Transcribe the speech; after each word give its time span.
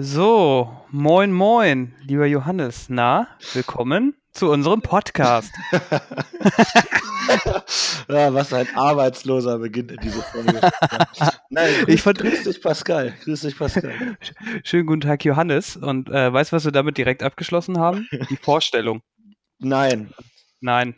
So, 0.00 0.70
moin 0.92 1.32
moin, 1.32 1.92
lieber 2.06 2.24
Johannes. 2.24 2.88
Na, 2.88 3.26
willkommen 3.52 4.14
zu 4.30 4.48
unserem 4.48 4.80
Podcast. 4.80 5.52
ja, 8.08 8.32
was 8.32 8.52
ein 8.52 8.68
arbeitsloser 8.76 9.58
Beginn 9.58 9.88
in 9.88 9.96
diese 9.96 10.22
Folge. 10.22 10.60
Nein, 11.50 11.74
grüß, 11.80 11.88
Ich 11.94 12.02
fand- 12.02 12.18
grüß 12.18 12.44
dich, 12.44 12.62
Pascal. 12.62 13.12
Grüß 13.24 13.40
dich, 13.40 13.58
Pascal. 13.58 13.92
Schönen 14.62 14.86
guten 14.86 15.00
Tag, 15.00 15.24
Johannes. 15.24 15.76
Und 15.76 16.08
äh, 16.10 16.32
weißt 16.32 16.52
du, 16.52 16.56
was 16.56 16.64
wir 16.64 16.70
damit 16.70 16.96
direkt 16.96 17.24
abgeschlossen 17.24 17.78
haben? 17.80 18.06
Die 18.30 18.36
Vorstellung. 18.36 19.02
Nein. 19.58 20.14
Nein. 20.60 20.94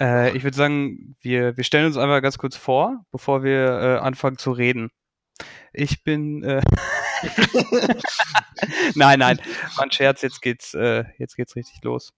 Äh, 0.00 0.34
ich 0.34 0.44
würde 0.44 0.56
sagen, 0.56 1.14
wir, 1.20 1.58
wir 1.58 1.64
stellen 1.64 1.84
uns 1.84 1.98
einfach 1.98 2.22
ganz 2.22 2.38
kurz 2.38 2.56
vor, 2.56 3.04
bevor 3.12 3.42
wir 3.42 3.66
äh, 3.66 3.98
anfangen 3.98 4.38
zu 4.38 4.52
reden. 4.52 4.88
Ich 5.74 6.02
bin. 6.04 6.42
Nein, 8.94 9.18
nein. 9.18 9.38
War 9.76 9.84
ein 9.84 9.90
Scherz, 9.92 10.22
jetzt 10.22 10.42
geht's, 10.42 10.74
äh, 10.74 11.04
jetzt 11.18 11.36
geht's 11.36 11.56
richtig 11.56 11.82
los. 11.82 12.12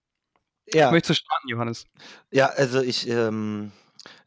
Ja, 0.72 0.90
Möchtest 0.90 1.10
du 1.10 1.14
starten, 1.24 1.48
Johannes? 1.48 1.86
ja 2.30 2.46
also 2.48 2.80
ich, 2.80 3.08
ähm, 3.08 3.72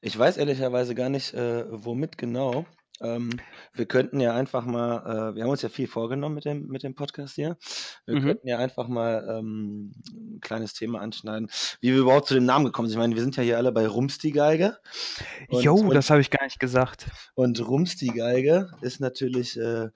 ich 0.01 0.17
weiß 0.17 0.38
ehrlicherweise 0.38 0.95
gar 0.95 1.09
nicht, 1.09 1.34
äh, 1.34 1.65
womit 1.70 2.17
genau. 2.17 2.65
Ähm, 3.01 3.29
wir 3.73 3.85
könnten 3.88 4.21
ja 4.21 4.34
einfach 4.34 4.63
mal, 4.65 4.99
äh, 5.31 5.35
wir 5.35 5.43
haben 5.43 5.49
uns 5.49 5.61
ja 5.61 5.67
viel 5.67 5.88
vorgenommen 5.88 6.35
mit 6.35 6.45
dem, 6.45 6.67
mit 6.67 6.84
dem 6.84 6.95
Podcast 6.95 7.35
hier. 7.35 7.57
Wir 8.05 8.15
Mhm. 8.15 8.23
könnten 8.26 8.48
ja 8.48 8.57
einfach 8.57 8.87
mal 8.87 9.27
ähm, 9.37 9.91
ein 10.13 10.39
kleines 10.39 10.73
Thema 10.73 11.01
anschneiden, 11.01 11.49
wie 11.81 11.91
wir 11.91 11.99
überhaupt 11.99 12.27
zu 12.29 12.35
dem 12.35 12.45
Namen 12.45 12.63
gekommen 12.65 12.87
sind. 12.87 12.95
Ich 12.98 12.99
meine, 13.01 13.15
wir 13.15 13.21
sind 13.21 13.35
ja 13.35 13.43
hier 13.43 13.57
alle 13.57 13.73
bei 13.73 13.85
Rums 13.85 14.17
die 14.17 14.31
Geige. 14.31 14.77
Und- 15.49 15.62
Jo, 15.63 15.91
das 15.91 16.09
habe 16.09 16.21
ich 16.21 16.29
gar 16.29 16.45
nicht 16.45 16.59
gesagt. 16.59 17.07
Und 17.34 17.59
Rums 17.67 17.98
die 17.98 18.07
Geige 18.13 18.70
ist 18.81 19.01
natürlich, 19.01 19.57
äh, 19.59 19.89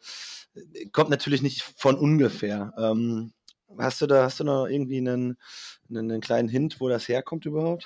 kommt 0.92 1.10
natürlich 1.10 1.42
nicht 1.42 1.62
von 1.78 1.96
ungefähr. 1.96 2.74
Ähm, 2.78 3.34
hast 3.78 4.02
du 4.02 4.08
da, 4.08 4.24
hast 4.24 4.40
du 4.40 4.44
noch 4.44 4.66
irgendwie 4.68 4.98
einen, 4.98 5.38
einen, 5.90 6.12
einen 6.12 6.22
kleinen 6.22 6.50
Hint, 6.50 6.80
wo 6.80 6.90
das 6.90 7.08
herkommt 7.08 7.46
überhaupt? 7.46 7.86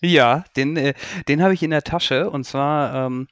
Ja, 0.00 0.44
den, 0.56 0.76
äh, 0.76 0.94
den 1.28 1.42
habe 1.42 1.54
ich 1.54 1.62
in 1.62 1.70
der 1.70 1.82
Tasche 1.82 2.30
und 2.30 2.44
zwar 2.44 3.06
ähm, 3.06 3.26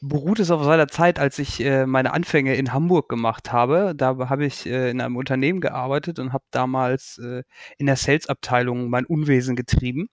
beruht 0.00 0.38
es 0.38 0.50
auf 0.50 0.62
seiner 0.62 0.88
Zeit, 0.88 1.18
als 1.18 1.38
ich 1.38 1.60
äh, 1.60 1.86
meine 1.86 2.12
Anfänge 2.12 2.54
in 2.54 2.72
Hamburg 2.72 3.08
gemacht 3.08 3.52
habe. 3.52 3.94
Da 3.96 4.16
habe 4.28 4.46
ich 4.46 4.66
äh, 4.66 4.90
in 4.90 5.00
einem 5.00 5.16
Unternehmen 5.16 5.60
gearbeitet 5.60 6.18
und 6.18 6.32
habe 6.32 6.44
damals 6.50 7.18
äh, 7.18 7.42
in 7.78 7.86
der 7.86 7.96
Sales-Abteilung 7.96 8.90
mein 8.90 9.06
Unwesen 9.06 9.56
getrieben. 9.56 10.08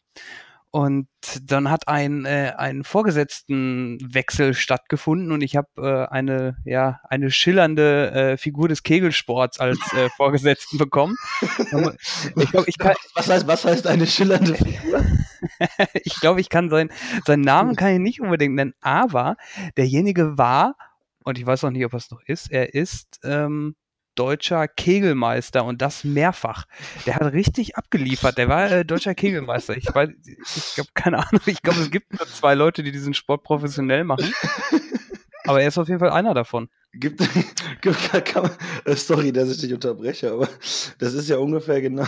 Und 0.75 1.07
dann 1.43 1.71
hat 1.71 1.87
ein, 1.87 2.25
äh, 2.25 2.51
ein 2.57 2.83
Vorgesetztenwechsel 2.83 4.53
stattgefunden 4.53 5.31
und 5.31 5.39
ich 5.39 5.55
habe 5.55 5.69
äh, 5.77 6.13
eine, 6.13 6.57
ja, 6.65 6.99
eine 7.05 7.31
schillernde 7.31 8.11
äh, 8.11 8.37
Figur 8.37 8.67
des 8.67 8.83
Kegelsports 8.83 9.61
als 9.61 9.79
äh, 9.93 10.09
Vorgesetzten 10.17 10.77
bekommen. 10.77 11.15
Ich 12.35 12.51
glaube, 12.51 12.65
ich 12.67 12.77
kann, 12.77 12.93
Was 13.13 13.29
heißt, 13.29 13.47
was 13.47 13.63
heißt 13.63 13.87
eine 13.87 14.05
schillernde 14.05 14.55
Figur? 14.55 15.05
ich 16.03 16.19
glaube, 16.19 16.41
ich 16.41 16.49
kann 16.49 16.69
sein, 16.69 16.89
seinen 17.25 17.43
Namen 17.43 17.77
kann 17.77 17.93
ich 17.93 17.99
nicht 17.99 18.19
unbedingt 18.19 18.55
nennen, 18.55 18.73
aber 18.81 19.37
derjenige 19.77 20.37
war, 20.37 20.75
und 21.23 21.37
ich 21.37 21.45
weiß 21.45 21.63
noch 21.63 21.71
nicht, 21.71 21.85
ob 21.85 21.93
er 21.93 21.99
es 21.99 22.11
noch 22.11 22.21
ist, 22.27 22.51
er 22.51 22.73
ist 22.73 23.21
ähm, 23.23 23.77
deutscher 24.15 24.67
Kegelmeister 24.67 25.65
und 25.65 25.81
das 25.81 26.03
mehrfach. 26.03 26.65
Der 27.05 27.15
hat 27.15 27.33
richtig 27.33 27.77
abgeliefert. 27.77 28.37
Der 28.37 28.49
war 28.49 28.71
äh, 28.71 28.85
deutscher 28.85 29.15
Kegelmeister. 29.15 29.77
Ich 29.77 29.93
weiß, 29.93 30.09
ich 30.25 30.79
habe 30.79 30.89
keine 30.93 31.19
Ahnung. 31.19 31.41
Ich 31.45 31.61
glaube, 31.61 31.79
es 31.81 31.91
gibt 31.91 32.17
nur 32.17 32.27
zwei 32.27 32.55
Leute, 32.55 32.83
die 32.83 32.91
diesen 32.91 33.13
Sport 33.13 33.43
professionell 33.43 34.03
machen. 34.03 34.33
Aber 35.47 35.61
er 35.61 35.67
ist 35.67 35.77
auf 35.77 35.87
jeden 35.87 35.99
Fall 35.99 36.11
einer 36.11 36.33
davon. 36.33 36.69
Gibt, 36.93 37.19
gibt 37.81 38.11
kann, 38.11 38.23
kann 38.23 38.43
man, 38.43 38.51
äh, 38.85 38.95
sorry, 38.95 39.31
dass 39.33 39.49
ich 39.49 39.57
dich 39.57 39.73
unterbreche, 39.73 40.31
aber 40.31 40.47
das 40.97 41.13
ist 41.13 41.27
ja 41.27 41.37
ungefähr 41.37 41.81
genau, 41.81 42.05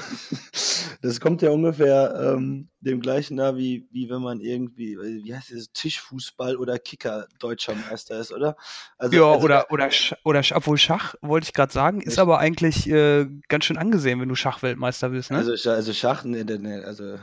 das 1.01 1.19
kommt 1.19 1.41
ja 1.41 1.49
ungefähr 1.49 2.35
ähm, 2.35 2.69
dem 2.79 3.01
gleichen 3.01 3.35
da, 3.35 3.57
wie, 3.57 3.85
wie 3.91 4.09
wenn 4.09 4.21
man 4.21 4.39
irgendwie, 4.39 4.93
äh, 4.93 5.23
wie 5.25 5.35
heißt 5.35 5.51
das, 5.51 5.71
Tischfußball 5.73 6.55
oder 6.55 6.79
Kicker 6.79 7.27
deutscher 7.39 7.75
Meister 7.75 8.17
ist, 8.17 8.31
oder? 8.31 8.55
Also, 8.97 9.17
Ja, 9.17 9.31
also, 9.33 9.45
oder, 9.45 9.71
oder, 9.71 9.89
oder 10.23 10.41
obwohl 10.53 10.77
Schach, 10.77 11.15
wollte 11.21 11.45
ich 11.45 11.53
gerade 11.53 11.73
sagen, 11.73 11.99
ist 12.01 12.17
aber 12.17 12.39
eigentlich 12.39 12.89
äh, 12.89 13.27
ganz 13.49 13.65
schön 13.65 13.77
angesehen, 13.77 14.21
wenn 14.21 14.29
du 14.29 14.35
Schachweltmeister 14.35 15.09
bist, 15.09 15.31
ne? 15.31 15.37
Also, 15.37 15.69
also 15.69 15.93
Schach, 15.93 16.23
nee, 16.23 16.45
nee, 16.45 16.57
nee, 16.57 16.79
also 16.81 17.17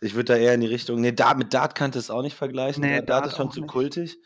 ich 0.00 0.14
würde 0.14 0.34
da 0.34 0.36
eher 0.36 0.54
in 0.54 0.60
die 0.60 0.66
Richtung, 0.68 1.00
nee, 1.00 1.12
Dart, 1.12 1.36
mit 1.38 1.52
Dart 1.52 1.74
kannte 1.74 1.98
es 1.98 2.10
auch 2.10 2.22
nicht 2.22 2.36
vergleichen, 2.36 2.82
Nee, 2.82 2.96
Dart, 2.98 3.08
Dart 3.08 3.24
Dart 3.24 3.32
ist 3.32 3.36
schon 3.36 3.50
zu 3.50 3.60
nicht. 3.60 3.70
kultig, 3.70 4.18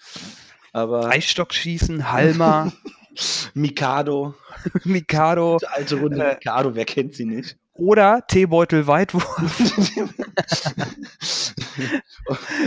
aber 0.74 1.08
Eisstockschießen, 1.08 2.12
Halma, 2.12 2.72
Mikado, 3.54 4.34
Mikado 4.84 5.58
die 5.60 5.66
alte 5.68 5.96
Runde 5.96 6.22
Äh, 6.22 6.34
Mikado, 6.34 6.74
wer 6.74 6.84
kennt 6.84 7.14
sie 7.14 7.24
nicht? 7.24 7.56
oder 7.76 8.24
Teebeutel 8.28 8.86
Weitwurf 8.86 9.24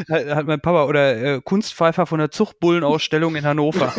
hat, 0.09 0.25
hat 0.27 0.47
mein 0.47 0.59
Papa 0.59 0.83
oder 0.85 1.35
äh, 1.35 1.41
Kunstpfeifer 1.41 2.05
von 2.05 2.19
der 2.19 2.29
Zuchtbullenausstellung 2.29 3.37
in 3.37 3.45
Hannover. 3.45 3.93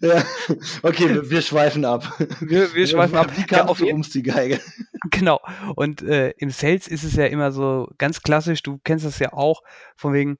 ja, 0.00 0.24
okay, 0.82 1.14
wir, 1.14 1.28
wir 1.28 1.42
schweifen 1.42 1.84
ab. 1.84 2.10
Wir, 2.40 2.72
wir 2.72 2.86
schweifen 2.86 3.16
ab. 3.16 3.30
Wie 3.36 3.42
Ja, 3.42 3.46
kam 3.46 3.68
auf 3.68 3.78
du 3.78 4.02
die 4.14 4.22
Geige? 4.22 4.58
genau. 5.10 5.38
Und 5.76 6.00
äh, 6.00 6.30
im 6.38 6.48
Sales 6.48 6.88
ist 6.88 7.04
es 7.04 7.14
ja 7.14 7.26
immer 7.26 7.52
so 7.52 7.90
ganz 7.98 8.22
klassisch, 8.22 8.62
du 8.62 8.80
kennst 8.84 9.04
das 9.04 9.18
ja 9.18 9.34
auch, 9.34 9.60
von 9.96 10.14
wegen 10.14 10.38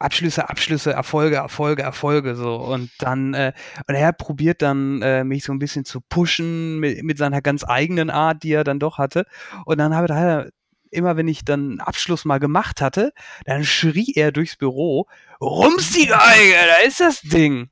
Abschlüsse, 0.00 0.48
Abschlüsse, 0.48 0.92
Erfolge, 0.92 1.36
Erfolge, 1.36 1.82
Erfolge 1.82 2.34
so. 2.34 2.56
Und 2.56 2.90
dann, 2.98 3.34
äh, 3.34 3.52
und 3.86 3.94
er 3.94 4.12
probiert 4.12 4.62
dann, 4.62 5.02
äh, 5.02 5.24
mich 5.24 5.44
so 5.44 5.52
ein 5.52 5.58
bisschen 5.58 5.84
zu 5.84 6.00
pushen 6.00 6.80
mit, 6.80 7.04
mit 7.04 7.18
seiner 7.18 7.42
ganz 7.42 7.64
eigenen 7.64 8.10
Art, 8.10 8.42
die 8.42 8.52
er 8.52 8.64
dann 8.64 8.78
doch 8.78 8.98
hatte. 8.98 9.26
Und 9.66 9.78
dann 9.78 9.94
habe 9.94 10.08
er 10.12 10.50
immer, 10.90 11.16
wenn 11.16 11.28
ich 11.28 11.44
dann 11.44 11.60
einen 11.60 11.80
Abschluss 11.80 12.24
mal 12.24 12.38
gemacht 12.38 12.80
hatte, 12.80 13.12
dann 13.44 13.62
schrie 13.62 14.12
er 14.16 14.32
durchs 14.32 14.56
Büro, 14.56 15.06
Rums 15.40 15.92
die 15.92 16.06
Geige, 16.06 16.54
da 16.66 16.86
ist 16.86 17.00
das 17.00 17.20
Ding. 17.20 17.70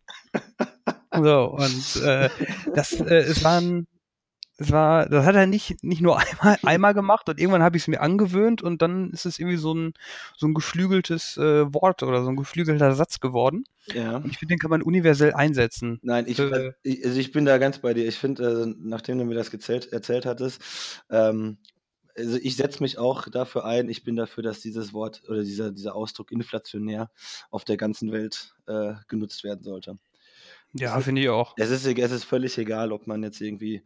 So, 1.11 1.45
und 1.45 2.03
äh, 2.03 2.29
das, 2.75 2.93
äh, 2.93 3.17
es 3.17 3.43
war 3.43 3.61
ein, 3.61 3.87
es 4.61 4.73
war, 4.73 5.09
das 5.09 5.25
hat 5.25 5.37
er 5.37 5.47
nicht, 5.47 5.83
nicht 5.85 6.01
nur 6.03 6.19
einmal, 6.43 6.59
einmal 6.65 6.95
gemacht 6.95 7.29
und 7.29 7.39
irgendwann 7.39 7.63
habe 7.63 7.77
ich 7.77 7.85
es 7.85 7.89
mir 7.89 8.01
angewöhnt 8.01 8.61
und 8.61 8.83
dann 8.83 9.11
ist 9.11 9.25
es 9.25 9.39
irgendwie 9.39 9.57
so 9.57 9.73
ein, 9.73 9.95
so 10.37 10.47
ein 10.47 10.55
geflügeltes 10.55 11.37
äh, 11.37 11.73
Wort 11.73 12.03
oder 12.03 12.23
so 12.23 12.29
ein 12.29 12.37
geflügelter 12.37 12.93
Satz 12.95 13.21
geworden. 13.21 13.65
Ja. 13.95 14.17
Und 14.17 14.27
ich 14.27 14.39
finde, 14.39 14.55
den 14.55 14.59
kann 14.59 14.71
man 14.71 14.83
universell 14.83 15.33
einsetzen. 15.33 16.01
Nein, 16.03 16.27
ich, 16.27 16.39
Äh. 16.39 16.43
also 16.43 16.71
ich, 16.83 17.05
also 17.05 17.21
ich 17.21 17.33
bin 17.33 17.45
da 17.45 17.59
ganz 17.59 17.79
bei 17.79 17.95
dir. 17.95 18.07
Ich 18.07 18.19
finde, 18.19 18.65
äh, 18.69 18.75
nachdem 18.79 19.19
du 19.19 19.25
mir 19.25 19.35
das 19.37 19.51
gezählt, 19.51 19.93
erzählt 19.93 20.27
hattest, 20.27 20.61
ähm, 21.09 21.59
also 22.17 22.37
ich 22.43 22.57
setze 22.57 22.83
mich 22.83 22.99
auch 22.99 23.29
dafür 23.29 23.65
ein, 23.65 23.89
ich 23.89 24.03
bin 24.03 24.17
dafür, 24.17 24.43
dass 24.43 24.61
dieses 24.61 24.93
Wort 24.93 25.23
oder 25.29 25.45
dieser, 25.45 25.71
dieser 25.71 25.95
Ausdruck 25.95 26.33
inflationär 26.33 27.11
auf 27.51 27.65
der 27.65 27.77
ganzen 27.77 28.11
Welt 28.11 28.57
äh, 28.67 28.95
genutzt 29.07 29.45
werden 29.45 29.63
sollte. 29.63 29.99
Ja, 30.75 31.01
finde 31.01 31.23
ich 31.23 31.29
auch. 31.29 31.55
Es 31.57 31.71
ist, 31.71 31.87
e- 31.87 32.01
es 32.01 32.11
ist 32.13 32.25
völlig 32.25 32.57
egal, 32.59 32.93
ob 32.93 33.07
man 33.07 33.23
jetzt 33.23 33.41
irgendwie 33.41 33.83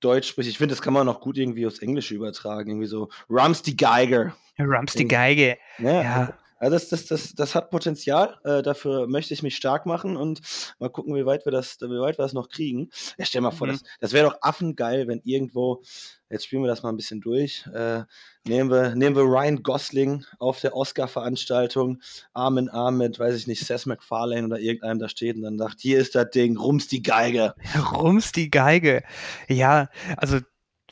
Deutsch 0.00 0.28
spricht. 0.28 0.48
Ich 0.48 0.58
finde, 0.58 0.74
das 0.74 0.82
kann 0.82 0.94
man 0.94 1.08
auch 1.08 1.20
gut 1.20 1.36
irgendwie 1.36 1.66
aufs 1.66 1.78
Englische 1.80 2.14
übertragen. 2.14 2.70
Irgendwie 2.70 2.86
so, 2.86 3.10
Rums 3.28 3.62
die 3.62 3.76
Geiger. 3.76 4.34
Rums 4.58 4.94
die. 4.94 5.06
Geige. 5.08 5.58
Ja, 5.78 6.02
Ja, 6.02 6.38
Also 6.62 6.76
das, 6.76 6.88
das, 6.90 7.06
das, 7.06 7.34
das 7.34 7.54
hat 7.56 7.70
Potenzial, 7.70 8.38
äh, 8.44 8.62
dafür 8.62 9.08
möchte 9.08 9.34
ich 9.34 9.42
mich 9.42 9.56
stark 9.56 9.84
machen 9.84 10.16
und 10.16 10.40
mal 10.78 10.90
gucken, 10.90 11.12
wie 11.16 11.26
weit 11.26 11.44
wir 11.44 11.50
das, 11.50 11.76
wie 11.80 12.00
weit 12.00 12.18
wir 12.18 12.22
das 12.22 12.34
noch 12.34 12.48
kriegen. 12.50 12.88
Ja, 13.18 13.24
stell 13.24 13.40
mal 13.40 13.50
vor, 13.50 13.66
Mhm. 13.66 13.72
das, 13.72 13.82
das 13.98 14.12
wäre 14.12 14.28
doch 14.28 14.36
affengeil, 14.42 15.08
wenn 15.08 15.20
irgendwo, 15.24 15.82
jetzt 16.30 16.44
spielen 16.44 16.62
wir 16.62 16.68
das 16.68 16.84
mal 16.84 16.90
ein 16.90 16.96
bisschen 16.96 17.20
durch, 17.20 17.66
äh, 17.74 18.04
nehmen, 18.46 18.70
wir, 18.70 18.94
nehmen 18.94 19.16
wir 19.16 19.24
Ryan 19.24 19.64
Gosling 19.64 20.24
auf 20.38 20.60
der 20.60 20.76
Oscar-Veranstaltung, 20.76 22.00
Arm 22.32 22.58
in 22.58 22.68
Arm 22.68 22.96
mit, 22.96 23.18
weiß 23.18 23.34
ich 23.34 23.48
nicht, 23.48 23.66
Seth 23.66 23.86
MacFarlane 23.86 24.46
oder 24.46 24.60
irgendeinem 24.60 25.00
da 25.00 25.08
steht 25.08 25.34
und 25.34 25.42
dann 25.42 25.58
sagt, 25.58 25.80
hier 25.80 25.98
ist 25.98 26.14
das 26.14 26.30
Ding, 26.30 26.56
rums 26.56 26.86
die 26.86 27.02
Geige. 27.02 27.54
Rums 27.92 28.30
die 28.30 28.50
Geige. 28.52 29.02
Ja, 29.48 29.88
also 30.16 30.38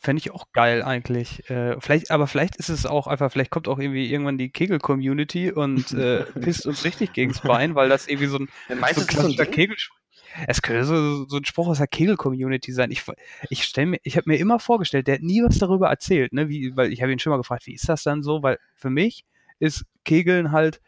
fände 0.00 0.20
ich 0.20 0.32
auch 0.32 0.46
geil 0.52 0.82
eigentlich. 0.82 1.48
Äh, 1.50 1.78
vielleicht, 1.78 2.10
aber 2.10 2.26
vielleicht 2.26 2.56
ist 2.56 2.70
es 2.70 2.86
auch 2.86 3.06
einfach, 3.06 3.30
vielleicht 3.30 3.50
kommt 3.50 3.68
auch 3.68 3.78
irgendwie 3.78 4.10
irgendwann 4.10 4.38
die 4.38 4.50
Kegel-Community 4.50 5.52
und 5.52 5.92
äh, 5.92 6.24
pisst 6.40 6.66
uns 6.66 6.84
richtig 6.84 7.12
gegens 7.12 7.40
Bein, 7.42 7.74
weil 7.74 7.88
das 7.88 8.08
irgendwie 8.08 8.26
so 8.26 8.38
ein, 8.38 8.48
so 8.68 8.74
ein 8.74 9.06
klassischer? 9.06 9.46
Kegel. 9.46 9.76
Es 10.46 10.62
könnte 10.62 10.84
so, 10.84 11.26
so 11.26 11.36
ein 11.36 11.44
Spruch 11.44 11.68
aus 11.68 11.78
der 11.78 11.86
Kegel-Community 11.86 12.72
sein. 12.72 12.90
Ich, 12.90 13.04
ich 13.50 13.64
stell 13.64 13.86
mir, 13.86 13.98
ich 14.02 14.16
habe 14.16 14.30
mir 14.30 14.38
immer 14.38 14.58
vorgestellt, 14.58 15.06
der 15.06 15.16
hat 15.16 15.22
nie 15.22 15.42
was 15.42 15.58
darüber 15.58 15.88
erzählt, 15.88 16.32
ne? 16.32 16.48
Wie, 16.48 16.74
weil 16.76 16.92
ich 16.92 17.02
habe 17.02 17.12
ihn 17.12 17.18
schon 17.18 17.30
mal 17.30 17.36
gefragt, 17.36 17.66
wie 17.66 17.74
ist 17.74 17.88
das 17.88 18.02
dann 18.02 18.22
so? 18.22 18.42
Weil 18.42 18.58
für 18.74 18.90
mich 18.90 19.24
ist 19.58 19.84
Kegeln 20.04 20.52
halt 20.52 20.80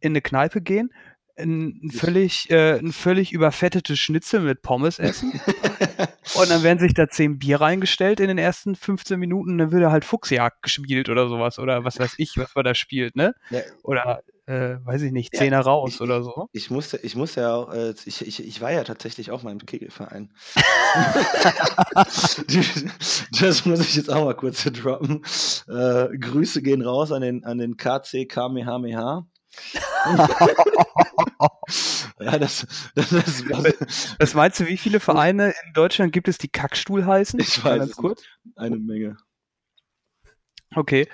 in 0.00 0.12
eine 0.12 0.22
Kneipe 0.22 0.62
gehen, 0.62 0.90
ein, 1.36 1.90
völlig, 1.92 2.50
äh, 2.50 2.78
ein 2.78 2.92
völlig 2.92 3.32
überfettetes 3.32 3.98
Schnitzel 3.98 4.40
mit 4.40 4.62
Pommes 4.62 4.98
essen. 4.98 5.32
Und 6.34 6.50
dann 6.50 6.62
werden 6.62 6.78
sich 6.78 6.94
da 6.94 7.08
zehn 7.08 7.38
Bier 7.38 7.60
reingestellt 7.60 8.20
in 8.20 8.28
den 8.28 8.38
ersten 8.38 8.74
15 8.74 9.18
Minuten, 9.18 9.58
dann 9.58 9.72
wird 9.72 9.84
halt 9.90 10.04
Fuchsjagd 10.04 10.62
gespielt 10.62 11.08
oder 11.08 11.28
sowas. 11.28 11.58
Oder 11.58 11.84
was 11.84 11.98
weiß 11.98 12.14
ich, 12.18 12.36
was 12.36 12.54
man 12.54 12.64
da 12.64 12.74
spielt, 12.74 13.16
ne? 13.16 13.34
Ja. 13.50 13.60
Oder 13.82 14.22
äh, 14.46 14.76
weiß 14.84 15.02
ich 15.02 15.12
nicht, 15.12 15.32
Ja, 15.34 15.40
Zehner 15.40 15.60
raus 15.60 15.94
ich, 15.94 16.00
oder 16.00 16.22
so. 16.22 16.48
ich 16.52 16.70
musste, 16.70 16.98
ich 16.98 17.16
musste 17.16 17.40
ja 17.42 17.54
auch, 17.54 17.72
äh, 17.72 17.94
ich, 18.04 18.26
ich, 18.26 18.46
ich 18.46 18.60
war 18.60 18.72
ja 18.72 18.84
tatsächlich 18.84 19.30
auch 19.30 19.42
mal 19.42 19.52
im 19.52 19.64
Kegelverein. 19.64 20.32
das 23.40 23.64
muss 23.64 23.80
ich 23.80 23.96
jetzt 23.96 24.10
auch 24.10 24.24
mal 24.24 24.34
kurz 24.34 24.64
droppen. 24.64 25.22
Äh, 25.68 26.16
Grüße 26.18 26.62
gehen 26.62 26.82
raus 26.82 27.10
an 27.10 27.22
den, 27.22 27.44
an 27.44 27.58
den 27.58 27.76
KC 27.76 28.28
Kamehameha. 28.28 29.26
ja, 32.20 32.38
das, 32.38 32.66
das, 32.94 33.10
das, 33.10 33.44
das, 33.48 34.16
Was 34.18 34.34
meinst 34.34 34.60
du, 34.60 34.66
wie 34.66 34.76
viele 34.76 35.00
Vereine 35.00 35.54
in 35.66 35.72
Deutschland 35.72 36.12
gibt 36.12 36.28
es, 36.28 36.38
die 36.38 36.48
Kackstuhl 36.48 37.06
heißen? 37.06 37.40
ich 37.40 37.64
weiß 37.64 37.78
ganz 37.78 37.96
kurz. 37.96 38.22
Eine 38.56 38.76
Menge. 38.76 39.16
Okay. 40.76 41.06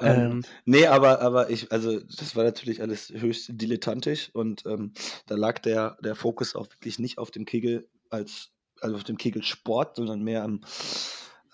Ähm, 0.00 0.20
Ähm, 0.20 0.44
nee, 0.66 0.86
aber, 0.86 1.20
aber 1.22 1.48
ich, 1.50 1.72
also 1.72 2.00
das 2.00 2.36
war 2.36 2.44
natürlich 2.44 2.82
alles 2.82 3.08
höchst 3.10 3.46
dilettantisch 3.50 4.30
und 4.34 4.64
ähm, 4.66 4.92
da 5.26 5.36
lag 5.36 5.58
der, 5.60 5.96
der 6.04 6.14
Fokus 6.14 6.54
auch 6.54 6.68
wirklich 6.70 6.98
nicht 6.98 7.16
auf 7.18 7.30
dem 7.30 7.46
Kegel 7.46 7.88
als, 8.10 8.50
also 8.80 8.96
auf 8.96 9.04
dem 9.04 9.16
Kegelsport, 9.16 9.96
sondern 9.96 10.22
mehr 10.22 10.44
am, 10.44 10.60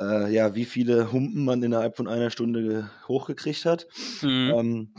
äh, 0.01 0.33
ja, 0.35 0.57
wie 0.57 0.65
viele 0.65 1.13
Humpen 1.13 1.45
man 1.45 1.63
innerhalb 1.63 1.97
von 1.97 2.09
einer 2.09 2.31
Stunde 2.31 2.63
ge- 2.63 2.85
hochgekriegt 3.07 3.65
hat. 3.65 3.87
mhm. 4.23 4.53
Ähm, 4.57 4.95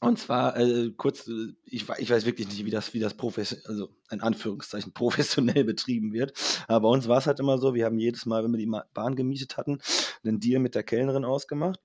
und 0.00 0.18
zwar 0.18 0.56
äh, 0.56 0.90
kurz, 0.96 1.28
äh, 1.28 1.52
ich, 1.64 1.88
ich 1.98 2.10
weiß 2.10 2.24
wirklich 2.26 2.48
nicht, 2.48 2.64
wie 2.64 2.70
das, 2.70 2.94
wie 2.94 3.00
das 3.00 3.14
professionell, 3.14 3.66
also 3.66 3.90
in 4.10 4.20
Anführungszeichen 4.22 4.92
professionell 4.94 5.64
betrieben 5.64 6.12
wird. 6.12 6.32
Aber 6.68 6.80
bei 6.80 6.88
uns 6.88 7.08
war 7.08 7.18
es 7.18 7.26
halt 7.26 7.40
immer 7.40 7.58
so, 7.58 7.74
wir 7.74 7.84
haben 7.86 7.98
jedes 7.98 8.26
Mal, 8.26 8.42
wenn 8.44 8.52
wir 8.52 8.58
die 8.58 8.70
Bahn 8.94 9.16
gemietet 9.16 9.56
hatten, 9.56 9.78
einen 10.24 10.40
Deal 10.40 10.60
mit 10.60 10.74
der 10.74 10.82
Kellnerin 10.84 11.24
ausgemacht, 11.24 11.80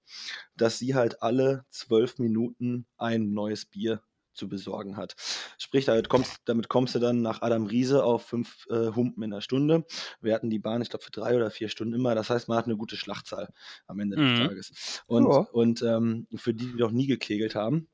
dass 0.56 0.80
sie 0.80 0.96
halt 0.96 1.22
alle 1.22 1.66
zwölf 1.70 2.18
Minuten 2.20 2.86
ein 2.98 3.32
neues 3.34 3.66
Bier 3.66 4.02
zu 4.34 4.50
besorgen 4.50 4.98
hat. 4.98 5.16
Sprich, 5.58 5.86
damit 5.86 6.10
kommst, 6.10 6.40
damit 6.46 6.68
kommst 6.68 6.94
du 6.96 7.00
dann 7.00 7.22
nach 7.22 7.42
Adam 7.42 7.66
Riese 7.68 8.04
auf 8.04 8.26
fünf 8.26 8.66
äh, 8.70 8.92
Humpen 8.94 9.24
in 9.24 9.32
der 9.32 9.40
Stunde. 9.42 9.86
Wir 10.22 10.34
hatten 10.36 10.50
die 10.50 10.60
Bahn, 10.60 10.82
ich 10.82 10.90
glaube, 10.90 11.06
für 11.06 11.12
drei 11.12 11.36
oder 11.38 11.52
vier 11.52 11.70
Stunden 11.70 11.94
immer. 11.94 12.16
Das 12.16 12.30
heißt, 12.30 12.50
man 12.50 12.58
hat 12.58 12.66
eine 12.66 12.76
gute 12.78 12.98
Schlachtzahl 12.98 13.50
am 13.88 14.00
Ende 14.00 14.18
des 14.18 14.34
Mhm. 14.34 14.34
Tages. 14.34 15.04
Und, 15.08 15.32
Ja. 15.32 15.48
und 15.52 15.82
ähm, 15.84 16.28
für 16.36 16.54
die, 16.54 16.68
die 16.74 16.80
noch 16.80 16.92
nie 16.92 17.08
gekegelt 17.08 17.56
haben, 17.56 17.88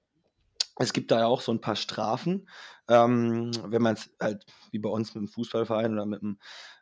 es 0.77 0.93
gibt 0.93 1.11
da 1.11 1.19
ja 1.19 1.25
auch 1.27 1.41
so 1.41 1.51
ein 1.51 1.61
paar 1.61 1.75
Strafen, 1.75 2.47
ähm, 2.87 3.51
wenn 3.65 3.81
man 3.81 3.93
es 3.95 4.09
halt 4.19 4.45
wie 4.71 4.79
bei 4.79 4.89
uns 4.89 5.13
mit 5.13 5.21
dem 5.23 5.27
Fußballverein 5.27 5.93
oder 5.93 6.05
mit, 6.05 6.21
dem, 6.21 6.39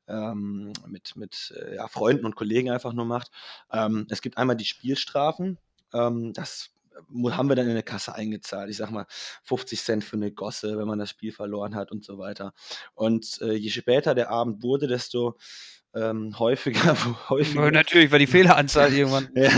ähm, 0.07 0.73
mit, 0.87 1.15
mit 1.15 1.53
äh, 1.57 1.75
ja, 1.75 1.87
Freunden 1.87 2.25
und 2.25 2.35
Kollegen 2.35 2.71
einfach 2.71 2.93
nur 2.93 3.05
macht. 3.05 3.31
Ähm, 3.71 4.07
es 4.09 4.21
gibt 4.21 4.37
einmal 4.37 4.55
die 4.55 4.65
Spielstrafen. 4.65 5.57
Ähm, 5.93 6.33
das 6.33 6.71
mu- 7.09 7.31
haben 7.31 7.49
wir 7.49 7.55
dann 7.55 7.67
in 7.67 7.73
der 7.73 7.83
Kasse 7.83 8.15
eingezahlt. 8.15 8.69
Ich 8.69 8.77
sag 8.77 8.91
mal 8.91 9.05
50 9.43 9.81
Cent 9.83 10.03
für 10.03 10.15
eine 10.17 10.31
Gosse, 10.31 10.77
wenn 10.77 10.87
man 10.87 10.99
das 10.99 11.09
Spiel 11.09 11.31
verloren 11.31 11.75
hat 11.75 11.91
und 11.91 12.03
so 12.05 12.17
weiter. 12.17 12.53
Und 12.95 13.39
äh, 13.41 13.53
je 13.53 13.69
später 13.69 14.15
der 14.15 14.29
Abend 14.29 14.63
wurde, 14.63 14.87
desto 14.87 15.37
ähm, 15.95 16.37
häufiger, 16.37 16.95
häufiger 17.29 17.71
Natürlich 17.71 18.11
war 18.11 18.19
die 18.19 18.27
Fehleranzahl 18.27 18.93
irgendwann. 18.93 19.29
ja, 19.35 19.49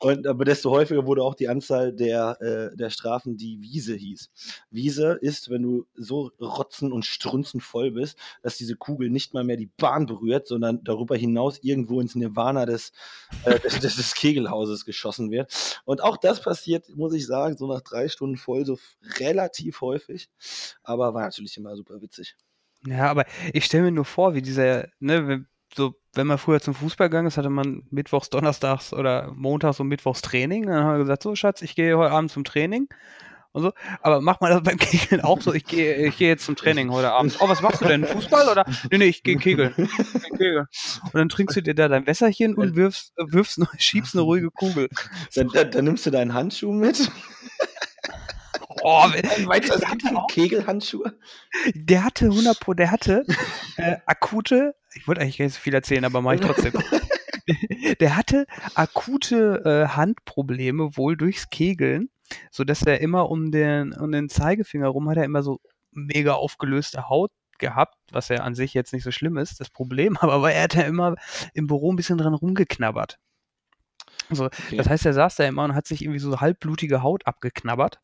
und 0.00 0.26
aber 0.26 0.44
desto 0.44 0.70
häufiger 0.70 1.06
wurde 1.06 1.22
auch 1.22 1.34
die 1.34 1.48
Anzahl 1.48 1.92
der, 1.92 2.40
äh, 2.40 2.76
der 2.76 2.90
Strafen, 2.90 3.36
die 3.36 3.60
Wiese 3.60 3.94
hieß. 3.94 4.30
Wiese 4.70 5.18
ist, 5.20 5.50
wenn 5.50 5.62
du 5.62 5.86
so 5.94 6.30
rotzen 6.40 6.92
und 6.92 7.04
strunzen 7.04 7.60
voll 7.60 7.90
bist, 7.90 8.16
dass 8.42 8.56
diese 8.56 8.76
Kugel 8.76 9.10
nicht 9.10 9.34
mal 9.34 9.44
mehr 9.44 9.56
die 9.56 9.70
Bahn 9.76 10.06
berührt, 10.06 10.46
sondern 10.46 10.84
darüber 10.84 11.16
hinaus 11.16 11.58
irgendwo 11.62 12.00
ins 12.00 12.14
Nirvana 12.14 12.64
des, 12.64 12.92
äh, 13.44 13.58
des, 13.80 13.96
des, 13.96 14.14
Kegelhauses 14.14 14.84
geschossen 14.84 15.30
wird. 15.30 15.80
Und 15.84 16.02
auch 16.02 16.16
das 16.16 16.42
passiert, 16.42 16.88
muss 16.94 17.14
ich 17.14 17.26
sagen, 17.26 17.56
so 17.56 17.66
nach 17.66 17.80
drei 17.80 18.08
Stunden 18.08 18.36
voll, 18.36 18.64
so 18.64 18.78
relativ 19.18 19.80
häufig. 19.80 20.28
Aber 20.82 21.14
war 21.14 21.22
natürlich 21.22 21.56
immer 21.56 21.74
super 21.76 22.00
witzig. 22.00 22.36
Ja, 22.86 23.10
aber 23.10 23.24
ich 23.52 23.64
stelle 23.64 23.84
mir 23.84 23.92
nur 23.92 24.04
vor, 24.04 24.34
wie 24.34 24.42
dieser, 24.42 24.88
ne, 24.98 25.46
so, 25.74 25.94
wenn 26.14 26.26
man 26.26 26.38
früher 26.38 26.60
zum 26.60 26.74
Fußball 26.74 27.08
gegangen 27.08 27.28
ist, 27.28 27.36
hatte 27.38 27.50
man 27.50 27.82
mittwochs, 27.90 28.30
donnerstags 28.30 28.92
oder 28.92 29.32
montags 29.34 29.80
und 29.80 29.88
mittwochs 29.88 30.20
Training. 30.22 30.66
Dann 30.66 30.84
haben 30.84 30.92
wir 30.94 30.98
gesagt, 30.98 31.22
so 31.22 31.34
Schatz, 31.34 31.62
ich 31.62 31.74
gehe 31.74 31.96
heute 31.96 32.12
Abend 32.12 32.30
zum 32.30 32.44
Training 32.44 32.88
und 33.52 33.62
so. 33.62 33.72
Aber 34.02 34.20
macht 34.20 34.40
man 34.42 34.50
das 34.50 34.62
beim 34.62 34.76
Kegeln 34.78 35.22
auch 35.22 35.40
so? 35.40 35.54
Ich 35.54 35.64
gehe, 35.64 35.94
ich 36.06 36.18
gehe 36.18 36.28
jetzt 36.28 36.44
zum 36.44 36.56
Training 36.56 36.90
heute 36.90 37.10
Abend. 37.12 37.36
Oh, 37.40 37.48
was 37.48 37.62
machst 37.62 37.80
du 37.80 37.86
denn? 37.86 38.04
Fußball 38.04 38.48
oder? 38.48 38.64
Nee, 38.90 38.98
nee, 38.98 39.04
ich 39.06 39.22
gehe 39.22 39.36
Kegeln. 39.38 39.72
Geh 39.76 39.86
Kegeln. 40.30 40.66
Und 41.04 41.14
dann 41.14 41.28
trinkst 41.30 41.56
du 41.56 41.62
dir 41.62 41.74
da 41.74 41.88
dein 41.88 42.06
Wässerchen 42.06 42.54
und 42.54 42.76
wirfst, 42.76 43.12
wirfst, 43.16 43.60
schiebst 43.78 44.14
eine 44.14 44.22
ruhige 44.22 44.50
Kugel. 44.50 44.88
Dann, 45.34 45.48
dann, 45.48 45.70
dann 45.70 45.84
nimmst 45.86 46.04
du 46.04 46.10
deinen 46.10 46.34
Handschuh 46.34 46.72
mit. 46.72 47.10
Oh, 48.84 49.04
weiter 49.46 49.78
der 49.78 49.88
hatte 49.90 50.16
auch- 50.16 50.26
Kegelhandschuhe. 50.26 51.16
Der 51.74 52.04
hatte 52.04 52.26
100 52.26 52.58
Pro, 52.58 52.74
der 52.74 52.90
hatte 52.90 53.24
äh, 53.76 53.96
akute, 54.06 54.74
ich 54.94 55.06
wollte 55.08 55.20
eigentlich 55.20 55.38
gar 55.38 55.44
nicht 55.46 55.54
so 55.54 55.60
viel 55.60 55.74
erzählen, 55.74 56.04
aber 56.04 56.20
mache 56.22 56.36
ich 56.36 56.40
trotzdem. 56.40 56.72
der 58.00 58.16
hatte 58.16 58.46
akute 58.74 59.62
äh, 59.64 59.88
Handprobleme 59.88 60.96
wohl 60.96 61.16
durchs 61.16 61.50
Kegeln, 61.50 62.10
so 62.50 62.64
dass 62.64 62.82
er 62.82 63.00
immer 63.00 63.30
um 63.30 63.50
den 63.50 63.92
um 63.92 64.12
den 64.12 64.28
Zeigefinger 64.28 64.88
rum 64.88 65.08
hat 65.08 65.16
er 65.16 65.24
immer 65.24 65.42
so 65.42 65.60
mega 65.90 66.34
aufgelöste 66.34 67.08
Haut 67.08 67.30
gehabt, 67.58 67.96
was 68.10 68.28
ja 68.28 68.38
an 68.38 68.54
sich 68.54 68.74
jetzt 68.74 68.92
nicht 68.92 69.04
so 69.04 69.10
schlimm 69.10 69.36
ist. 69.36 69.60
Das 69.60 69.70
Problem 69.70 70.16
aber 70.20 70.42
war, 70.42 70.52
er 70.52 70.64
hat 70.64 70.74
ja 70.74 70.82
immer 70.82 71.16
im 71.54 71.66
Büro 71.66 71.92
ein 71.92 71.96
bisschen 71.96 72.18
dran 72.18 72.34
rumgeknabbert. 72.34 73.18
So, 74.30 74.46
Okay. 74.46 74.76
das 74.76 74.88
heißt, 74.88 75.06
er 75.06 75.12
saß 75.12 75.36
da 75.36 75.44
immer 75.44 75.64
und 75.64 75.74
hat 75.74 75.86
sich 75.86 76.02
irgendwie 76.02 76.18
so 76.18 76.40
halbblutige 76.40 77.02
Haut 77.02 77.26
abgeknabbert. 77.26 78.00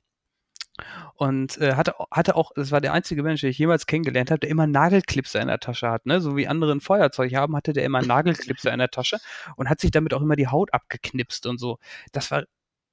Und 1.14 1.58
äh, 1.58 1.74
hatte, 1.74 1.94
hatte 2.10 2.36
auch, 2.36 2.52
das 2.54 2.70
war 2.70 2.80
der 2.80 2.92
einzige 2.92 3.22
Mensch, 3.22 3.40
den 3.40 3.50
ich 3.50 3.58
jemals 3.58 3.86
kennengelernt 3.86 4.30
habe, 4.30 4.40
der 4.40 4.50
immer 4.50 4.66
Nagelklipser 4.66 5.40
in 5.40 5.48
der 5.48 5.58
Tasche 5.58 5.90
hat. 5.90 6.06
Ne? 6.06 6.20
So 6.20 6.36
wie 6.36 6.46
andere 6.46 6.72
ein 6.72 6.80
Feuerzeug 6.80 7.34
haben, 7.34 7.56
hatte 7.56 7.72
der 7.72 7.84
immer 7.84 8.02
Nagelklipser 8.02 8.72
in 8.72 8.78
der 8.78 8.90
Tasche 8.90 9.18
und 9.56 9.68
hat 9.68 9.80
sich 9.80 9.90
damit 9.90 10.14
auch 10.14 10.22
immer 10.22 10.36
die 10.36 10.48
Haut 10.48 10.72
abgeknipst 10.72 11.46
und 11.46 11.58
so. 11.58 11.78
Das 12.12 12.30
war 12.30 12.44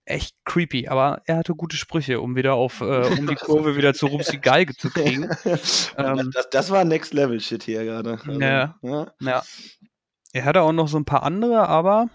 echt 0.05 0.35
creepy, 0.45 0.87
aber 0.87 1.21
er 1.25 1.37
hatte 1.37 1.55
gute 1.55 1.77
Sprüche, 1.77 2.21
um 2.21 2.35
wieder 2.35 2.53
auf, 2.53 2.81
äh, 2.81 3.07
um 3.07 3.27
die 3.27 3.35
Kurve 3.35 3.75
wieder 3.75 3.93
zu 3.93 4.07
Rupsi 4.07 4.37
Geige 4.37 4.75
zu 4.75 4.89
kriegen. 4.89 5.29
Ähm, 5.97 6.31
das, 6.33 6.49
das 6.49 6.69
war 6.71 6.83
Next 6.83 7.13
Level 7.13 7.39
Shit 7.39 7.63
hier 7.63 7.83
gerade. 7.85 8.19
Also, 8.25 8.39
Ja. 8.39 8.75
ja. 8.81 9.07
Ja. 9.19 9.43
Er 10.33 10.45
hatte 10.45 10.61
auch 10.61 10.73
noch 10.73 10.87
so 10.87 10.97
ein 10.97 11.05
paar 11.05 11.23
andere, 11.23 11.69
aber 11.69 12.09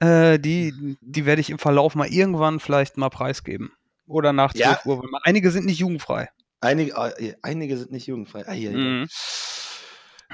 äh, 0.00 0.38
die, 0.38 0.96
die 1.00 1.26
werde 1.26 1.40
ich 1.40 1.50
im 1.50 1.58
Verlauf 1.58 1.94
mal 1.94 2.08
irgendwann 2.08 2.60
vielleicht 2.60 2.96
mal 2.96 3.08
preisgeben. 3.08 3.72
Oder 4.10 4.32
nach 4.32 4.52
12 4.52 4.66
Ja. 4.66 4.80
Uhr. 4.86 5.02
Einige 5.22 5.50
sind 5.50 5.66
nicht 5.66 5.78
jugendfrei. 5.78 6.28
Einige, 6.60 6.92
äh, 6.92 7.34
einige 7.42 7.78
sind 7.78 7.92
nicht 7.92 8.06
jugendfrei. 8.06 8.44
Ah, 8.46 8.52
hier, 8.52 8.72
Mhm. 8.72 9.08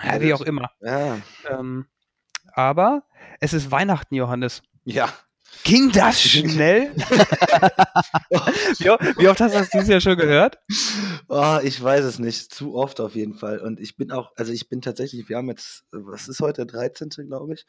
Ja, 0.03 0.21
wie 0.21 0.35
auch 0.35 0.41
immer. 0.43 0.71
Ja. 0.81 1.19
Ähm, 1.49 1.87
aber 2.53 3.03
es 3.41 3.53
ist 3.53 3.71
Weihnachten, 3.71 4.15
Johannes. 4.15 4.63
ja. 4.85 5.13
Ging 5.63 5.91
das 5.93 6.21
schnell? 6.21 6.91
wie, 8.79 8.91
o- 8.91 8.99
wie 9.17 9.29
oft 9.29 9.41
hast 9.41 9.55
du 9.55 9.59
das 9.59 9.71
dieses 9.71 9.89
Jahr 9.89 10.01
schon 10.01 10.17
gehört? 10.17 10.59
Oh, 11.29 11.59
ich 11.63 11.81
weiß 11.83 12.05
es 12.05 12.19
nicht. 12.19 12.53
Zu 12.53 12.75
oft 12.75 13.01
auf 13.01 13.15
jeden 13.15 13.35
Fall. 13.35 13.61
Und 13.61 13.81
ich 13.81 13.97
bin 13.97 14.11
auch, 14.13 14.33
also 14.37 14.53
ich 14.53 14.69
bin 14.69 14.83
tatsächlich, 14.83 15.29
wir 15.29 15.37
haben 15.37 15.49
jetzt, 15.49 15.85
was 15.93 16.29
ist 16.29 16.41
heute, 16.41 16.67
der 16.67 16.81
13. 16.81 17.11
glaube 17.29 17.55
ich. 17.55 17.65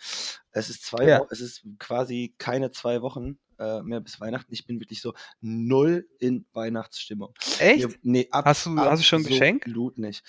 Es 0.52 0.70
ist 0.70 0.86
zwei 0.86 1.06
Ja. 1.06 1.22
Es 1.30 1.40
ist 1.40 1.64
quasi 1.80 2.36
keine 2.40 2.72
zwei 2.72 3.02
Wochen 3.02 3.38
äh, 3.60 3.82
mehr 3.82 4.00
bis 4.00 4.20
Weihnachten. 4.20 4.54
Ich 4.54 4.66
bin 4.66 4.80
wirklich 4.80 5.02
so 5.02 5.14
null 5.42 6.08
in 6.20 6.46
Weihnachtsstimmung. 6.54 7.34
Echt? 7.60 7.88
Nee, 7.88 7.96
nee, 8.04 8.28
ab, 8.32 8.46
Hast 8.46 8.66
du- 8.66 8.78
hast 8.80 9.00
du 9.00 9.04
schon 9.06 9.22
ein 9.22 9.26
Geschenk? 9.28 9.64
Absolut 9.66 9.98
nicht. 9.98 10.24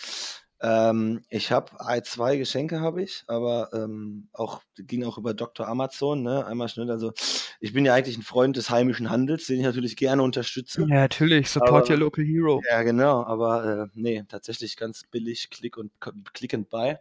Ähm, 0.61 1.23
ich 1.29 1.53
habe 1.53 1.71
zwei 2.03 2.37
Geschenke 2.37 2.81
habe 2.81 3.01
ich, 3.05 3.23
aber 3.29 3.71
ähm, 3.73 4.29
auch 4.33 4.61
ging 4.77 5.05
auch 5.05 5.17
über 5.17 5.33
Dr. 5.33 5.69
Amazon, 5.69 6.23
ne? 6.25 6.45
Einmal 6.47 6.69
schnell. 6.69 6.91
Also 6.91 7.13
ich 7.61 7.73
bin 7.73 7.85
ja 7.85 7.95
eigentlich 7.95 8.17
ein 8.19 8.23
Freund 8.23 8.57
des 8.57 8.69
heimischen 8.69 9.09
Handels, 9.09 9.47
den 9.47 9.59
ich 9.61 9.65
natürlich 9.65 9.97
gerne 9.97 10.21
unterstütze. 10.21 10.81
Ja, 10.81 10.87
natürlich. 10.97 11.49
Support 11.51 11.85
Aber- 11.85 11.91
your 11.93 11.99
local 11.99 12.25
hero. 12.25 12.61
Ja, 12.69 12.83
genau, 12.83 13.23
aber 13.23 13.85
äh, 13.85 13.87
nee, 13.95 14.25
tatsächlich 14.29 14.77
ganz 14.77 15.05
billig, 15.09 15.49
Click 15.51 15.77
und 15.77 15.93
Click 16.33 16.53
and 16.55 16.69
Buy. 16.69 16.97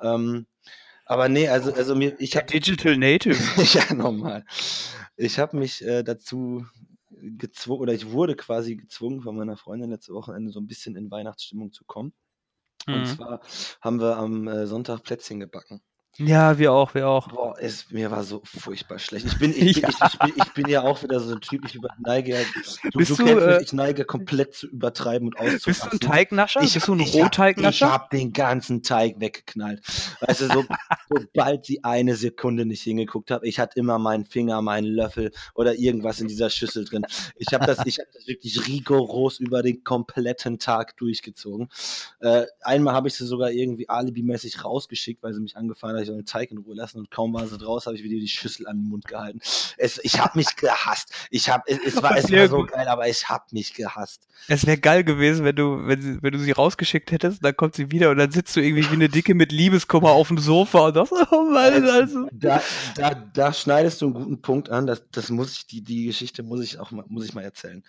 Ähm, 0.00 0.46
aber 1.06 1.28
nee, 1.28 1.48
also, 1.48 1.72
also 1.72 1.94
mir, 1.94 2.14
ich 2.20 2.36
habe 2.36 2.46
Digital 2.46 2.96
Native. 2.96 3.38
ja 3.74 3.94
nochmal. 3.94 4.44
Ich 5.16 5.38
habe 5.38 5.56
mich 5.56 5.82
äh, 5.84 6.02
dazu 6.02 6.66
gezwungen, 7.10 7.80
oder 7.82 7.94
ich 7.94 8.10
wurde 8.10 8.36
quasi 8.36 8.76
gezwungen 8.76 9.22
von 9.22 9.36
meiner 9.36 9.56
Freundin 9.56 9.90
letzte 9.90 10.12
Wochenende 10.14 10.52
so 10.52 10.60
ein 10.60 10.66
bisschen 10.66 10.96
in 10.96 11.10
Weihnachtsstimmung 11.10 11.72
zu 11.72 11.84
kommen. 11.84 12.12
Und 12.90 13.06
Mhm. 13.06 13.08
zwar 13.08 13.40
haben 13.82 14.00
wir 14.00 14.16
am 14.18 14.48
äh, 14.48 14.66
Sonntag 14.66 15.02
Plätzchen 15.04 15.40
gebacken. 15.40 15.82
Ja, 16.18 16.58
wir 16.58 16.72
auch, 16.72 16.94
wir 16.94 17.08
auch. 17.08 17.28
Boah, 17.28 17.54
es, 17.60 17.90
mir 17.90 18.10
war 18.10 18.24
so 18.24 18.40
furchtbar 18.44 18.98
schlecht. 18.98 19.26
Ich 19.26 19.38
bin, 19.38 19.52
ich, 19.56 19.76
Ja. 19.76 19.88
bin, 19.88 19.96
ich, 19.98 20.12
ich, 20.12 20.18
bin, 20.18 20.32
ich 20.46 20.52
bin 20.54 20.68
ja 20.68 20.82
auch 20.82 21.02
wieder 21.02 21.20
so 21.20 21.34
ein 21.34 21.40
Typ, 21.40 21.64
ich 21.66 21.78
neige, 21.98 22.38
du, 22.90 22.98
Bist 22.98 23.10
du 23.10 23.16
du, 23.16 23.26
äh, 23.38 23.54
mich, 23.58 23.66
ich 23.66 23.72
neige 23.74 24.04
komplett 24.04 24.54
zu 24.54 24.66
übertreiben 24.68 25.28
und 25.28 25.36
Bist 25.38 25.66
du 25.66 25.70
ein 25.70 25.74
auszurasten. 25.74 26.00
Teignascher? 26.00 26.62
Ich 26.62 26.74
Bist 26.74 26.88
du 26.88 26.94
ein 26.94 27.00
hab- 27.00 27.06
ich 27.06 27.14
hab- 27.16 27.22
Rohteignascher? 27.24 27.92
habe 27.92 28.16
den 28.16 28.32
ganzen 28.32 28.82
Teig 28.82 29.20
weggeknallt. 29.20 29.82
Weißt 30.20 30.40
du, 30.40 30.46
so, 30.48 30.64
sobald 31.10 31.66
sie 31.66 31.84
eine 31.84 32.16
Sekunde 32.16 32.64
nicht 32.64 32.82
hingeguckt 32.82 33.30
habe, 33.30 33.46
ich 33.46 33.58
hatte 33.58 33.78
immer 33.78 33.98
meinen 33.98 34.24
Finger, 34.24 34.62
meinen 34.62 34.86
Löffel 34.86 35.32
oder 35.54 35.74
irgendwas 35.74 36.20
in 36.20 36.28
dieser 36.28 36.48
Schüssel 36.50 36.84
drin. 36.86 37.04
Ich 37.36 37.52
habe 37.52 37.66
das, 37.66 37.84
ich 37.84 37.98
hab 37.98 38.06
das 38.12 38.26
wirklich 38.26 38.66
rigoros 38.66 39.38
über 39.38 39.62
den 39.62 39.84
kompletten 39.84 40.58
Tag 40.58 40.96
durchgezogen. 40.96 41.68
Äh, 42.20 42.46
einmal 42.62 42.94
habe 42.94 43.08
ich 43.08 43.14
sie 43.14 43.26
sogar 43.26 43.50
irgendwie 43.50 43.88
alibimäßig 43.88 44.64
rausgeschickt, 44.64 45.22
weil 45.22 45.34
sie 45.34 45.40
mich 45.40 45.56
angefahren 45.56 45.96
hat, 45.96 46.05
ich 46.08 46.14
den 46.14 46.26
Teig 46.26 46.50
in 46.50 46.58
Ruhe 46.58 46.74
lassen 46.74 46.98
und 46.98 47.10
kaum 47.10 47.34
war 47.34 47.46
sie 47.46 47.58
draus, 47.58 47.86
habe 47.86 47.96
ich 47.96 48.02
wieder 48.02 48.18
die 48.18 48.28
Schüssel 48.28 48.66
an 48.66 48.78
den 48.78 48.88
Mund 48.88 49.06
gehalten. 49.06 49.40
Es, 49.76 49.98
ich 50.02 50.20
habe 50.20 50.38
mich 50.38 50.56
gehasst. 50.56 51.12
Ich 51.30 51.48
hab, 51.48 51.62
es, 51.66 51.78
es, 51.84 52.02
war, 52.02 52.16
es 52.16 52.30
war 52.30 52.48
so 52.48 52.64
geil, 52.64 52.88
aber 52.88 53.08
ich 53.08 53.28
habe 53.28 53.44
mich 53.52 53.74
gehasst. 53.74 54.26
Es 54.48 54.66
wäre 54.66 54.78
geil 54.78 55.04
gewesen, 55.04 55.44
wenn 55.44 55.56
du, 55.56 55.86
wenn, 55.86 56.00
sie, 56.00 56.22
wenn 56.22 56.32
du 56.32 56.38
sie 56.38 56.52
rausgeschickt 56.52 57.10
hättest, 57.10 57.44
dann 57.44 57.56
kommt 57.56 57.74
sie 57.74 57.90
wieder 57.90 58.10
und 58.10 58.18
dann 58.18 58.30
sitzt 58.30 58.54
du 58.56 58.60
irgendwie 58.60 58.88
wie 58.90 58.94
eine 58.94 59.08
Dicke 59.08 59.34
mit 59.34 59.52
Liebeskummer 59.52 60.10
auf 60.10 60.28
dem 60.28 60.38
Sofa 60.38 60.88
und 60.88 60.94
sagst, 60.94 61.12
oh 61.32 61.44
Mann, 61.50 61.84
also. 61.84 62.28
Da, 62.32 62.62
da, 62.94 63.14
da 63.14 63.52
schneidest 63.52 64.00
du 64.00 64.06
einen 64.06 64.14
guten 64.14 64.42
Punkt 64.42 64.70
an. 64.70 64.86
Das, 64.86 65.04
das 65.10 65.30
muss 65.30 65.52
ich, 65.56 65.66
die, 65.66 65.82
die 65.82 66.06
Geschichte 66.06 66.42
muss 66.42 66.62
ich 66.62 66.78
auch 66.78 66.90
mal, 66.90 67.04
muss 67.08 67.24
ich 67.24 67.34
mal 67.34 67.42
erzählen. 67.42 67.82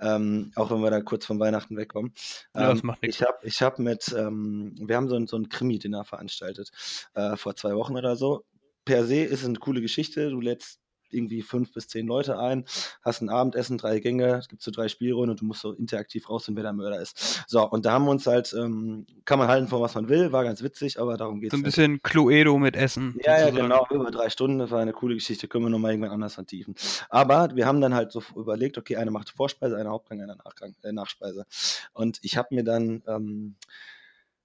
Ähm, 0.00 0.52
auch 0.54 0.70
wenn 0.70 0.80
wir 0.80 0.90
da 0.90 1.00
kurz 1.00 1.26
von 1.26 1.38
Weihnachten 1.40 1.76
wegkommen. 1.76 2.12
Ja, 2.54 2.70
das 2.70 2.80
Ähm, 2.80 2.86
macht 2.86 3.02
nichts. 3.02 3.16
Ich 3.16 3.26
habe 3.26 3.38
ich 3.42 3.62
hab 3.62 3.78
mit, 3.78 4.14
ähm, 4.16 4.74
wir 4.78 4.96
haben 4.96 5.08
so 5.08 5.16
ein, 5.16 5.26
so 5.26 5.36
ein 5.36 5.48
Krimi-Dinner 5.48 6.04
veranstaltet 6.04 6.70
äh, 7.14 7.36
vor 7.36 7.54
zwei 7.58 7.74
Wochen 7.74 7.96
oder 7.96 8.16
so. 8.16 8.44
Per 8.84 9.04
se 9.04 9.22
ist 9.22 9.40
es 9.40 9.46
eine 9.46 9.58
coole 9.58 9.80
Geschichte. 9.80 10.30
Du 10.30 10.40
lädst 10.40 10.80
irgendwie 11.10 11.42
fünf 11.42 11.72
bis 11.72 11.88
zehn 11.88 12.06
Leute 12.06 12.38
ein, 12.38 12.64
hast 13.02 13.20
ein 13.20 13.28
Abendessen, 13.28 13.78
drei 13.78 13.98
Gänge, 14.00 14.36
es 14.36 14.48
gibt 14.48 14.62
so 14.62 14.70
drei 14.70 14.88
Spielrunden 14.88 15.30
und 15.30 15.40
du 15.40 15.44
musst 15.44 15.60
so 15.60 15.72
interaktiv 15.72 16.28
rausfinden, 16.28 16.56
wer 16.56 16.64
der 16.64 16.72
Mörder 16.72 17.00
ist. 17.00 17.44
So, 17.46 17.68
und 17.68 17.84
da 17.86 17.92
haben 17.92 18.04
wir 18.04 18.10
uns 18.10 18.26
halt, 18.26 18.54
ähm, 18.58 19.06
kann 19.24 19.38
man 19.38 19.48
halten 19.48 19.68
von 19.68 19.80
was 19.80 19.94
man 19.94 20.08
will, 20.08 20.32
war 20.32 20.44
ganz 20.44 20.62
witzig, 20.62 21.00
aber 21.00 21.16
darum 21.16 21.40
geht 21.40 21.50
So 21.50 21.56
es 21.56 21.60
ein 21.60 21.64
bisschen 21.64 22.02
Cluedo 22.02 22.58
mit 22.58 22.76
Essen. 22.76 23.18
ja, 23.24 23.38
ja, 23.38 23.50
genau, 23.50 23.86
über 23.90 24.10
drei 24.10 24.30
Stunden, 24.30 24.58
das 24.58 24.70
war 24.70 24.80
eine 24.80 24.92
coole 24.92 25.14
Geschichte, 25.14 25.48
können 25.48 25.64
wir 25.64 25.70
nochmal 25.70 25.92
irgendwann 25.92 26.12
anders 26.12 26.34
vertiefen. 26.34 26.74
Aber 27.08 27.54
wir 27.54 27.66
haben 27.66 27.80
dann 27.80 27.94
halt 27.94 28.12
so 28.12 28.22
überlegt, 28.36 28.78
okay, 28.78 28.96
einer 28.96 29.10
macht 29.10 29.30
Vorspeise, 29.30 29.76
einer 29.76 29.90
Hauptgang, 29.90 30.20
einer 30.20 30.36
Nachgang, 30.36 30.74
äh, 30.82 30.92
Nachspeise. 30.92 31.46
Und 31.92 32.18
ich 32.22 32.36
habe 32.36 32.54
mir 32.54 32.64
dann 32.64 33.02
ähm, 33.06 33.56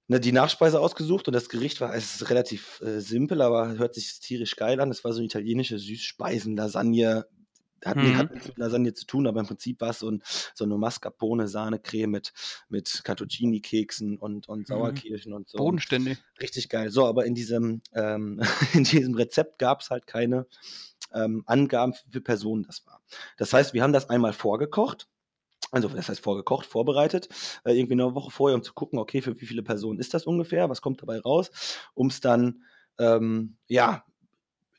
ne, 0.08 0.20
die 0.20 0.32
Nachspeise 0.32 0.80
ausgesucht 0.80 1.28
und 1.28 1.34
das 1.34 1.50
Gericht 1.50 1.82
war, 1.82 1.94
es 1.96 2.16
ist 2.16 2.30
relativ 2.30 2.82
äh, 2.82 3.00
simpel, 3.00 3.42
aber 3.42 3.78
hört 3.78 3.96
sich 3.96 4.20
tierisch 4.20 4.56
geil 4.56 4.80
an. 4.80 4.92
Es 4.92 5.04
war 5.04 5.14
so 5.14 5.20
eine 5.20 5.26
italienische 5.26 5.78
Süßspeisen-Lasagne. 5.80 7.26
Hat, 7.86 7.98
Mhm. 7.98 8.18
hat 8.18 8.32
nichts 8.34 8.48
mit 8.48 8.58
Lasagne 8.58 8.94
zu 8.94 9.06
tun, 9.06 9.28
aber 9.28 9.42
im 9.42 9.46
Prinzip 9.46 9.82
war 9.82 9.90
es 9.90 10.00
so, 10.00 10.10
ein, 10.10 10.24
so 10.56 10.64
eine 10.64 10.78
Mascarpone-Sahne-Creme 10.78 12.12
mit, 12.12 12.32
mit 12.70 13.02
Cattuccini-Keksen 13.04 14.18
und, 14.18 14.48
und 14.48 14.68
Sauerkirschen 14.68 15.34
und 15.34 15.50
so. 15.50 15.58
Bodenständig. 15.58 16.18
Richtig 16.42 16.70
geil. 16.70 16.92
So, 16.92 17.06
aber 17.06 17.26
in 17.26 17.36
diesem, 17.36 17.82
ähm, 17.94 18.40
in 18.74 18.86
diesem 18.86 19.16
Rezept 19.16 19.60
gab 19.60 19.82
es 19.82 19.90
halt 19.90 20.08
keine 20.08 20.48
ähm, 21.14 21.44
Angaben, 21.46 21.94
viele 21.94 22.22
Personen 22.22 22.64
das 22.64 22.86
war. 22.86 23.02
Das 23.38 23.52
heißt, 23.52 23.74
wir 23.74 23.84
haben 23.84 23.94
das 23.94 24.10
einmal 24.10 24.32
vorgekocht. 24.32 25.10
Also, 25.74 25.90
das 25.90 26.10
heißt 26.10 26.22
vorgekocht, 26.24 26.68
vorbereitet, 26.68 27.30
äh, 27.66 27.74
irgendwie 27.74 27.94
eine 27.96 28.16
Woche 28.16 28.32
vorher, 28.32 28.56
um 28.56 28.64
zu 28.64 28.74
gucken, 28.74 29.00
okay, 29.00 29.22
für 29.22 29.40
wie 29.42 29.46
viele 29.48 29.64
Personen 29.64 30.00
ist 30.00 30.14
das 30.14 30.26
ungefähr, 30.28 30.70
was 30.70 30.82
kommt 30.82 31.02
dabei 31.02 31.20
raus, 31.20 31.52
um 31.96 32.08
es 32.08 32.22
dann, 32.22 32.64
ähm, 33.00 33.58
ja, 33.68 34.06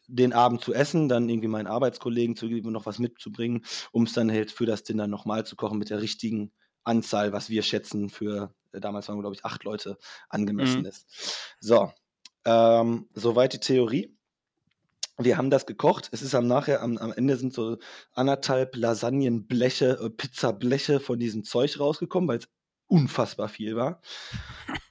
den 0.06 0.32
Abend 0.34 0.60
zu 0.62 0.74
essen, 0.74 1.08
dann 1.08 1.28
irgendwie 1.28 1.48
meinen 1.48 1.66
Arbeitskollegen 1.66 2.36
zu 2.36 2.48
geben, 2.48 2.72
noch 2.72 2.86
was 2.86 2.98
mitzubringen, 2.98 3.64
um 3.92 4.04
es 4.04 4.12
dann 4.12 4.30
halt 4.30 4.50
für 4.52 4.66
das 4.66 4.82
Dinner 4.84 5.06
nochmal 5.06 5.46
zu 5.46 5.56
kochen 5.56 5.78
mit 5.78 5.90
der 5.90 6.02
richtigen 6.02 6.52
Anzahl, 6.84 7.32
was 7.32 7.48
wir 7.50 7.62
schätzen 7.62 8.10
für, 8.10 8.54
äh, 8.72 8.80
damals 8.80 9.08
waren, 9.08 9.20
glaube 9.20 9.34
ich, 9.36 9.44
acht 9.44 9.64
Leute 9.64 9.98
angemessen 10.28 10.84
Mhm. 10.84 10.86
ist. 10.86 11.56
So, 11.60 11.90
ähm, 12.44 13.08
soweit 13.14 13.54
die 13.54 13.60
Theorie. 13.60 14.13
Wir 15.18 15.36
haben 15.36 15.50
das 15.50 15.66
gekocht. 15.66 16.08
Es 16.12 16.22
ist 16.22 16.34
am 16.34 16.46
nachher, 16.46 16.82
am, 16.82 16.98
am 16.98 17.12
Ende 17.12 17.36
sind 17.36 17.52
so 17.52 17.78
anderthalb 18.12 18.76
Lasagnenbleche, 18.76 19.98
äh, 20.02 20.10
Pizzableche 20.10 21.00
von 21.00 21.18
diesem 21.18 21.44
Zeug 21.44 21.78
rausgekommen, 21.78 22.28
weil 22.28 22.38
es 22.38 22.48
unfassbar 22.86 23.48
viel 23.48 23.76
war. 23.76 24.00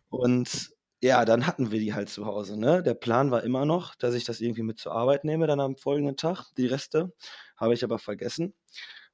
Und 0.10 0.72
ja, 1.02 1.26
dann 1.26 1.46
hatten 1.46 1.72
wir 1.72 1.80
die 1.80 1.94
halt 1.94 2.10
zu 2.10 2.26
Hause. 2.26 2.58
Ne? 2.58 2.82
Der 2.82 2.94
Plan 2.94 3.32
war 3.32 3.44
immer 3.44 3.66
noch, 3.66 3.96
dass 3.96 4.16
ich 4.16 4.24
das 4.24 4.40
irgendwie 4.40 4.64
mit 4.64 4.80
zur 4.80 4.94
Arbeit 4.94 5.26
nehme, 5.26 5.48
dann 5.48 5.60
am 5.60 5.76
folgenden 5.76 6.16
Tag. 6.16 6.46
Die 6.58 6.68
Reste 6.68 7.12
habe 7.58 7.74
ich 7.74 7.84
aber 7.84 8.00
vergessen. 8.00 8.54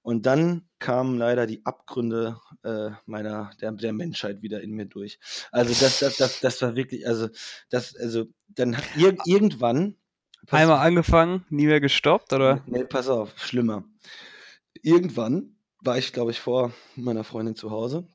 Und 0.01 0.25
dann 0.25 0.69
kamen 0.79 1.17
leider 1.17 1.45
die 1.45 1.65
Abgründe 1.65 2.39
äh, 2.63 2.91
meiner, 3.05 3.51
der, 3.59 3.71
der 3.73 3.93
Menschheit 3.93 4.41
wieder 4.41 4.61
in 4.61 4.71
mir 4.71 4.85
durch. 4.85 5.19
Also 5.51 5.73
das, 5.83 5.99
das, 5.99 6.17
das, 6.17 6.39
das 6.39 6.61
war 6.61 6.75
wirklich, 6.75 7.07
also 7.07 7.29
das, 7.69 7.95
also 7.95 8.25
dann 8.47 8.77
ir 8.95 9.17
irgendwann. 9.25 9.95
Pass- 10.49 10.59
Einmal 10.61 10.79
angefangen, 10.85 11.45
nie 11.49 11.65
mehr 11.67 11.79
gestoppt, 11.81 12.33
oder? 12.33 12.63
Nee, 12.65 12.83
pass 12.83 13.07
auf, 13.07 13.33
schlimmer. 13.37 13.83
Irgendwann 14.81 15.55
war 15.81 15.97
ich, 15.97 16.13
glaube 16.13 16.31
ich, 16.31 16.39
vor 16.39 16.73
meiner 16.95 17.23
Freundin 17.23 17.55
zu 17.55 17.71
Hause, 17.71 18.07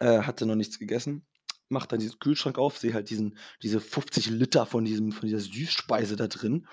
äh, 0.00 0.22
hatte 0.22 0.46
noch 0.46 0.54
nichts 0.56 0.78
gegessen, 0.78 1.24
mach 1.68 1.86
dann 1.86 2.00
diesen 2.00 2.18
Kühlschrank 2.18 2.58
auf, 2.58 2.78
sehe 2.78 2.94
halt 2.94 3.10
diesen, 3.10 3.36
diese 3.62 3.80
50 3.80 4.30
Liter 4.30 4.66
von, 4.66 4.84
diesem, 4.84 5.12
von 5.12 5.26
dieser 5.28 5.40
Süßspeise 5.40 6.16
da 6.16 6.26
drin. 6.26 6.66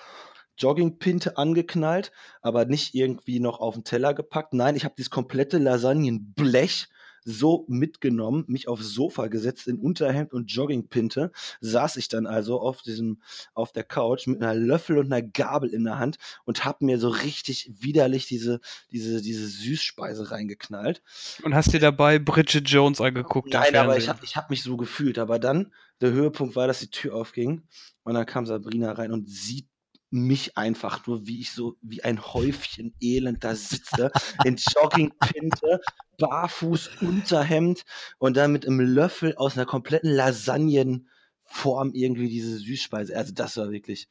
Joggingpinte 0.59 1.37
angeknallt, 1.37 2.11
aber 2.41 2.65
nicht 2.65 2.95
irgendwie 2.95 3.39
noch 3.39 3.59
auf 3.59 3.75
den 3.75 3.83
Teller 3.83 4.15
gepackt. 4.15 4.53
Nein, 4.53 4.75
ich 4.75 4.85
habe 4.85 4.95
dieses 4.97 5.11
komplette 5.11 5.59
Lasagnenblech 5.59 6.87
so 7.27 7.65
mitgenommen, 7.67 8.45
mich 8.47 8.69
aufs 8.69 8.89
Sofa 8.89 9.27
gesetzt 9.27 9.67
in 9.67 9.79
Unterhemd 9.79 10.31
und 10.31 10.49
Joggingpinte, 10.49 11.31
saß 11.59 11.97
ich 11.97 12.07
dann 12.07 12.25
also 12.25 12.61
auf 12.61 12.81
diesem, 12.81 13.21
auf 13.53 13.73
der 13.73 13.83
Couch 13.83 14.27
mit 14.27 14.41
einer 14.41 14.55
Löffel 14.55 14.97
und 14.97 15.11
einer 15.11 15.21
Gabel 15.21 15.69
in 15.69 15.83
der 15.83 15.99
Hand 15.99 16.17
und 16.45 16.63
habe 16.63 16.85
mir 16.85 16.99
so 16.99 17.09
richtig 17.09 17.69
widerlich 17.79 18.27
diese, 18.27 18.61
diese, 18.91 19.21
diese 19.21 19.45
Süßspeise 19.45 20.31
reingeknallt. 20.31 21.01
Und 21.43 21.53
hast 21.53 21.73
dir 21.73 21.81
dabei 21.81 22.17
Bridget 22.17 22.69
Jones 22.69 23.01
angeguckt 23.01 23.51
Nein, 23.51 23.75
aber 23.75 23.97
ich 23.97 24.07
habe 24.07 24.19
ich 24.23 24.37
hab 24.37 24.49
mich 24.49 24.63
so 24.63 24.77
gefühlt. 24.77 25.19
Aber 25.19 25.37
dann, 25.37 25.73
der 25.99 26.11
Höhepunkt 26.11 26.55
war, 26.55 26.67
dass 26.67 26.79
die 26.79 26.91
Tür 26.91 27.15
aufging 27.15 27.63
und 28.03 28.13
dann 28.13 28.25
kam 28.25 28.45
Sabrina 28.45 28.93
rein 28.93 29.11
und 29.11 29.29
sieht 29.29 29.67
mich 30.09 30.57
einfach 30.57 31.05
nur, 31.05 31.27
wie 31.27 31.41
ich 31.41 31.51
so 31.51 31.75
wie 31.81 32.03
ein 32.03 32.21
Häufchen 32.23 32.93
Elend 33.01 33.43
da 33.43 33.55
sitze, 33.55 34.11
in 34.45 34.55
Joggingpinte, 34.55 35.81
barfuß, 36.17 37.01
Unterhemd 37.01 37.83
und 38.17 38.37
dann 38.37 38.51
mit 38.53 38.65
einem 38.65 38.79
Löffel 38.79 39.35
aus 39.35 39.57
einer 39.57 39.65
kompletten 39.65 40.09
Lasagnenform 40.11 41.91
irgendwie 41.93 42.29
diese 42.29 42.57
Süßspeise. 42.57 43.15
Also 43.15 43.33
das 43.33 43.57
war 43.57 43.69
wirklich. 43.71 44.07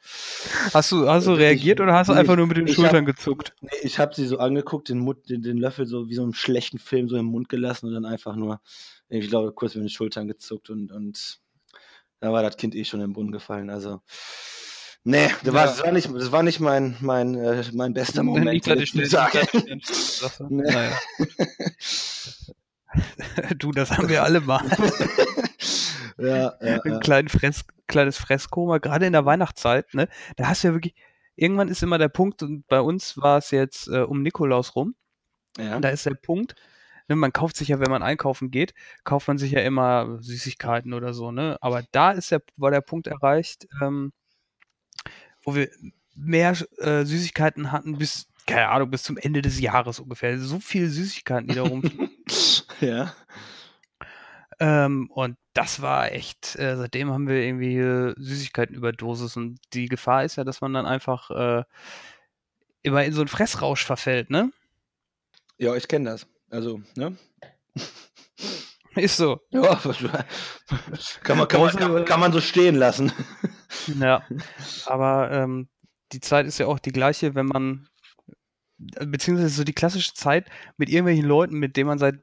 Hast 0.75 0.93
du, 0.93 1.09
hast 1.09 1.27
du 1.27 1.33
Ich- 1.33 1.39
reagiert 1.39 1.81
oder 1.81 1.95
hast 1.95 2.09
du 2.09 2.13
ich- 2.13 2.19
einfach 2.19 2.37
nur 2.37 2.47
mit 2.47 2.59
den 2.59 2.67
ich 2.67 2.75
Schultern 2.75 3.07
hab- 3.07 3.17
gezuckt? 3.17 3.55
Nee, 3.63 3.71
ich 3.83 3.99
habe 3.99 4.15
sie 4.15 4.27
so 4.27 4.39
angeguckt, 4.39 4.89
den, 4.91 4.99
Mund, 4.99 5.29
den, 5.31 5.43
den 5.43 5.57
Löffel 5.57 5.87
so 5.87 6.09
wie 6.09 6.15
so 6.15 6.23
einen 6.23 6.35
schlechten 6.35 6.79
Film 6.79 7.09
so 7.09 7.17
im 7.17 7.27
Mund 7.27 7.49
gelassen 7.49 7.87
und 7.87 7.95
dann 7.95 8.05
einfach 8.05 8.37
nur, 8.37 8.61
ich 9.09 9.29
glaube, 9.29 9.53
kurz 9.53 9.75
mit 9.75 9.85
den 9.85 9.89
Schultern 9.91 10.29
gezuckt 10.29 10.69
und, 10.71 10.93
und 10.93 11.41
da 12.21 12.33
war 12.33 12.43
das 12.43 12.57
Kind 12.57 12.75
eh 12.75 12.85
schon 12.85 13.01
im 13.01 13.13
Brunnen 13.15 13.33
gefallen. 13.33 13.71
Also, 13.71 14.01
nee, 15.07 15.29
das, 15.43 15.55
war, 15.55 15.65
Ja. 15.65 15.71
das 15.71 15.83
war 15.85 15.93
nicht, 15.93 16.11
das 16.15 16.33
war 16.33 16.43
nicht 16.43 16.61
mein, 16.61 16.97
mein, 17.01 17.35
äh, 17.35 17.65
mein 17.73 17.95
bester 17.95 18.23
Nicht 18.23 18.39
Moment. 18.39 18.67
will 18.67 18.83
ich 18.83 18.91
schnell- 18.91 19.07
sagen. 19.07 19.39
nicht 19.53 19.87
Schnellstraße. 19.87 20.47
Nee. 20.51 20.71
Naja. 20.71 20.93
Du, 23.59 23.73
das 23.73 23.91
haben 23.91 24.09
wir 24.09 24.23
alle 24.23 24.41
mal. 24.41 24.65
ja, 26.19 26.55
ja, 26.61 26.63
Ein 26.81 26.81
ja. 26.93 26.99
kleinen 27.01 27.29
Fress, 27.29 27.65
kleines 27.87 28.17
Fresskoma, 28.17 28.79
gerade 28.79 29.05
in 29.07 29.13
der 29.13 29.27
Weihnachtszeit, 29.27 29.93
ne? 29.93 30.09
Da 30.37 30.47
hast 30.49 30.63
du 30.65 30.69
ja 30.69 30.75
wirklich, 30.75 30.95
irgendwann 31.35 31.69
ist 31.69 31.83
immer 31.83 31.99
der 31.99 32.09
Punkt, 32.09 32.43
und 32.43 32.67
bei 32.69 32.81
uns 32.81 33.19
war 33.19 33.39
es 33.39 33.51
jetzt 33.51 33.89
äh, 33.89 34.01
um 34.01 34.23
Nikolaus 34.23 34.77
rum, 34.77 34.95
ja. 35.59 35.79
da 35.81 35.91
ist 35.91 36.07
der 36.07 36.15
Punkt, 36.15 36.55
ne, 37.09 37.17
man 37.17 37.33
kauft 37.35 37.57
sich 37.57 37.69
ja, 37.69 37.81
wenn 37.81 37.91
man 37.91 38.03
einkaufen 38.03 38.51
geht, 38.51 38.73
kauft 39.05 39.29
man 39.29 39.37
sich 39.37 39.51
ja 39.53 39.61
immer 39.61 40.17
Süßigkeiten 40.23 40.95
oder 40.95 41.13
so, 41.13 41.33
ne? 41.33 41.59
Aber 41.61 41.83
da 41.93 42.13
ist 42.13 42.31
der, 42.31 42.41
war 42.57 42.71
der 42.71 42.81
Punkt 42.81 43.09
erreicht, 43.09 43.67
ähm, 43.83 44.13
wo 45.47 45.55
wir 45.55 45.71
mehr 46.15 46.57
äh, 46.79 47.05
Süßigkeiten 47.05 47.73
hatten 47.73 47.97
bis, 47.97 48.27
keine 48.47 48.69
Ahnung, 48.69 48.91
bis 48.91 49.05
zum 49.05 49.17
Ende 49.17 49.41
des 49.41 49.61
Jahres 49.61 50.01
ungefähr. 50.01 50.39
So 50.39 50.61
viele 50.61 50.89
Süßigkeiten, 50.89 51.49
die 51.49 51.55
da 51.55 51.63
rumfliegen. 51.63 52.11
ja. 52.81 53.15
Ähm, 54.59 55.11
und 55.11 55.37
das 55.55 55.81
war 55.83 56.13
echt, 56.13 56.57
äh, 56.57 56.77
seitdem 56.77 57.13
haben 57.13 57.29
wir 57.29 57.37
irgendwie 57.37 57.77
äh, 57.77 58.15
Süßigkeiten-Überdosis 58.19 59.37
und 59.37 59.59
die 59.73 59.87
Gefahr 59.87 60.25
ist 60.25 60.37
ja, 60.37 60.45
dass 60.45 60.61
man 60.61 60.73
dann 60.75 60.87
einfach 60.87 61.31
äh, 61.31 61.65
immer 62.83 63.05
in 63.05 63.13
so 63.13 63.21
einen 63.21 63.29
Fressrausch 63.29 63.85
verfällt, 63.85 64.31
ne? 64.31 64.51
Ja, 65.59 65.75
ich 65.75 65.89
kenne 65.89 66.11
das. 66.11 66.27
Also, 66.51 66.81
ne? 66.97 67.17
Ist 68.95 69.19
so. 69.19 69.41
Ja, 69.51 69.79
kann 71.23 71.37
man, 71.37 71.49
kann, 71.49 71.61
man, 71.61 71.77
kann, 71.77 72.05
kann 72.07 72.21
man 72.21 72.33
so 72.33 72.41
stehen 72.41 72.77
lassen. 72.77 73.13
Ja, 73.87 74.23
aber, 74.87 75.31
ähm, 75.33 75.69
die 76.13 76.21
Zeit 76.21 76.47
ist 76.47 76.59
ja 76.59 76.67
auch 76.67 76.79
die 76.79 76.93
gleiche, 76.93 77.35
wenn 77.35 77.47
man 77.47 77.89
äh, 78.97 79.07
beziehungsweise 79.07 79.51
so 79.51 79.65
die 79.65 79.73
klassische 79.73 80.15
Zeit 80.15 80.49
mit 80.77 80.89
irgendwelchen 80.89 81.27
Leuten, 81.27 81.59
mit 81.59 81.77
denen 81.77 81.89
man 81.89 81.99
seit, 81.99 82.17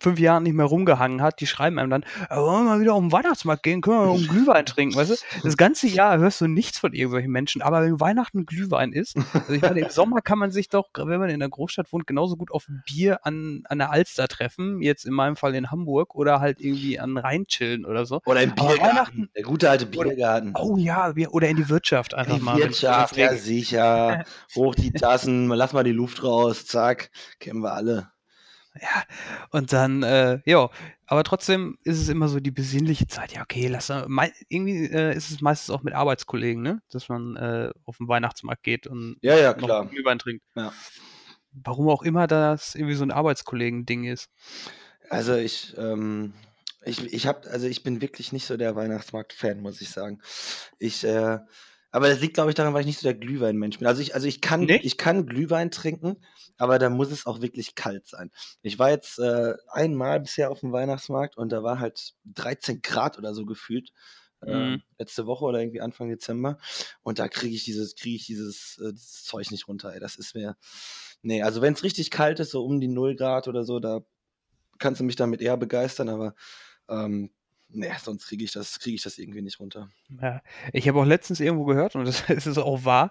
5 0.00 0.18
Jahren 0.18 0.42
nicht 0.42 0.54
mehr 0.54 0.66
rumgehangen 0.66 1.22
hat, 1.22 1.40
die 1.40 1.46
schreiben 1.46 1.78
einem 1.78 1.90
dann: 1.90 2.04
„Ja, 2.30 2.36
wollen 2.42 2.64
wir 2.64 2.70
mal 2.72 2.80
wieder 2.80 2.94
auf 2.94 3.02
'n 3.02 3.12
Weihnachtsmarkt 3.12 3.62
gehen? 3.62 3.80
Können 3.80 3.96
wir 3.98 4.06
mal 4.06 4.14
'n 4.18 4.26
Glühwein 4.26 4.66
trinken?“ 4.66 4.96
Weißt 4.96 5.10
du? 5.10 5.16
Das 5.44 5.56
ganze 5.56 5.86
Jahr 5.88 6.18
hörst 6.18 6.40
du 6.40 6.46
nichts 6.48 6.78
von 6.78 6.92
irgendwelchen 6.92 7.30
Menschen, 7.32 7.62
aber 7.62 7.82
wenn 7.82 8.00
Weihnachten 8.00 8.46
Glühwein 8.46 8.92
ist 8.92 9.16
also, 9.46 9.56
ich 9.56 9.64
meine, 9.64 9.80
im 9.80 9.88
Sommer 9.88 10.20
kann 10.22 10.38
man 10.38 10.50
sich 10.50 10.68
doch, 10.68 10.88
wenn 10.96 11.20
man 11.20 11.30
in 11.30 11.40
der 11.40 11.48
Großstadt 11.48 11.92
wohnt, 11.92 12.06
genauso 12.06 12.36
gut 12.36 12.50
auf 12.52 12.66
Bier 12.68 13.24
an 13.26 13.62
an 13.68 13.78
der 13.78 13.90
Alster 13.90 14.28
treffen, 14.28 14.80
jetzt 14.82 15.04
in 15.04 15.12
meinem 15.14 15.36
Fall 15.36 15.54
in 15.54 15.70
Hamburg 15.70 16.14
oder 16.14 16.40
halt 16.40 16.60
irgendwie 16.60 16.98
an 16.98 17.16
Rhein 17.18 17.46
chillen 17.46 17.84
oder 17.84 18.06
so. 18.06 18.20
Oder 18.24 18.42
im 18.42 18.54
Biergarten, 18.54 19.30
der 19.34 19.42
gute 19.42 19.68
alte 19.70 19.86
oder 19.94 20.10
Biergarten. 20.10 20.58
oh 20.58 20.76
ja, 20.78 21.12
oder 21.30 21.48
in 21.48 21.56
die 21.56 21.68
Wirtschaft 21.68 22.14
einfach 22.14 22.38
Die 22.38 22.40
mal, 22.40 22.60
Wirtschaft, 22.60 23.16
ja 23.16 23.34
sicher. 23.34 24.20
Hoch 24.54 24.74
die 24.74 24.92
Tassen, 24.92 25.48
lass 25.48 25.72
mal 25.72 25.84
die 25.84 25.92
Luft 25.92 26.22
raus, 26.22 26.66
zack, 26.66 27.10
kennen 27.38 27.60
wir 27.62 27.72
alle. 27.72 28.10
Ja, 28.78 29.02
und 29.50 29.72
dann, 29.72 30.02
äh, 30.04 30.40
ja 30.44 30.70
aber 31.06 31.24
trotzdem 31.24 31.76
ist 31.82 31.98
es 32.00 32.08
immer 32.08 32.28
so 32.28 32.38
die 32.38 32.52
besinnliche 32.52 33.08
Zeit. 33.08 33.32
Ja, 33.32 33.42
okay, 33.42 33.66
lass 33.66 33.88
mal 33.88 34.06
mei 34.08 34.32
irgendwie, 34.48 34.84
äh, 34.86 35.12
ist 35.16 35.30
es 35.32 35.40
meistens 35.40 35.70
auch 35.74 35.82
mit 35.82 35.92
Arbeitskollegen, 35.92 36.62
ne, 36.62 36.80
dass 36.90 37.08
man, 37.08 37.34
äh, 37.36 37.70
auf 37.84 37.98
'n 37.98 38.06
Weihnachtsmarkt 38.06 38.62
geht 38.62 38.86
und 38.86 39.16
Ja, 39.22 39.36
ja, 39.36 39.52
noch 39.52 39.66
klar. 39.66 39.90
Glühwein 39.90 40.18
trinkt. 40.20 40.44
Ja. 40.54 40.72
Warum 41.52 41.88
auch 41.88 42.02
immer 42.02 42.26
das 42.28 42.74
irgendwie 42.76 42.94
so 42.94 43.02
'n 43.04 43.10
Arbeitskollegen-Ding 43.10 44.04
ist. 44.04 44.28
Also, 45.08 45.34
ich, 45.36 45.74
ähm 45.78 46.34
ich 46.84 47.12
ich 47.12 47.26
habe 47.26 47.48
also, 47.50 47.66
ich 47.66 47.82
bin 47.82 48.00
wirklich 48.00 48.32
nicht 48.32 48.46
so 48.46 48.56
der 48.56 48.74
Weihnachtsmarkt-Fan, 48.76 49.60
muss 49.60 49.80
ich 49.80 49.90
sagen. 49.90 50.20
Ich, 50.78 51.04
äh 51.04 51.38
aber 51.92 52.08
das 52.08 52.20
liegt, 52.20 52.34
glaube 52.34 52.50
ich, 52.50 52.54
daran, 52.56 52.74
weil 52.74 52.80
ich 52.82 52.86
nicht 52.86 53.00
so 53.00 53.04
der 53.08 53.14
Glühwein-Mensch 53.14 53.78
bin. 53.78 53.86
Also, 53.88 54.02
ich 54.02 54.14
also, 54.14 54.26
ich 54.28 54.40
kann 54.40 54.68
Ne? 54.68 54.80
ich 54.80 54.96
kann 54.98 55.26
Glühwein 55.26 55.70
trinken, 55.70 56.22
aber 56.58 56.78
da 56.78 56.90
muss 56.90 57.10
es 57.10 57.26
auch 57.26 57.40
wirklich 57.42 57.74
kalt 57.74 58.06
sein. 58.06 58.30
Ich 58.62 58.78
war 58.78 58.90
jetzt, 58.90 59.18
äh, 59.18 59.54
einmal 59.68 60.20
bisher 60.20 60.50
auf'm 60.52 60.72
Weihnachtsmarkt 60.72 61.36
und 61.36 61.50
da 61.52 61.62
war 61.62 61.80
halt 61.80 62.14
13 62.24 62.82
Grad 62.82 63.18
oder 63.18 63.34
so 63.34 63.44
gefühlt, 63.46 63.90
Mhm. 64.46 64.76
ähm, 64.76 64.82
letzte 64.98 65.26
Woche 65.26 65.44
oder 65.44 65.60
irgendwie 65.60 65.80
Anfang 65.82 66.08
Dezember. 66.08 66.58
Und 67.02 67.18
da 67.18 67.28
kriege 67.28 67.54
ich 67.54 67.64
dieses 67.64 67.94
kriege 67.96 68.16
ich 68.16 68.26
dieses 68.26 68.78
äh, 68.82 68.92
dieses 68.92 69.24
Zeug 69.24 69.50
nicht 69.50 69.68
runter, 69.68 69.92
ey. 69.94 70.00
Das 70.00 70.16
ist 70.16 70.34
mir 70.34 70.56
ne, 71.22 71.42
also, 71.42 71.62
wenn's 71.62 71.82
richtig 71.82 72.10
kalt 72.10 72.40
ist, 72.40 72.50
so 72.52 72.64
um 72.64 72.80
die 72.80 72.88
0 72.88 73.16
Grad 73.16 73.48
oder 73.48 73.64
so, 73.64 73.80
da 73.80 74.00
kannst 74.78 75.00
du 75.00 75.04
mich 75.04 75.16
damit 75.16 75.40
eher 75.42 75.56
begeistern, 75.56 76.08
aber, 76.08 76.34
ähm, 76.88 77.30
ne, 77.72 77.90
sonst 78.02 78.26
kriege 78.26 78.44
ich 78.44 78.52
das 78.52 78.78
kriege 78.78 78.96
ich 78.96 79.02
das 79.02 79.18
irgendwie 79.18 79.42
nicht 79.42 79.60
runter. 79.60 79.90
Ja, 80.20 80.42
ich 80.72 80.88
habe 80.88 81.00
auch 81.00 81.04
letztens 81.04 81.40
irgendwo 81.40 81.64
gehört 81.64 81.96
und 81.96 82.04
das 82.28 82.46
ist 82.46 82.58
auch 82.58 82.84
wahr, 82.84 83.10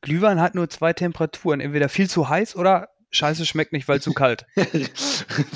Glühwein 0.00 0.40
hat 0.40 0.54
nur 0.54 0.68
2 0.68 0.92
Temperaturen, 0.92 1.60
entweder 1.60 1.88
viel 1.88 2.08
zu 2.08 2.28
heiß 2.28 2.56
oder 2.56 2.88
scheiße, 3.10 3.44
schmeckt 3.44 3.72
nicht, 3.72 3.88
weil 3.88 4.00
zu 4.00 4.12
kalt. 4.12 4.46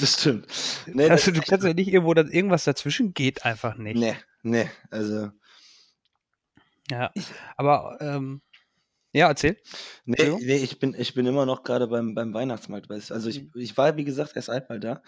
Das 0.00 0.20
stimmt. 0.20 0.46
Ne, 0.86 1.08
das 1.08 1.26
Also, 1.26 1.30
du 1.30 1.40
kannst 1.40 1.66
ja 1.66 1.74
nicht 1.74 1.88
irgendwo 1.88 2.14
dann 2.14 2.30
irgendwas 2.30 2.64
dazwischen 2.64 3.14
geht 3.14 3.44
einfach 3.44 3.76
nicht. 3.76 3.96
Ne, 3.96 4.16
ne, 4.42 4.70
also 4.90 5.30
Ja, 6.90 7.12
aber, 7.56 7.98
ähm 8.00 8.42
ja, 9.14 9.28
erzähl. 9.28 9.56
Ne, 10.06 10.16
Entschuldigung. 10.18 10.44
ne, 10.44 10.56
ich 10.58 10.78
bin 10.78 10.94
ich 10.98 11.14
bin 11.14 11.24
immer 11.24 11.46
noch 11.46 11.62
grade 11.62 11.88
beim 11.88 12.14
beim 12.14 12.34
Weihnachtsmarkt? 12.34 12.90
Also, 12.90 13.28
ich 13.30 13.42
Mhm. 13.42 13.54
ich 13.54 13.74
war, 13.78 13.96
wie 13.96 14.04
gesagt, 14.04 14.36
erst 14.36 14.50
einmal 14.50 14.78
da, 14.78 15.02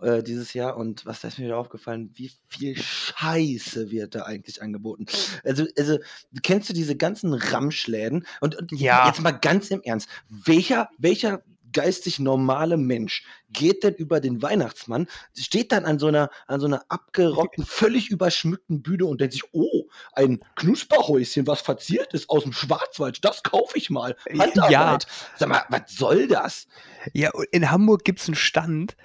äh, 0.00 0.22
dieses 0.22 0.54
Jahr 0.54 0.76
und 0.76 1.04
was 1.06 1.20
da 1.22 1.28
ist 1.28 1.38
mir 1.38 1.46
wieder 1.46 1.58
aufgefallen, 1.58 2.10
wie 2.14 2.30
viel 2.46 2.76
Scheiße 2.76 3.90
wird 3.90 4.14
da 4.14 4.22
eigentlich 4.22 4.62
angeboten. 4.62 5.06
Also 5.44 5.66
also, 5.76 5.98
kennst 6.44 6.68
du 6.68 6.72
diese 6.72 6.96
ganzen 6.96 7.34
Ramschläden? 7.34 8.26
Und 8.40 8.54
und 8.56 8.72
Ja. 8.78 9.02
jetzt 9.02 9.20
mal 9.20 9.32
ganz 9.32 9.70
im 9.72 9.82
Ernst, 9.82 10.08
welcher 10.28 10.88
welcher 10.98 11.42
geistig 11.72 12.18
normale 12.18 12.76
Mensch 12.76 13.24
geht 13.50 13.82
denn 13.84 13.94
über 13.94 14.20
den 14.20 14.42
Weihnachtsmann, 14.42 15.06
steht 15.36 15.72
dann 15.72 15.84
an 15.84 15.98
so 15.98 16.10
'ner 16.10 16.30
an 16.46 16.60
so 16.60 16.68
'ner 16.68 16.84
abgerockten, 16.88 17.64
völlig 17.66 18.10
überschmückten 18.10 18.82
Bühne 18.82 19.06
und 19.06 19.20
denkt 19.20 19.34
sich: 19.34 19.44
„Oh, 19.52 19.88
ein 20.12 20.40
Knusperhäuschen, 20.56 21.46
was 21.46 21.60
verziert 21.62 22.14
ist 22.14 22.28
aus'm 22.30 22.52
Schwarzwald, 22.52 23.24
das 23.24 23.42
kaufe 23.42 23.78
ich 23.78 23.90
mal. 23.90 24.16
Handarbeit.“ 24.38 24.70
ja. 24.70 24.98
Sag 25.36 25.48
mal, 25.48 25.62
was 25.70 25.82
soll 25.88 26.28
das? 26.28 26.66
Ja, 27.14 27.30
in 27.52 27.70
Hamburg 27.70 28.04
gibt's 28.04 28.28
'n 28.28 28.34
Stand, 28.34 28.96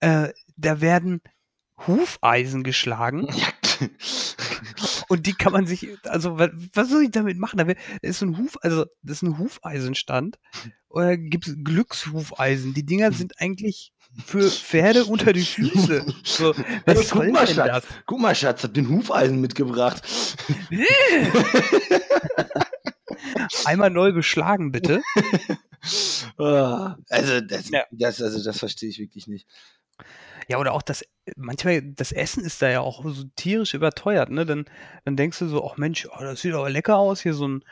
äh, 0.00 0.30
da 0.56 0.80
werden 0.80 1.22
Hufeisen 1.86 2.62
geschlagen. 2.64 3.28
Ja. 3.32 3.48
Und 5.08 5.26
die 5.26 5.36
kann 5.36 5.52
man 5.52 5.66
sich 5.66 5.88
also, 6.04 6.38
wa 6.38 6.48
was 6.74 6.88
soll 6.90 7.02
ich 7.04 7.10
damit 7.10 7.38
machen? 7.38 7.58
Da 7.58 7.66
ist 8.02 8.18
so 8.20 8.26
'n 8.26 8.38
Huf 8.38 8.56
also, 8.62 8.84
das 9.02 9.18
ist 9.18 9.22
'n 9.24 9.38
Hufeisenstand 9.38 10.38
und 10.88 11.02
da 11.04 11.16
gibt's 11.16 11.54
Glückshufeisen. 11.64 12.74
Die 12.74 12.84
Dinger 12.86 13.12
sind 13.12 13.40
eigentlich 13.40 13.92
für 14.24 14.50
Pferde 14.52 15.04
unter 15.06 15.32
die 15.32 15.46
Füße. 15.46 16.04
So, 16.24 16.54
Hey, 16.86 16.96
was 16.96 17.10
guck 17.10 17.22
soll 17.24 17.32
mal, 17.32 17.46
Schatz. 17.46 17.68
das? 17.68 17.84
Guck 18.06 18.20
mal, 18.20 18.34
Schatz, 18.34 18.62
habe 18.62 18.72
den 18.74 18.88
Hufeisen 18.88 19.40
mitgebracht. 19.40 20.02
Einmal 23.64 23.90
neu 23.90 24.12
beschlagen, 24.12 24.72
bitte. 24.72 25.02
Ah, 26.38 26.96
also, 27.10 27.40
das 27.40 27.70
Ja. 27.70 27.84
das 27.92 28.20
also, 28.22 28.42
das 28.44 28.58
verstehe 28.58 28.90
ich 28.90 28.98
wirklich 28.98 29.26
nicht. 29.28 29.46
Ja, 30.48 30.58
oder 30.58 30.72
auch 30.74 30.82
das 30.82 31.04
manchmal 31.36 31.82
das 31.82 32.12
Essen 32.12 32.44
ist 32.44 32.62
da 32.62 32.68
ja 32.70 32.80
auch 32.80 33.02
so 33.04 33.24
tierisch 33.34 33.74
überteuert, 33.74 34.30
ne? 34.30 34.46
Dann 34.46 34.64
dann 35.04 35.16
denkst 35.16 35.38
du 35.40 35.48
so: 35.48 35.68
„Ach 35.68 35.76
Mensch, 35.76 36.06
oh, 36.06 36.20
das 36.20 36.40
sieht 36.42 36.54
aber 36.54 36.70
lecker 36.70 36.96
aus 36.98 37.20
hier, 37.20 37.34
so 37.34 37.46
'n 37.46 37.64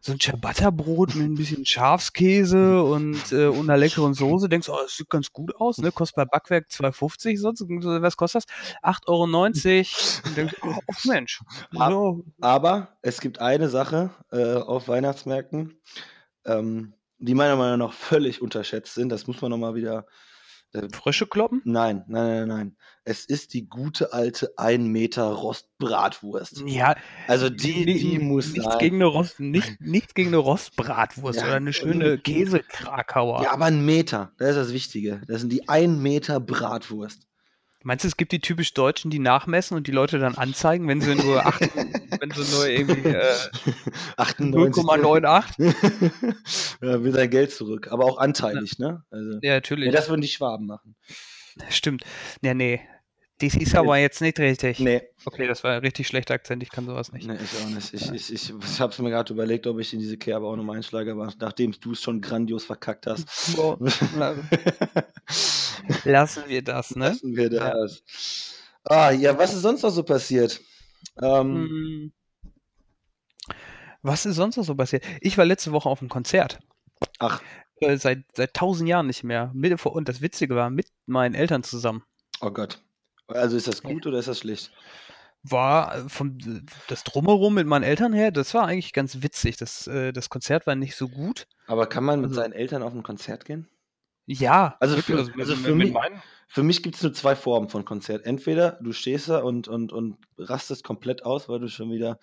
so 0.00 0.12
'n 0.12 0.20
Ciabatta-Brot 0.20 1.14
mit 1.16 1.26
'n 1.28 1.36
bisschen 1.36 1.66
Schafskäse 1.66 2.82
und, 2.84 3.32
äh, 3.32 3.46
und 3.48 3.66
'ner 3.66 3.76
leckeren 3.78 4.14
Soße.“ 4.14 4.48
Denkst: 4.48 4.68
„Oh, 4.70 4.78
das 4.82 4.96
sieht 4.96 5.10
ganz 5.10 5.32
gut 5.32 5.56
aus“, 5.56 5.82
ne? 5.82 5.92
Kostet 5.92 6.16
bei 6.16 6.24
Backwerk 6.26 6.70
2,50 6.70 7.40
sonst 7.40 7.62
was 7.68 8.16
kostet 8.16 8.44
das? 8.44 8.54
8,90 8.82 10.22
€ 10.24 10.28
und 10.28 10.36
denkst: 10.38 10.54
„Oh, 10.62 10.80
ach 10.92 11.04
Mensch, 11.04 11.42
so“ 11.70 12.24
aber 12.40 12.98
es 13.02 13.20
gibt 13.20 13.40
eine 13.40 13.68
Sache, 13.70 14.10
äh, 14.32 14.54
auf 14.56 14.88
Weihnachtsmärkten, 14.88 15.80
ähm, 16.46 16.94
die 17.18 17.34
meiner 17.34 17.56
Meinung 17.56 17.78
nach 17.80 17.94
völlig 17.94 18.42
unterschätzt 18.42 18.94
sind. 18.94 19.10
Das 19.10 19.26
muss 19.28 19.42
man 19.42 19.50
noch 19.52 19.58
mal 19.58 19.74
wieder, 19.76 20.06
äh 20.74 20.88
Frösche 20.92 21.26
kloppen? 21.26 21.64
nein, 21.64 22.04
nein, 22.08 22.26
nein, 22.46 22.48
nein. 22.48 22.76
Es 23.04 23.24
ist 23.26 23.54
die 23.54 23.68
gute 23.68 24.12
alte 24.12 24.52
1 24.58 24.88
Meter 24.88 25.24
Rostbratwurst. 25.32 26.66
Ja, 26.66 26.94
Also, 27.26 27.48
die 27.50 27.86
ni 27.88 27.98
die 27.98 28.18
muss 28.18 28.54
nichts 28.54 28.76
sein. 28.76 28.78
gegen 28.78 28.98
'ne 28.98 29.06
Rost 29.06 29.40
nicht 29.40 29.80
nichts 29.80 30.14
gegen 30.14 30.30
'ne 30.30 30.36
Rostbratwurst 30.36 31.42
Ja, 31.42 31.44
oder 31.44 31.58
'ne 31.60 31.72
schöne 31.72 32.18
Käsekrakauer. 32.18 33.48
Ja, 33.48 33.52
aber 33.52 33.66
'n 33.68 33.84
Meter, 33.84 34.32
das 34.38 34.50
ist 34.50 34.56
das 34.56 34.72
Wichtige. 34.72 35.22
Das 35.28 35.40
sind 35.40 35.52
die 35.52 35.68
1 35.68 36.00
Meter 36.02 36.40
Bratwurst. 36.40 37.26
Meinst 37.84 38.02
du, 38.04 38.08
es 38.08 38.16
gibt 38.16 38.32
die 38.32 38.40
typisch 38.40 38.72
Deutschen, 38.74 39.10
die 39.10 39.18
nachmessen 39.18 39.76
und 39.76 39.86
die 39.86 39.92
Leute 39.92 40.18
dann 40.18 40.34
anzeigen, 40.36 40.88
wenn 40.88 41.00
sie 41.02 41.14
nur 41.14 41.44
acht 41.46 41.60
wenn 42.20 42.30
sie 42.30 42.50
nur 42.50 42.66
irgendwie, 42.66 43.08
äh, 43.10 43.36
98 44.16 44.82
0,98 44.82 46.34
Ja, 46.80 47.02
will 47.04 47.12
sein 47.12 47.28
Geld 47.30 47.52
zurück, 47.52 47.88
aber 47.92 48.04
auch 48.06 48.16
Ja. 48.16 48.22
anteilig, 48.22 48.78
ne? 48.78 49.04
Also 49.10 49.38
Ja, 49.42 49.54
natürlich. 49.54 49.92
das 49.92 50.08
würden 50.08 50.22
die 50.22 50.28
Schwaben 50.28 50.66
machen. 50.66 50.96
Stimmt. 51.68 52.04
Ja, 52.42 52.54
ne. 52.54 52.80
Das 53.52 53.54
ist 53.56 53.74
aber 53.74 53.98
jetzt 53.98 54.20
nicht 54.20 54.38
richtig. 54.38 54.78
Ne. 54.78 55.02
Okay, 55.24 55.46
das 55.46 55.64
war 55.64 55.72
'n 55.76 55.80
richtig 55.80 56.06
schlechter 56.06 56.34
Akzent, 56.34 56.62
ich 56.62 56.70
kann 56.70 56.86
so 56.86 56.94
was 56.94 57.12
nicht. 57.12 57.26
Ne, 57.26 57.38
ich 57.42 57.62
auch 57.62 57.68
nicht. 57.68 57.92
Ich 57.94 58.06
Ja. 58.06 58.12
ich 58.12 58.32
ich 58.32 58.50
ich 58.50 58.80
habe 58.80 58.92
es 58.92 58.98
mir 58.98 59.10
grad 59.10 59.30
überlegt, 59.30 59.66
ob 59.66 59.78
ich 59.80 59.92
in 59.92 59.98
diese 59.98 60.16
Kerbe 60.16 60.46
auch 60.46 60.56
noch 60.56 60.64
mal 60.64 60.76
einschlage, 60.76 61.12
aber 61.12 61.32
nachdem 61.38 61.72
du's 61.80 62.00
schon 62.02 62.20
grandios 62.20 62.64
verkackt 62.64 63.06
hast. 63.06 63.56
Boah, 63.56 63.78
la 64.16 64.34
lassen 66.04 66.44
wir 66.48 66.62
das, 66.62 66.94
ne? 66.96 67.08
Lassen 67.08 67.36
wir 67.36 67.52
Ja. 67.52 67.74
das. 67.74 68.02
Ah, 68.84 69.10
ja, 69.10 69.36
was 69.38 69.54
ist 69.54 69.62
sonst 69.62 69.82
noch 69.82 69.90
so 69.90 70.02
passiert? 70.02 70.60
Ähm 71.22 71.68
Hm. 71.68 72.12
Was 74.02 74.26
ist 74.26 74.36
sonst 74.36 74.56
noch 74.58 74.64
so 74.64 74.74
passiert? 74.74 75.02
Ich 75.22 75.38
war 75.38 75.46
letzte 75.46 75.72
Woche 75.72 75.88
auf'm 75.88 76.08
Konzert. 76.08 76.58
Ach. 77.18 77.40
Äh, 77.80 77.96
seit 77.96 78.24
seit 78.36 78.54
1000 78.54 78.88
Jahren 78.88 79.06
nicht 79.06 79.24
mehr. 79.24 79.50
Mit 79.54 79.80
vor 79.80 79.94
und 79.94 80.08
das 80.08 80.20
Witzige 80.20 80.54
war, 80.56 80.70
mit 80.70 80.88
meinen 81.06 81.34
Eltern 81.34 81.62
zusammen. 81.62 82.04
Oh 82.40 82.50
Gott. 82.50 82.80
Also, 83.30 83.56
ist 83.56 83.66
das 83.68 83.82
gut 83.82 84.06
oder 84.06 84.18
ist 84.18 84.28
das 84.28 84.40
schlecht? 84.40 84.70
War, 85.46 85.94
äh, 86.06 86.08
vom 86.08 86.38
das 86.86 87.04
Drumherum 87.04 87.52
mit 87.54 87.66
meinen 87.66 87.82
Eltern 87.82 88.14
her, 88.14 88.30
das 88.32 88.54
war 88.54 88.66
eigentlich 88.66 88.94
ganz 88.94 89.22
witzig. 89.22 89.56
Das 89.58 89.86
äh, 89.86 90.10
das 90.12 90.30
Konzert 90.30 90.66
war 90.66 90.74
nicht 90.74 90.96
so 90.96 91.08
gut. 91.10 91.46
Aber 91.68 91.86
kann 91.86 92.04
man 92.04 92.20
mit 92.22 92.32
Also 92.32 92.34
seinen 92.34 92.52
Eltern 92.52 92.82
auf 92.82 92.92
'n 92.94 93.02
Konzert 93.02 93.44
gehen? 93.46 93.68
Ja, 94.28 94.80
Also, 94.80 94.98
für 94.98 95.18
also 95.18 95.30
also, 95.38 95.56
für 95.56 95.74
mit 95.74 95.90
mi 95.90 95.92
meinen 95.92 96.22
für 96.48 96.62
mich 96.62 96.82
gibt's 96.82 97.02
nur 97.02 97.12
2 97.12 97.34
Formen 97.36 97.68
von 97.68 97.84
Konzert. 97.84 98.24
Entweder 98.26 98.78
du 98.82 98.92
stehst 98.92 99.28
da 99.28 99.38
und 99.40 99.66
und 99.68 99.92
und 99.92 100.18
rastest 100.38 100.84
komplett 100.84 101.24
aus, 101.24 101.48
weil 101.48 101.58
du 101.60 101.68
schon 101.68 101.90
wieder, 101.90 102.18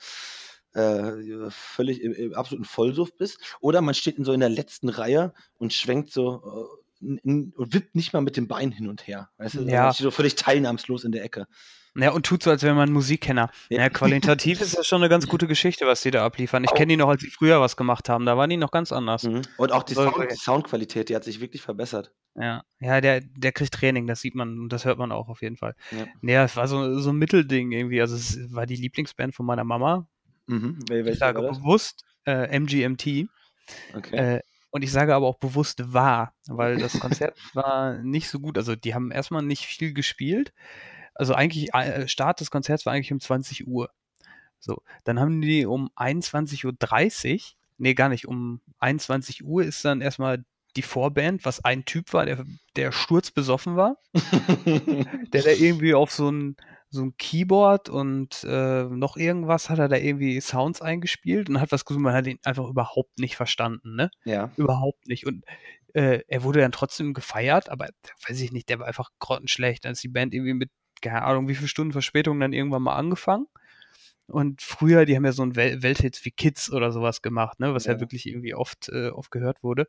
äh, 0.74 1.50
völlig 1.50 2.02
im 2.02 2.14
im 2.14 2.34
absoluten 2.34 2.66
Vollsuff 2.66 3.16
bist, 3.18 3.40
oder 3.62 3.82
man 3.82 3.94
steht 3.96 4.18
in 4.18 4.26
so 4.26 4.32
in 4.34 4.40
der 4.42 4.50
letzten 4.50 4.90
Reihe 4.90 5.34
und 5.58 5.74
schwenkt 5.74 6.12
so, 6.12 6.68
und 7.02 7.54
wippt 7.58 7.96
nicht 7.96 8.14
mal 8.14 8.22
mit 8.22 8.38
dem 8.38 8.48
Bein 8.48 8.72
hin 8.72 8.88
und 8.88 9.08
her. 9.08 9.30
Weißt 9.38 9.56
du? 9.56 9.62
Ja. 9.64 9.94
steht 9.94 10.04
so 10.04 10.12
völlig 10.12 10.36
teilnahmslos 10.36 11.04
in 11.04 11.12
der 11.12 11.24
Ecke. 11.24 11.48
Ja, 11.96 12.12
und 12.12 12.26
tut 12.26 12.44
so, 12.44 12.50
als 12.50 12.64
wäre 12.64 12.74
man 12.74 12.92
Musikkenner. 12.92 13.50
Ja. 13.70 13.80
Ja, 13.82 13.90
qualitativ 13.90 14.62
ist 14.62 14.78
das 14.78 14.88
schon 14.88 15.02
eine 15.02 15.10
ganz 15.10 15.28
gute 15.28 15.48
Geschichte, 15.48 15.86
was 15.86 16.02
die 16.02 16.12
da 16.12 16.26
abliefern. 16.26 16.64
Ich 16.64 16.74
kenne 16.74 16.94
die 16.94 16.98
noch, 16.98 17.10
als 17.10 17.22
sie 17.22 17.30
früher 17.30 17.60
was 17.60 17.76
gemacht 17.76 18.08
haben. 18.08 18.26
Da 18.26 18.38
waren 18.38 18.50
die 18.50 18.58
noch 18.58 18.72
ganz 18.72 18.92
anders. 18.92 19.24
Mhm. 19.24 19.42
Und 19.58 19.72
auch 19.72 19.84
die, 19.84 19.94
So, 19.94 20.04
Sound, 20.04 20.32
die 20.32 20.36
Soundqualität, 20.36 21.10
die 21.10 21.16
hat 21.16 21.24
sich 21.24 21.42
wirklich 21.42 21.62
verbessert. 21.62 22.14
Ja, 22.36 22.64
ja 22.80 23.02
der, 23.02 23.20
der 23.22 23.52
kriegt 23.52 23.74
Training, 23.74 24.08
das 24.08 24.22
sieht 24.22 24.36
man 24.36 24.58
und 24.58 24.70
das 24.72 24.86
hört 24.86 24.98
man 24.98 25.12
auch 25.12 25.28
auf 25.28 25.42
jeden 25.42 25.58
Fall. 25.58 25.76
Ja. 25.92 26.06
Ja, 26.22 26.44
es 26.46 26.56
war 26.56 26.68
so, 26.70 27.00
so 27.00 27.10
ein 27.10 27.18
Mittelding 27.18 27.74
irgendwie. 27.74 28.00
Also 28.00 28.16
es 28.16 28.54
war 28.54 28.66
die 28.66 28.78
Lieblingsband 28.78 29.36
von 29.36 29.46
meiner 29.46 29.66
Mama. 29.66 30.08
Mhm. 30.48 30.80
Wel 30.88 31.08
Ich 31.10 31.20
sage 31.20 31.42
bewusst 31.42 32.06
äh, 32.26 32.58
MGMT. 32.58 33.28
Okay. 33.96 34.16
Äh, 34.16 34.40
und 34.72 34.84
ich 34.84 34.92
sage 34.92 35.14
aber 35.14 35.28
auch 35.28 35.38
bewusst 35.38 35.94
war, 35.94 36.34
weil 36.48 36.78
das 36.78 37.00
Konzert 37.00 37.38
war 37.54 37.98
nicht 38.00 38.30
so 38.30 38.40
gut. 38.40 38.58
Also 38.58 38.76
die 38.76 38.96
haben 38.96 39.12
erstmal 39.12 39.44
nicht 39.44 39.66
viel 39.66 39.94
gespielt. 39.94 40.54
Also 41.14 41.34
eigentlich, 41.36 41.74
äh, 41.74 42.08
Start 42.08 42.40
des 42.40 42.52
Konzerts 42.52 42.86
war 42.86 42.94
eigentlich 42.94 43.12
um 43.12 43.20
20 43.20 43.68
Uhr. 43.68 43.92
So, 44.60 44.82
dann 45.04 45.20
haben 45.20 45.42
die 45.42 45.66
um 45.66 45.90
21.30 45.98 47.34
Uhr, 47.34 47.40
nee, 47.80 47.94
gar 47.94 48.10
nicht, 48.10 48.28
um 48.28 48.62
21 48.80 49.44
Uhr 49.44 49.64
ist 49.64 49.84
dann 49.84 50.02
erstmal 50.02 50.46
die 50.76 50.82
Vorband, 50.82 51.46
was 51.46 51.64
ein 51.64 51.86
Typ 51.86 52.14
war, 52.14 52.26
der, 52.26 52.46
der 52.76 52.92
sturzbesoffen 52.92 53.76
war, 53.76 53.98
der 55.34 55.44
da 55.44 55.50
irgendwie 55.50 55.94
auf 55.94 56.12
so 56.12 56.30
ein, 56.32 56.56
so 56.90 57.04
ein 57.04 57.16
Keyboard 57.18 57.90
und 57.90 58.44
äh, 58.44 58.84
noch 58.84 59.18
irgendwas 59.18 59.70
hat 59.70 59.80
er 59.80 59.88
da 59.88 59.96
irgendwie 59.98 60.40
Sounds 60.42 60.82
eingespielt 60.82 61.50
und 61.50 61.60
hat 61.62 61.72
was 61.72 61.86
gesungen, 61.86 62.04
man 62.04 62.14
hat 62.14 62.28
ihn 62.28 62.40
einfach 62.44 62.68
überhaupt 62.68 63.20
nicht 63.20 63.36
verstanden, 63.36 63.96
ne? 63.96 64.10
ja. 64.26 64.52
Überhaupt 64.58 65.08
nicht. 65.08 65.26
Und 65.26 65.44
äh, 65.94 66.22
er 66.28 66.44
wurde 66.44 66.60
dann 66.62 66.72
trotzdem 66.72 67.14
gefeiert, 67.14 67.70
aber 67.70 67.88
weiß 68.28 68.40
ich 68.42 68.52
nicht, 68.52 68.70
der 68.70 68.80
war 68.80 68.88
einfach 68.88 69.10
grottenschlecht. 69.20 69.86
Dann 69.86 69.94
ist 69.94 70.04
die 70.04 70.08
Band 70.10 70.34
irgendwie 70.34 70.54
mit, 70.54 70.70
keine 71.02 71.24
Ahnung, 71.24 71.48
wie 71.48 71.56
viele 71.56 71.68
Stunden 71.68 71.92
Verspätung 71.94 72.40
dann 72.40 72.54
irgendwann 72.54 72.84
mal 72.84 72.96
angefangen. 72.96 73.48
Und 74.28 74.62
früher, 74.62 75.06
die 75.06 75.16
haben 75.16 75.26
ja 75.26 75.34
so 75.34 75.44
ein 75.44 75.56
Wel 75.58 75.84
Welthits 75.84 76.24
wie 76.24 76.32
Kids 76.32 76.72
oder 76.72 76.92
sowas 76.92 77.22
gemacht, 77.22 77.60
ne, 77.60 77.74
was 77.74 77.86
ja, 77.86 77.94
Ja. 77.94 78.00
wirklich 78.00 78.26
irgendwie 78.26 78.54
oft, 78.54 78.88
äh, 78.90 79.10
oft 79.10 79.32
gehört 79.32 79.62
wurde. 79.64 79.88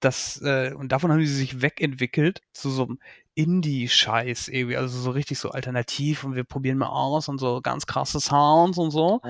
Das, 0.00 0.40
äh, 0.42 0.72
und 0.74 0.92
davon 0.92 1.10
haben 1.10 1.20
die 1.20 1.26
sich 1.26 1.62
wegentwickelt 1.62 2.42
zu 2.52 2.70
so 2.70 2.84
einem 2.84 2.98
Indie-Scheiß 3.34 4.48
irgendwie, 4.48 4.76
also 4.76 4.98
so 4.98 5.10
richtig 5.10 5.38
so 5.38 5.50
alternativ 5.50 6.24
und 6.24 6.34
wir 6.34 6.44
probieren 6.44 6.78
mal 6.78 6.88
aus 6.88 7.28
und 7.28 7.38
so 7.38 7.60
ganz 7.62 7.86
krasse 7.86 8.20
Sounds 8.20 8.78
und 8.78 8.90
so. 8.90 9.20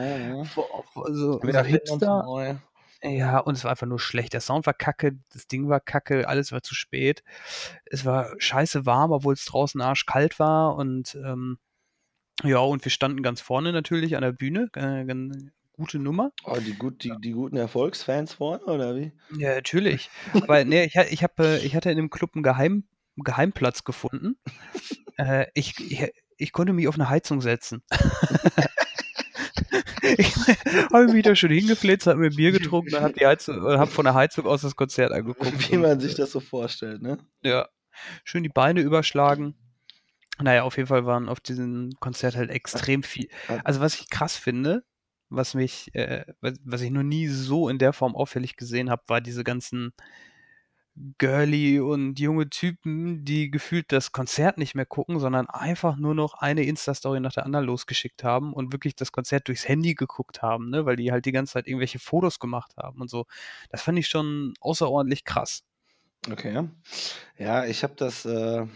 Also, 0.94 1.40
Wir 1.42 1.52
so 1.52 1.58
erfinden 1.58 1.90
uns 1.90 2.02
Hipster. 2.02 2.22
neu. 2.24 2.54
Ja, 3.02 3.38
und 3.38 3.54
es 3.54 3.64
war 3.64 3.70
einfach 3.70 3.86
nur 3.86 4.00
schlecht. 4.00 4.32
Der 4.32 4.40
Sound 4.40 4.64
war 4.66 4.72
kacke, 4.72 5.18
das 5.32 5.46
Ding 5.46 5.68
war 5.68 5.78
kacke, 5.80 6.26
alles 6.26 6.52
war 6.52 6.62
zu 6.62 6.74
spät. 6.74 7.22
Es 7.84 8.04
war 8.06 8.34
scheiße 8.38 8.86
warm, 8.86 9.12
obwohl 9.12 9.34
es 9.34 9.44
draußen 9.44 9.80
arschkalt 9.82 10.38
war. 10.38 10.76
Und 10.76 11.14
ähm, 11.14 11.58
ja, 12.42 12.58
und 12.58 12.84
wir 12.84 12.90
standen 12.90 13.22
ganz 13.22 13.40
vorne 13.42 13.72
natürlich 13.72 14.16
an 14.16 14.22
der 14.22 14.32
Bühne. 14.32 14.70
Äh, 14.74 15.04
gute 15.74 15.98
Nummer. 15.98 16.32
Oh, 16.44 16.56
die, 16.56 16.74
gut, 16.74 17.02
die, 17.04 17.12
die 17.20 17.32
guten 17.32 17.56
Erfolgsfans 17.56 18.34
vorne, 18.34 18.64
oder 18.64 18.96
wie? 18.96 19.12
Ja, 19.36 19.54
natürlich. 19.54 20.08
Aber 20.32 20.64
nee, 20.64 20.84
ich, 20.84 20.94
ich, 20.94 21.22
hab, 21.22 21.38
äh, 21.40 21.58
ich 21.58 21.74
hatte 21.76 21.90
in 21.90 21.96
dem 21.96 22.10
Club 22.10 22.30
einen 22.34 22.42
Geheim, 22.42 22.84
Geheimplatz 23.16 23.84
gefunden. 23.84 24.36
äh, 25.18 25.46
ich, 25.54 25.74
ich, 25.90 26.12
ich 26.36 26.52
konnte 26.52 26.72
mich 26.72 26.88
auf 26.88 26.94
eine 26.94 27.08
Heizung 27.08 27.40
setzen. 27.40 27.82
ich 30.16 30.34
habe 30.92 31.12
mich 31.12 31.24
da 31.24 31.34
schon 31.34 31.50
hingefläzt, 31.50 32.06
habe 32.06 32.20
mir 32.20 32.30
Bier 32.30 32.52
getrunken 32.52 32.94
und 32.94 33.02
habe 33.02 33.20
äh, 33.20 33.78
hab 33.78 33.88
von 33.88 34.04
der 34.04 34.14
Heizung 34.14 34.46
aus 34.46 34.62
das 34.62 34.76
Konzert 34.76 35.12
angeguckt. 35.12 35.70
Wie 35.70 35.76
man 35.76 35.98
sich 36.00 36.14
das 36.14 36.30
so 36.30 36.40
vorstellt, 36.40 37.02
ne? 37.02 37.18
Ja, 37.42 37.68
schön 38.22 38.42
die 38.42 38.48
Beine 38.48 38.80
überschlagen. 38.80 39.56
Naja, 40.40 40.64
auf 40.64 40.76
jeden 40.76 40.88
Fall 40.88 41.06
waren 41.06 41.28
auf 41.28 41.38
diesem 41.40 41.92
Konzert 42.00 42.34
halt 42.34 42.50
extrem 42.50 43.04
viel. 43.04 43.28
Also 43.62 43.80
was 43.80 44.00
ich 44.00 44.10
krass 44.10 44.36
finde, 44.36 44.84
was 45.28 45.54
mich, 45.54 45.94
äh, 45.94 46.24
was, 46.40 46.80
ich 46.80 46.90
noch 46.90 47.02
nie 47.02 47.28
so 47.28 47.68
in 47.68 47.78
der 47.78 47.92
Form 47.92 48.14
auffällig 48.14 48.56
gesehen 48.56 48.90
habe, 48.90 49.02
war 49.06 49.20
diese 49.20 49.44
ganzen 49.44 49.92
girly 51.18 51.80
und 51.80 52.20
junge 52.20 52.48
Typen, 52.48 53.24
die 53.24 53.50
gefühlt 53.50 53.90
das 53.90 54.12
Konzert 54.12 54.58
nicht 54.58 54.76
mehr 54.76 54.86
gucken, 54.86 55.18
sondern 55.18 55.48
einfach 55.48 55.96
nur 55.96 56.14
noch 56.14 56.34
eine 56.34 56.62
Insta-Story 56.64 57.18
nach 57.18 57.32
der 57.32 57.44
anderen 57.44 57.66
losgeschickt 57.66 58.22
haben 58.22 58.52
und 58.52 58.72
wirklich 58.72 58.94
das 58.94 59.10
Konzert 59.10 59.48
durchs 59.48 59.66
Handy 59.66 59.94
geguckt 59.94 60.42
haben, 60.42 60.70
ne? 60.70 60.86
weil 60.86 60.96
die 60.96 61.10
halt 61.10 61.24
die 61.26 61.32
ganze 61.32 61.54
Zeit 61.54 61.66
irgendwelche 61.66 61.98
Fotos 61.98 62.38
gemacht 62.38 62.76
haben 62.76 63.00
und 63.00 63.10
so. 63.10 63.26
Das 63.70 63.82
fand 63.82 63.98
ich 63.98 64.06
schon 64.06 64.54
außerordentlich 64.60 65.24
krass. 65.24 65.64
Okay. 66.30 66.68
Ja, 67.38 67.64
ich 67.66 67.82
habe 67.82 67.94
das, 67.96 68.24
äh, 68.24 68.66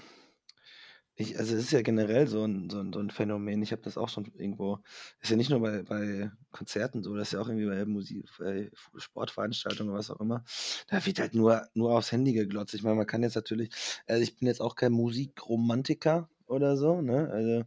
ich, 1.21 1.37
also 1.37 1.57
es 1.57 1.65
ist 1.65 1.73
ja 1.73 1.83
generell 1.83 2.29
so 2.29 2.45
ein, 2.45 2.71
so 2.71 2.79
ein, 2.79 2.93
so 2.93 3.01
ein 3.01 3.11
Phänomen. 3.11 3.61
Ich 3.61 3.73
habe 3.73 3.83
das 3.83 3.99
auch 3.99 4.09
schon 4.09 4.27
irgendwo, 4.37 4.79
ist 5.21 5.31
ja 5.31 5.37
nicht 5.37 5.51
nur 5.51 5.59
bei, 5.61 5.83
bei 5.83 6.31
Konzerten 6.53 7.03
so, 7.03 7.17
das 7.17 7.29
ist 7.29 7.33
ja 7.33 7.41
auch 7.41 7.49
irgendwie 7.49 7.67
bei 7.67 7.85
Musik, 7.87 8.25
bei 8.39 8.71
Sportveranstaltungen 8.97 9.91
oder 9.91 9.99
was 9.99 10.13
auch 10.13 10.21
immer. 10.21 10.45
Da 10.87 11.05
wird 11.05 11.19
halt 11.19 11.35
nur, 11.35 11.67
nur 11.75 11.97
aufs 11.99 12.13
Handy 12.13 12.33
geglotzt. 12.35 12.75
Ich 12.75 12.85
meine, 12.85 12.95
man 12.95 13.07
kann 13.07 13.25
jetzt 13.25 13.35
natürlich, 13.35 13.71
also 14.07 14.23
ich 14.23 14.37
bin 14.37 14.47
jetzt 14.47 14.61
auch 14.61 14.77
kein 14.77 14.93
Musikromantiker 14.93 16.29
oder 16.47 16.77
so, 16.77 17.01
ne? 17.03 17.29
Also, 17.33 17.65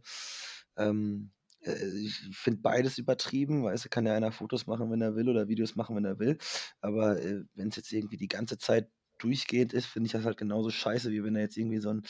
ähm, 0.78 1.30
äh, 1.60 1.74
ich 1.98 2.14
finde 2.32 2.60
beides 2.62 2.96
übertrieben, 2.96 3.64
weißt 3.64 3.84
du, 3.84 3.88
kann 3.90 4.06
ja 4.06 4.14
einer 4.14 4.32
Fotos 4.32 4.66
machen, 4.66 4.90
wenn 4.90 5.02
er 5.02 5.14
will, 5.14 5.28
oder 5.28 5.48
Videos 5.48 5.76
machen, 5.76 5.94
wenn 5.96 6.06
er 6.06 6.18
will. 6.18 6.38
Aber 6.80 7.22
äh, 7.22 7.44
wenn 7.54 7.68
es 7.68 7.76
jetzt 7.76 7.92
irgendwie 7.92 8.16
die 8.16 8.28
ganze 8.28 8.56
Zeit 8.56 8.88
durchgehend 9.18 9.74
ist, 9.74 9.86
finde 9.86 10.06
ich 10.06 10.12
das 10.12 10.24
halt 10.24 10.38
genauso 10.38 10.70
scheiße, 10.70 11.10
wie 11.10 11.22
wenn 11.22 11.34
da 11.34 11.40
jetzt 11.40 11.58
irgendwie 11.58 11.80
so 11.80 11.90
ein, 11.90 12.02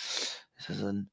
so 0.57 0.87
ein, 0.87 1.11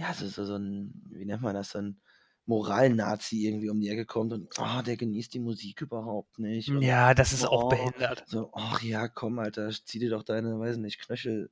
ja, 0.00 0.14
so, 0.14 0.26
so, 0.26 0.44
so 0.46 0.56
ein, 0.56 0.92
wie 1.10 1.26
nennt 1.26 1.42
man 1.42 1.54
das, 1.54 1.70
so 1.70 1.78
ein 1.78 2.00
Moral-Nazi 2.46 3.46
irgendwie 3.46 3.68
um 3.68 3.80
die 3.80 3.90
Ecke 3.90 4.06
kommt 4.06 4.32
und, 4.32 4.58
ah, 4.58 4.82
der 4.82 4.96
genießt 4.96 5.34
die 5.34 5.40
Musik 5.40 5.82
überhaupt 5.82 6.38
nicht. 6.38 6.70
Und, 6.70 6.80
Ja, 6.82 7.12
das 7.12 7.34
ist 7.34 7.44
auch 7.44 7.64
oh, 7.64 7.68
behindert. 7.68 8.24
so, 8.26 8.50
ach 8.54 8.82
ja, 8.82 9.08
komm, 9.08 9.38
Alter, 9.38 9.70
zieh 9.70 9.98
dir 9.98 10.08
doch 10.08 10.22
deine, 10.22 10.58
weiß 10.58 10.78
nicht, 10.78 10.98
Knöchel, 11.00 11.50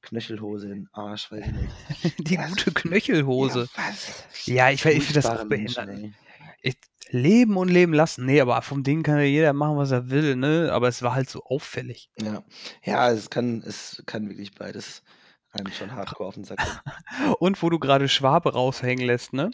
Knöchelhose 0.00 0.66
in 0.66 0.72
den 0.72 0.88
Arsch, 0.92 1.30
weiß 1.30 1.44
ich 1.46 1.52
nicht. 1.52 2.18
Die 2.28 2.34
Ja, 2.34 2.48
gute 2.48 2.72
Knöchelhose. 2.72 3.68
Ja, 3.76 3.84
was? 3.88 4.46
Ja, 4.46 4.70
ich, 4.70 4.82
ich 4.86 5.04
finde 5.04 5.20
das 5.20 5.26
auch 5.26 5.44
Menschen, 5.44 5.84
behindert. 5.84 5.88
ey. 5.88 6.14
Ich, 6.62 6.76
leben 7.10 7.56
und 7.58 7.68
leben 7.68 7.92
lassen. 7.92 8.24
Nee, 8.24 8.40
aber 8.40 8.62
vom 8.62 8.82
Ding 8.82 9.02
kann 9.02 9.18
ja 9.18 9.24
jeder 9.24 9.52
machen, 9.52 9.76
was 9.76 9.90
er 9.90 10.08
will, 10.08 10.36
ne? 10.36 10.70
Aber 10.72 10.88
es 10.88 11.02
war 11.02 11.14
halt 11.14 11.28
so 11.28 11.42
auffällig. 11.44 12.10
Ja, 12.18 12.42
ja, 12.82 13.10
es 13.10 13.28
kann, 13.28 13.62
es 13.62 14.02
kann 14.06 14.28
wirklich 14.28 14.54
beides 14.54 15.02
einem 15.52 15.72
schon 15.72 15.92
hardcore 15.92 16.28
auf 16.28 16.34
den 16.34 16.44
Sack. 16.44 16.60
Und 17.38 17.62
wo 17.62 17.70
du 17.70 17.78
gerade 17.78 18.08
Schwabe 18.08 18.52
raushängen 18.52 19.04
lässt, 19.04 19.32
ne? 19.32 19.50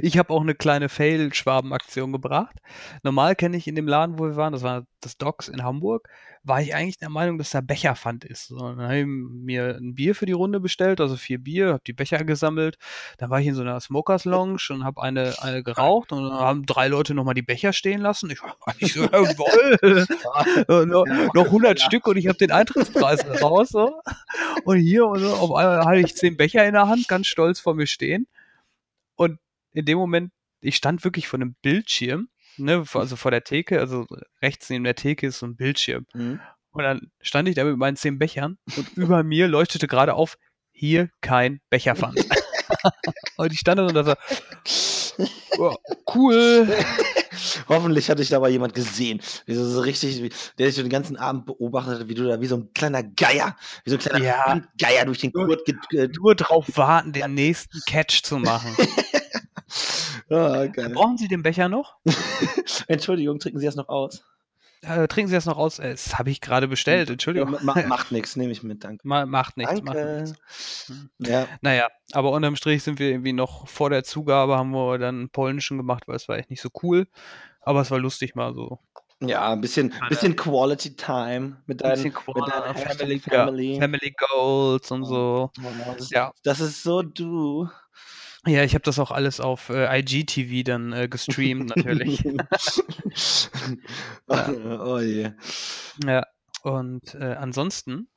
Ich 0.00 0.16
habe 0.16 0.32
auch 0.32 0.40
eine 0.40 0.54
kleine 0.54 0.88
Fail-Schwaben-Aktion 0.88 2.12
gebracht. 2.12 2.56
Normal 3.02 3.36
kenne 3.36 3.56
ich 3.56 3.66
in 3.66 3.74
dem 3.74 3.86
Laden, 3.86 4.18
wo 4.18 4.24
wir 4.24 4.36
waren, 4.36 4.52
das 4.52 4.62
war 4.62 4.86
das 5.00 5.18
Docks 5.18 5.48
in 5.48 5.62
Hamburg, 5.62 6.08
war 6.46 6.62
ich 6.62 6.74
eigentlich 6.74 6.98
der 6.98 7.10
Meinung, 7.10 7.38
dass 7.38 7.50
da 7.50 7.60
Becherpfand 7.60 8.24
ist. 8.24 8.46
So, 8.48 8.58
dann 8.58 8.80
habe 8.80 8.98
ich 8.98 9.06
mir 9.06 9.76
ein 9.76 9.94
Bier 9.94 10.14
für 10.14 10.26
die 10.26 10.32
Runde 10.32 10.60
bestellt, 10.60 11.00
also 11.00 11.16
vier 11.16 11.38
Bier, 11.38 11.68
habe 11.74 11.82
die 11.86 11.92
Becher 11.92 12.24
gesammelt. 12.24 12.78
Dann 13.18 13.30
war 13.30 13.40
ich 13.40 13.48
in 13.48 13.54
so 13.54 13.62
einer 13.62 13.80
Smokers 13.80 14.24
Lounge 14.24 14.62
und 14.70 14.84
habe 14.84 15.02
eine, 15.02 15.34
eine 15.42 15.62
geraucht 15.62 16.12
und 16.12 16.22
dann 16.22 16.38
haben 16.38 16.66
drei 16.66 16.88
Leute 16.88 17.14
nochmal 17.14 17.34
die 17.34 17.42
Becher 17.42 17.72
stehen 17.72 18.00
lassen. 18.00 18.30
Ich, 18.30 18.38
ich 18.78 18.92
so, 18.92 19.02
jawohl, 19.12 20.06
Äh, 20.68 20.86
noch, 20.86 21.04
noch 21.34 21.46
100 21.46 21.80
Stück 21.80 22.06
und 22.06 22.16
ich 22.16 22.28
habe 22.28 22.38
den 22.38 22.52
Eintrittspreis 22.52 23.26
raus. 23.42 23.70
So. 23.70 24.00
Und 24.64 24.78
hier 24.78 25.06
und 25.06 25.20
so, 25.20 25.34
auf 25.34 25.54
einmal 25.54 25.84
hatte 25.84 26.00
ich 26.00 26.14
zehn 26.14 26.36
Becher 26.36 26.66
in 26.66 26.74
der 26.74 26.88
Hand, 26.88 27.08
ganz 27.08 27.26
stolz 27.26 27.60
vor 27.60 27.74
mir 27.74 27.86
stehen. 27.86 28.26
Und 29.16 29.38
in 29.72 29.84
dem 29.84 29.98
Moment, 29.98 30.32
ich 30.60 30.76
stand 30.76 31.04
wirklich 31.04 31.28
vor 31.28 31.38
einem 31.38 31.54
Bildschirm, 31.62 32.28
ne, 32.58 32.84
also 32.94 33.16
vor 33.16 33.30
der 33.30 33.44
Theke, 33.44 33.80
also 33.80 34.06
rechts 34.42 34.70
neben 34.70 34.84
der 34.84 34.94
Theke 34.94 35.26
ist 35.26 35.38
so 35.38 35.46
ein 35.46 35.56
Bildschirm. 35.56 36.06
Mhm. 36.14 36.40
Und 36.70 36.82
dann 36.82 37.10
stand 37.20 37.48
ich 37.48 37.54
da 37.54 37.64
mit 37.64 37.78
meinen 37.78 37.96
zehn 37.96 38.18
Bechern 38.18 38.58
und 38.76 38.96
über 38.96 39.22
mir 39.22 39.48
leuchtete 39.48 39.86
gerade 39.86 40.14
auf, 40.14 40.36
hier 40.72 41.08
kein 41.22 41.60
Becherpfand. 41.70 42.18
und 43.36 43.52
ich 43.52 43.60
stand 43.60 43.78
da 43.78 43.86
und 43.86 43.94
dachte, 43.94 44.18
oh, 45.58 45.74
cool. 46.14 46.68
Hoffentlich 47.68 48.08
hat 48.10 48.18
dich 48.18 48.28
dabei 48.28 48.50
jemand 48.50 48.74
gesehen. 48.74 49.20
Wie 49.46 49.54
so, 49.54 49.64
so 49.68 49.80
richtig, 49.80 50.32
der 50.58 50.66
dich 50.66 50.74
so 50.74 50.82
den 50.82 50.90
ganzen 50.90 51.16
Abend 51.16 51.46
beobachtet 51.46 52.00
hat, 52.00 52.08
wie 52.08 52.14
du 52.14 52.24
da 52.24 52.40
wie 52.40 52.46
so 52.46 52.56
ein 52.56 52.72
kleiner 52.74 53.02
Geier, 53.02 53.56
wie 53.84 53.90
so 53.90 53.96
ein 53.96 54.00
kleiner 54.00 54.24
Ja. 54.24 54.62
Geier 54.78 55.04
durch 55.04 55.18
den 55.18 55.32
Kurt 55.32 55.64
ge 55.64 55.74
ge 55.90 56.08
Nur 56.16 56.34
drauf 56.34 56.66
warten, 56.74 57.12
den 57.12 57.34
nächsten 57.34 57.80
Catch 57.86 58.22
zu 58.22 58.38
machen. 58.38 58.74
ah, 60.30 60.66
geil. 60.66 60.90
Brauchen 60.94 61.18
Sie 61.18 61.28
den 61.28 61.42
Becher 61.42 61.68
noch? 61.68 61.96
Entschuldigung, 62.88 63.38
trinken 63.38 63.58
Sie 63.60 63.66
das 63.66 63.76
noch 63.76 63.88
aus? 63.88 64.24
Äh, 64.82 65.08
trinken 65.08 65.28
Sie 65.28 65.34
das 65.34 65.46
noch 65.46 65.56
aus? 65.58 65.78
Äh, 65.78 65.90
Das 65.92 66.18
habe 66.18 66.30
ich 66.30 66.40
gerade 66.40 66.68
bestellt, 66.68 67.08
Ja, 67.08 67.12
Entschuldigung. 67.14 67.50
ma 67.52 67.58
ma 67.62 67.74
macht 67.86 68.12
nichts, 68.12 68.36
nehme 68.36 68.52
ich 68.52 68.62
mit, 68.62 68.84
danke. 68.84 69.06
Ma 69.06 69.26
macht 69.26 69.56
nichts, 69.56 69.80
macht 69.82 69.96
Danke. 69.96 70.22
nichts. 70.22 70.86
Hm. 70.88 71.10
Ja, 71.18 71.48
Naja, 71.60 71.88
aber 72.12 72.30
unterm 72.30 72.56
Strich 72.56 72.82
sind 72.82 72.98
wir 72.98 73.08
irgendwie 73.10 73.32
noch 73.32 73.66
vor 73.68 73.90
der 73.90 74.04
Zugabe, 74.04 74.56
haben 74.56 74.70
wir 74.72 74.98
dann 74.98 75.16
einen 75.16 75.30
polnischen 75.30 75.76
gemacht, 75.78 76.04
weil 76.06 76.16
es 76.16 76.28
war 76.28 76.36
echt 76.36 76.50
nicht 76.50 76.60
so 76.60 76.68
cool. 76.82 77.06
Aber 77.62 77.80
es 77.80 77.90
war 77.90 77.98
lustig 77.98 78.34
mal 78.36 78.54
so 78.54 78.78
Ja, 79.20 79.52
'n 79.52 79.60
bisschen 79.60 79.90
Gerade 79.90 80.08
bisschen 80.10 80.36
Quality 80.36 80.94
Time 80.96 81.62
mit 81.66 81.82
Ein 81.82 81.90
deinen 81.90 82.12
mit 82.34 82.48
deiner 82.48 82.74
Family 82.76 83.18
Family. 83.18 83.78
Family 83.80 84.14
Goals 84.18 84.90
und 84.92 85.02
Oh, 85.04 85.06
so. 85.06 85.50
oh, 85.64 85.94
das 85.96 86.10
Ja. 86.10 86.32
das 86.44 86.60
ist 86.60 86.82
so 86.82 87.02
du. 87.02 87.68
Ja, 88.46 88.62
ich 88.62 88.74
habe 88.74 88.82
das 88.82 88.98
auch 88.98 89.10
alles 89.10 89.40
auf, 89.40 89.70
äh, 89.70 89.98
IGTV 89.98 90.64
dann, 90.64 90.92
äh, 90.92 91.08
gestreamt 91.08 91.74
natürlich. 91.76 92.22
Ja. 94.28 94.80
Oh 94.84 94.98
je. 94.98 95.30
Ja, 96.04 96.26
und, 96.62 97.14
äh, 97.14 97.34
ansonsten 97.38 98.08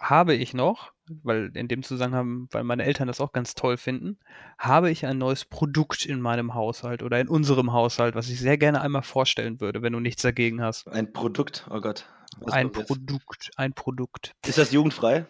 habe 0.00 0.34
ich 0.34 0.52
noch, 0.52 0.92
weil 1.22 1.50
in 1.54 1.68
dem 1.68 1.82
Zusammenhang 1.82 2.48
weil 2.50 2.64
meine 2.64 2.84
Eltern 2.84 3.08
das 3.08 3.20
auch 3.20 3.32
ganz 3.32 3.54
toll 3.54 3.76
finden, 3.76 4.18
habe 4.58 4.90
ich 4.90 5.06
ein 5.06 5.18
neues 5.18 5.44
Produkt 5.44 6.04
in 6.04 6.20
meinem 6.20 6.54
Haushalt 6.54 7.02
oder 7.02 7.20
in 7.20 7.28
unserem 7.28 7.72
Haushalt, 7.72 8.14
was 8.14 8.28
ich 8.28 8.38
sehr 8.38 8.58
gerne 8.58 8.80
einmal 8.80 9.02
vorstellen 9.02 9.60
würde, 9.60 9.82
wenn 9.82 9.92
du 9.92 10.00
nichts 10.00 10.22
dagegen 10.22 10.62
hast. 10.62 10.86
Ein 10.88 11.12
Produkt? 11.12 11.66
Oh 11.70 11.80
Gott, 11.80 12.06
was 12.38 12.52
Ein 12.52 12.66
kommt 12.66 12.76
jetzt? 12.78 12.88
Produkt, 12.88 13.50
ein 13.56 13.72
Produkt. 13.72 14.32
Ist 14.46 14.58
das 14.58 14.72
jugendfrei? 14.72 15.26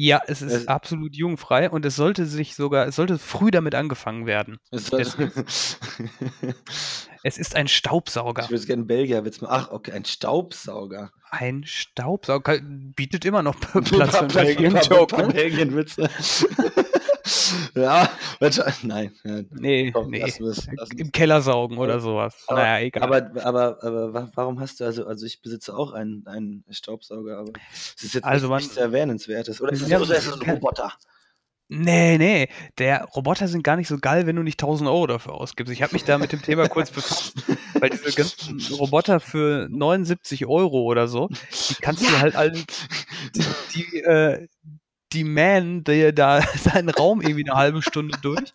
Ja, 0.00 0.20
es 0.28 0.42
ist 0.42 0.52
Es 0.52 0.68
absolut 0.68 1.16
jugendfrei 1.16 1.68
und 1.68 1.84
es 1.84 1.96
sollte 1.96 2.24
sich 2.26 2.54
sogar 2.54 2.86
es 2.86 2.94
sollte 2.94 3.18
früh 3.18 3.50
damit 3.50 3.74
angefangen 3.74 4.26
werden. 4.26 4.58
Es 4.70 4.92
Es 7.24 7.36
ist 7.36 7.56
ein 7.56 7.66
Ich 7.66 7.76
Staubsauger. 7.76 8.44
würde 8.44 8.54
jetzt 8.54 8.66
gerne 8.66 8.82
'n 8.82 8.86
Belgier-Witz 8.86 9.40
ma 9.40 9.48
ach, 9.50 9.70
okay, 9.72 9.90
ein 9.92 10.04
Staubsauger. 10.04 11.10
Ein 11.30 11.64
Staubsauger 11.64 12.60
bietet 12.62 13.24
immer 13.24 13.42
noch 13.42 13.58
Platz 13.58 13.88
für 13.90 13.98
paar 15.08 15.24
'n 15.24 15.30
Ja, 17.74 18.08
nein, 18.82 19.12
ja, 19.24 19.42
Ne, 19.50 19.92
komm, 19.92 20.10
ne. 20.10 20.18
lassen 20.18 20.44
wir's, 20.44 20.68
lassen 20.76 20.98
Im 20.98 21.12
wir's. 21.12 21.12
Keller 21.12 21.40
saugen 21.42 21.78
oder 21.78 22.00
so 22.00 22.16
was. 22.16 22.50
Na 22.54 22.62
Aber 22.62 22.70
ja, 22.78 22.80
egal. 22.84 23.02
aber 23.02 23.30
aber 23.44 23.82
aber 23.84 24.14
wa 24.14 24.30
warum 24.34 24.60
hast 24.60 24.80
du 24.80 24.84
also 24.84 25.06
also 25.06 25.26
ich 25.26 25.42
besitze 25.42 25.74
auch 25.76 25.92
einen 25.92 26.26
einen 26.26 26.64
Staubsauger, 26.70 27.38
aber 27.38 27.54
es 27.96 28.04
ist 28.04 28.14
jetzt 28.14 28.30
Also 28.30 28.48
nichts 28.50 28.50
man 28.50 28.78
Erwähnenswertes. 28.78 29.60
Oder 29.62 29.72
ist 29.72 29.82
es 29.82 29.90
Ja, 29.90 30.00
oder 30.00 30.16
ist 30.18 30.26
es 30.26 30.36
'n 30.36 30.42
ke 30.42 30.50
Roboter? 30.50 30.92
Ne, 31.70 32.16
ne, 32.16 32.48
der 32.78 33.04
Roboter 33.14 33.46
sind 33.46 33.62
gar 33.62 33.76
nicht 33.76 33.88
so 33.88 33.98
geil, 33.98 34.26
wenn 34.26 34.36
du 34.36 34.42
nicht 34.42 34.58
1.000 34.58 34.88
€ 34.88 35.06
dafür 35.06 35.34
ausgibst. 35.34 35.70
Ich 35.70 35.82
habe 35.82 35.92
mich 35.92 36.02
da 36.02 36.16
mit 36.16 36.32
dem 36.32 36.40
Thema 36.40 36.66
kurz 36.66 36.90
befasst, 36.90 37.34
weil 37.78 37.90
diese 37.90 38.14
ganzen 38.14 38.72
Roboter 38.72 39.20
für 39.20 39.68
79 39.70 40.46
€ 40.46 40.82
oder 40.84 41.08
so, 41.08 41.28
die 41.68 41.74
kannst 41.76 42.08
du 42.08 42.18
Ja. 42.18 42.20
halt 42.20 42.36
alle 42.36 42.64
die 43.36 43.56
die, 43.74 44.00
äh 44.02 44.48
die 45.12 45.24
mähen 45.24 45.84
dir 45.84 46.12
da 46.12 46.40
deinen 46.74 46.90
Raum 46.90 47.20
irgendwie 47.22 47.44
'ne 47.44 47.54
1/2 47.54 47.82
Stunde 47.82 48.18
durch 48.22 48.52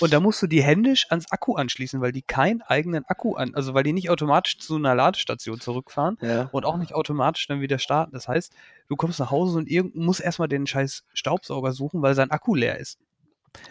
und 0.00 0.12
da 0.12 0.20
musst 0.20 0.42
du 0.42 0.46
die 0.46 0.62
händisch 0.62 1.06
ans 1.10 1.30
Akku 1.32 1.54
anschließen, 1.56 2.00
weil 2.00 2.12
die 2.12 2.22
keinen 2.22 2.62
eigenen 2.62 3.04
Akku 3.06 3.34
an 3.36 3.54
also, 3.54 3.74
weil 3.74 3.84
die 3.84 3.92
nicht 3.94 4.10
automatisch 4.10 4.58
zu 4.58 4.78
'ner 4.78 4.94
Ladestation 4.94 5.60
zurückfahren 5.60 6.18
Ja. 6.20 6.48
und 6.52 6.64
auch 6.66 6.76
nicht 6.78 6.94
automatisch 6.94 7.46
dann 7.46 7.60
wieder 7.60 7.78
starten. 7.78 8.12
Das 8.12 8.28
heißt, 8.28 8.52
du 8.88 8.96
kommst 8.96 9.18
nach 9.20 9.30
Hause 9.30 9.58
und 9.58 9.68
irgend 9.70 9.96
musst 9.96 10.20
erst 10.20 10.38
mal 10.38 10.48
den 10.48 10.66
scheiß 10.66 11.04
Staubsauger 11.14 11.72
suchen, 11.72 12.02
weil 12.02 12.14
sein 12.14 12.30
Akku 12.30 12.54
leer 12.54 12.78
ist. 12.78 12.98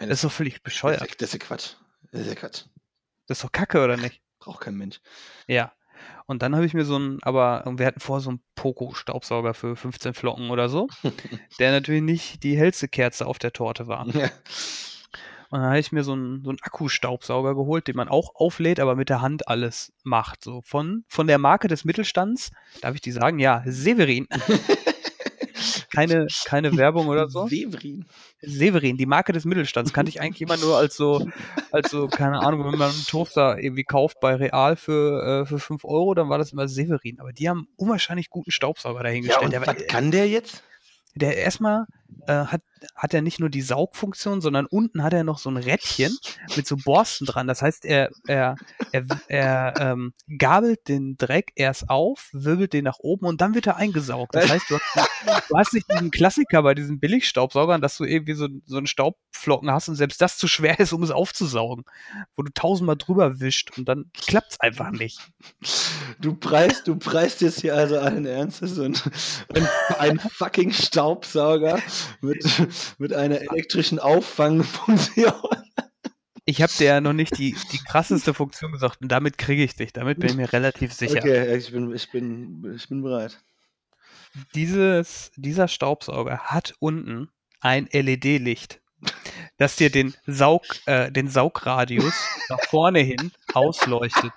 Das 0.00 0.08
ist 0.10 0.24
doch 0.24 0.32
völlig 0.32 0.54
das 0.54 0.58
ist 0.60 0.64
bescheuert. 0.64 1.00
das 1.22 1.34
ist 1.34 1.40
Quatsch. 1.40 1.74
Das 2.12 2.22
ist 2.22 2.28
ja 2.28 2.34
Quatsch. 2.34 2.64
Das 3.28 3.38
ist 3.38 3.44
doch 3.44 3.52
Kacke, 3.52 3.82
oder 3.84 3.96
nicht? 3.96 4.20
Braucht 4.40 4.60
kein 4.62 4.76
Mensch. 4.76 5.00
Ja. 5.48 5.72
Und 6.26 6.42
dann 6.42 6.54
habe 6.56 6.66
ich 6.66 6.74
mir 6.74 6.84
so 6.84 6.96
'n 6.96 7.18
aber 7.22 7.64
wir 7.76 7.86
hatten 7.86 8.00
vorher 8.00 8.22
so 8.22 8.30
'n 8.30 8.40
Poco-Staubsauger 8.56 9.54
für 9.54 9.76
15 9.76 10.14
Flocken 10.14 10.50
oder 10.50 10.68
so, 10.68 10.88
der 11.58 11.72
natürlich 11.72 12.02
nicht 12.02 12.42
die 12.42 12.56
hellste 12.56 12.88
Kerze 12.88 13.26
auf 13.26 13.38
der 13.38 13.52
Torte 13.52 13.86
war. 13.88 14.06
Ja. 14.14 14.28
Und 15.50 15.60
dann 15.60 15.68
habe 15.68 15.78
ich 15.78 15.92
mir 15.92 16.02
so 16.04 16.14
'n 16.14 16.42
so 16.44 16.50
'n 16.50 16.56
Akkustaubsauger 16.62 17.54
geholt, 17.54 17.86
den 17.88 17.96
man 17.96 18.08
auch 18.08 18.34
auflädt, 18.34 18.80
aber 18.80 18.96
mit 18.96 19.08
der 19.08 19.20
Hand 19.20 19.48
alles 19.48 19.92
macht, 20.02 20.42
so 20.42 20.62
von 20.64 21.04
von 21.08 21.26
der 21.26 21.38
Marke 21.38 21.68
des 21.68 21.84
Mittelstands. 21.84 22.50
Darf 22.80 22.94
ich 22.94 23.00
die 23.02 23.12
sagen? 23.12 23.38
Ja, 23.38 23.62
Severin. 23.66 24.26
Keine 25.92 26.30
keine 26.44 26.76
Werbung 26.76 27.08
oder 27.08 27.28
so. 27.28 27.48
Severin. 27.48 28.06
Severin, 28.42 28.96
die 28.98 29.06
Marke 29.06 29.32
des 29.32 29.44
Mittelstands, 29.44 29.92
kannte 29.92 30.10
ich 30.10 30.20
eigentlich 30.20 30.42
immer 30.42 30.56
nur 30.58 30.76
als 30.78 30.96
so 30.96 31.22
als 31.70 31.90
so, 31.90 32.10
keine 32.10 32.40
Ahnung, 32.40 32.64
wenn 32.66 32.76
man 32.76 32.90
'n 33.00 33.06
Toaster 33.06 33.58
irgendwie 33.62 33.84
kauft 33.84 34.20
bei 34.20 34.34
Real 34.36 34.76
für, 34.76 35.42
äh 35.42 35.46
für 35.46 35.58
5 35.58 35.84
€, 35.84 36.14
dann 36.14 36.28
war 36.28 36.38
das 36.38 36.52
immer 36.52 36.68
Severin. 36.68 37.20
Aber 37.20 37.32
die 37.32 37.48
haben 37.48 37.68
unwahrscheinlich 37.76 38.30
guten 38.30 38.50
Staubsauger 38.52 39.02
Ja, 39.22 39.40
dahingestellt. 39.42 39.52
war 39.54 39.60
was 39.66 39.76
äh 39.76 39.86
kann 39.86 40.10
der 40.10 40.28
jetzt? 40.28 40.64
der 41.16 41.36
erst 41.38 41.60
mal, 41.60 41.86
äh, 42.26 42.32
hat 42.46 42.62
hat 42.96 43.14
er 43.14 43.22
nicht 43.22 43.40
nur 43.40 43.48
die 43.48 43.62
Saugfunktion, 43.62 44.40
sondern 44.40 44.66
unten 44.66 45.02
hat 45.02 45.12
er 45.14 45.24
noch 45.24 45.38
so 45.38 45.48
'n 45.50 45.56
Rädchen 45.56 46.16
mit 46.56 46.66
so 46.66 46.76
Borsten 46.76 47.26
dran. 47.26 47.46
Das 47.46 47.62
heißt, 47.62 47.84
er 47.84 48.10
er 48.26 48.56
er 48.92 49.06
er, 49.28 49.74
ähm, 49.78 50.12
gabelt 50.38 50.86
den 50.88 51.16
Dreck 51.16 51.52
erst 51.54 51.88
auf, 51.88 52.28
wirbelt 52.32 52.72
den 52.72 52.84
nach 52.84 52.98
oben 52.98 53.26
und 53.26 53.40
dann 53.40 53.54
wird 53.54 53.66
er 53.66 53.76
eingesaugt. 53.76 54.34
Das 54.34 54.50
heißt, 54.50 54.70
du 54.70 54.78
hast 54.94 55.10
du 55.50 55.56
hast 55.56 55.72
nicht 55.72 55.90
diesen 55.90 56.10
Klassiker 56.10 56.62
bei 56.62 56.74
diesen 56.74 57.00
Billigstaubsaugern, 57.00 57.80
dass 57.80 57.96
du 57.96 58.04
irgendwie 58.04 58.34
so 58.34 58.48
so 58.66 58.76
'n 58.78 58.86
Staubflocken 58.86 59.70
hast 59.70 59.88
und 59.88 59.96
selbst 59.96 60.20
das 60.20 60.36
zu 60.36 60.46
schwer 60.48 60.78
ist, 60.80 60.92
um 60.92 61.02
es 61.02 61.10
aufzusaugen, 61.10 61.84
wo 62.36 62.42
du 62.42 62.52
tausendmal 62.52 62.96
drüber 62.96 63.40
wischst 63.40 63.76
und 63.78 63.88
dann 63.88 64.10
klappt's 64.14 64.60
einfach 64.60 64.90
nicht. 64.90 65.18
Du 66.20 66.34
preist 66.34 66.86
du 66.86 66.96
preist 66.96 67.40
jetzt 67.40 67.60
hier 67.60 67.74
also 67.74 67.98
allen 67.98 68.26
Ernstes 68.26 68.78
und 68.78 69.02
ein 69.54 69.68
ein 69.98 70.18
fucking 70.18 70.72
Staubsauger 70.72 71.78
mit 72.20 72.44
mit 72.98 73.12
einer 73.12 73.40
elektrischen 73.40 73.98
Auffangfunktion. 73.98 75.32
Ich 76.46 76.60
habe 76.60 76.72
dir 76.78 76.86
ja 76.86 77.00
noch 77.00 77.14
nicht 77.14 77.38
die 77.38 77.56
die 77.72 77.78
krasseste 77.78 78.34
Funktion 78.34 78.72
gesagt 78.72 79.00
und 79.00 79.08
damit 79.08 79.38
kriege 79.38 79.64
ich 79.64 79.76
dich. 79.76 79.92
Damit 79.92 80.20
bin 80.20 80.30
ich 80.30 80.36
mir 80.36 80.52
relativ 80.52 80.92
sicher. 80.92 81.18
Okay, 81.18 81.56
ich 81.56 81.72
bin 81.72 81.94
ich 81.94 82.10
bin 82.10 82.74
ich 82.76 82.88
bin 82.88 83.02
bereit. 83.02 83.40
Dieses 84.54 85.30
dieser 85.36 85.68
Staubsauger 85.68 86.38
hat 86.38 86.74
unten 86.80 87.30
ein 87.60 87.88
LED-Licht, 87.90 88.82
das 89.56 89.76
dir 89.76 89.90
den 89.90 90.14
Saug 90.26 90.64
äh, 90.84 91.10
den 91.10 91.28
Saugradius 91.28 92.14
nach 92.50 92.60
vorne 92.68 93.00
hin 93.00 93.32
ausleuchtet. 93.54 94.32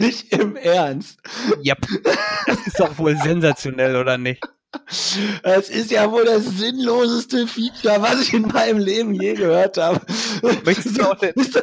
Nicht 0.00 0.32
im 0.32 0.56
Ernst? 0.56 1.20
Jap. 1.62 1.86
Das 2.46 2.66
ist 2.66 2.80
doch 2.80 2.98
wohl 2.98 3.16
sensationell, 3.16 3.96
oder 3.96 4.18
nicht? 4.18 4.42
Es 5.42 5.68
ist 5.70 5.90
ja 5.90 6.10
wohl 6.10 6.24
das 6.24 6.44
sinnloseste 6.44 7.46
Feature, 7.46 8.00
was 8.02 8.22
ich 8.22 8.34
in 8.34 8.42
meinem 8.42 8.78
Leben 8.78 9.14
je 9.14 9.34
gehört 9.34 9.76
habe. 9.78 10.00
Möchtest 10.64 10.98
du 10.98 11.02
auch 11.10 11.16
den 11.16 11.32
Ist 11.34 11.56
da 11.56 11.60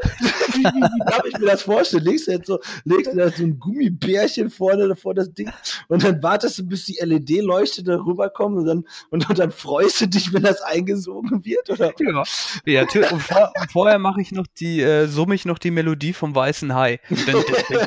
wie 0.54 0.64
darf 1.06 1.24
ich 1.26 1.38
mir 1.40 1.48
das 1.48 1.64
vorstellen? 1.64 2.04
Legst 2.06 2.28
du 2.28 2.32
jetzt 2.32 2.48
so 2.48 2.60
legst 2.86 3.12
du 3.12 3.18
da 3.18 3.30
so 3.30 3.44
'n 3.44 3.60
Gummibärchen 3.60 4.50
vorne 4.50 4.96
vor 4.96 5.14
das 5.14 5.34
Ding 5.34 5.50
und 5.88 6.04
dann 6.04 6.22
wartest 6.24 6.60
du, 6.60 6.64
bis 6.68 6.86
die 6.86 6.98
LED-Leuchte 7.02 7.84
da 7.84 7.96
rüberkommt 7.96 8.58
und 8.58 8.66
dann 8.66 8.84
und 9.10 9.30
und 9.30 9.40
dann 9.40 9.52
freust 9.52 10.02
du 10.02 10.08
dich, 10.08 10.34
wenn 10.34 10.44
das 10.44 10.62
eingesogen 10.62 11.44
wird, 11.46 11.70
oder 11.70 11.94
Ja. 12.00 12.24
Ja, 12.66 12.86
tö 12.86 13.04
und 13.12 13.22
vor 13.22 13.52
und 13.60 13.72
vorher 13.72 14.00
mache 14.00 14.22
ich 14.22 14.32
noch 14.32 14.46
die 14.60 14.82
äh, 14.82 15.08
summe 15.08 15.36
ich 15.36 15.46
noch 15.46 15.60
die 15.60 15.72
Melodie 15.72 16.14
vom 16.14 16.36
Weißen 16.36 16.74
Hai. 16.76 17.00
Dün, 17.10 17.18
dün, 17.26 17.44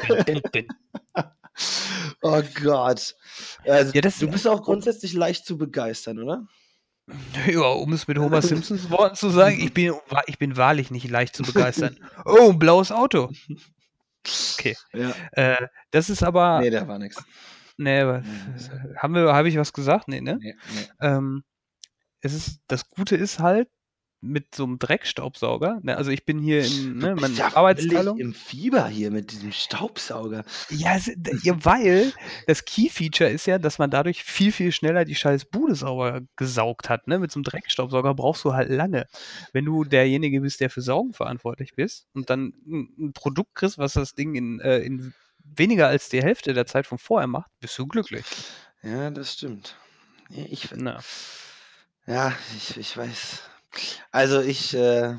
dün, 0.08 0.24
dün, 0.26 0.40
dün. 0.54 0.66
Oh 2.22 2.42
Gott. 2.62 3.14
Also, 3.64 3.92
Ja, 3.94 4.00
das 4.00 4.18
du 4.18 4.28
bist 4.28 4.46
auch 4.46 4.62
grundsätzlich 4.62 5.12
leicht 5.12 5.46
zu 5.46 5.58
begeistern, 5.58 6.18
oder? 6.22 6.46
Ja, 7.46 7.68
um 7.68 7.92
es 7.92 8.08
mit 8.08 8.18
Homer 8.18 8.42
Simpsons 8.42 8.90
Worten 8.90 9.14
zu 9.14 9.30
sagen, 9.30 9.58
ich 9.60 9.72
bin 9.72 9.94
ich 10.26 10.38
bin 10.38 10.56
wahrlich 10.56 10.90
nicht 10.90 11.08
leicht 11.08 11.36
zu 11.36 11.44
begeistern. 11.44 11.96
Oh, 12.24 12.50
'n 12.50 12.58
blaues 12.58 12.90
Auto. 12.90 13.30
Okay. 14.58 14.76
Ja. 14.92 15.14
Äh, 15.32 15.66
das 15.92 16.10
ist 16.10 16.22
aber 16.22 16.60
Ne, 16.60 16.70
da 16.70 16.88
war 16.88 16.98
nix. 16.98 17.16
Ne, 17.76 18.06
wa 18.06 18.18
Ne, 18.18 18.24
das 18.54 18.70
haben 19.02 19.14
wir 19.14 19.32
habe 19.32 19.48
ich 19.48 19.56
was 19.56 19.72
gesagt? 19.72 20.08
Ne, 20.08 20.20
ne? 20.20 20.38
Ne, 20.42 20.54
ne. 20.74 20.88
Ähm, 21.00 21.44
es 22.22 22.34
ist 22.34 22.60
das 22.68 22.88
Gute 22.90 23.16
ist 23.16 23.38
halt, 23.40 23.68
mit 24.26 24.54
so 24.54 24.64
'm 24.64 24.78
Dreckstaubsauger 24.78 25.80
ne, 25.82 25.96
also 25.96 26.10
ich 26.10 26.24
bin 26.26 26.38
hier 26.40 26.64
in 26.66 27.00
ne, 27.00 27.16
bist 27.16 27.36
meine 27.36 27.38
ja 27.38 27.50
völlig 27.50 27.54
Arbeitsteilung 27.54 28.18
im 28.18 28.32
Fieber 28.34 28.86
hier 28.88 29.10
mit 29.10 29.32
diesem 29.32 29.52
Staubsauger. 29.52 30.44
Ja, 30.70 30.98
weil 31.64 32.12
das 32.46 32.64
Key-Feature 32.64 33.30
ist 33.30 33.46
ja, 33.46 33.58
dass 33.58 33.78
man 33.78 33.88
dadurch 33.90 34.24
viel, 34.24 34.50
viel 34.50 34.72
schneller 34.72 35.04
die 35.04 35.14
scheiß 35.14 35.44
Bude 35.44 35.76
sauber 35.76 36.22
gesaugt 36.34 36.88
hat, 36.88 37.06
ne? 37.06 37.20
Mit 37.20 37.30
so 37.30 37.38
'm 37.38 37.44
Dreckstaubsauger 37.44 38.14
brauchst 38.14 38.44
du 38.44 38.52
halt 38.52 38.68
lange. 38.68 39.06
Wenn 39.52 39.64
du 39.64 39.84
derjenige 39.84 40.40
bist, 40.40 40.60
der 40.60 40.68
für 40.70 40.82
Saugen 40.82 41.12
verantwortlich 41.12 41.74
bist 41.76 42.08
und 42.14 42.30
dann 42.30 42.52
'n 42.66 42.88
'n 42.98 43.12
Produkt 43.12 43.54
kriegst, 43.54 43.78
was 43.78 43.92
das 43.92 44.14
Ding 44.14 44.34
in 44.34 44.58
äh, 44.60 44.78
in 44.80 45.14
weniger 45.44 45.86
als 45.86 46.08
die 46.08 46.20
Hälfte 46.22 46.52
der 46.52 46.66
Zeit 46.66 46.86
von 46.88 46.98
vorher 46.98 47.28
macht, 47.28 47.52
bist 47.60 47.78
du 47.78 47.86
glücklich. 47.86 48.26
Ja, 48.82 49.10
das 49.10 49.32
stimmt. 49.34 49.76
Ich 50.30 50.66
fin 50.66 50.80
Na. 50.80 51.04
ja, 52.06 52.32
ich 52.56 52.76
ich 52.76 52.96
weiß. 52.96 53.42
Also, 54.12 54.40
ich, 54.40 54.74
äh, 54.74 55.16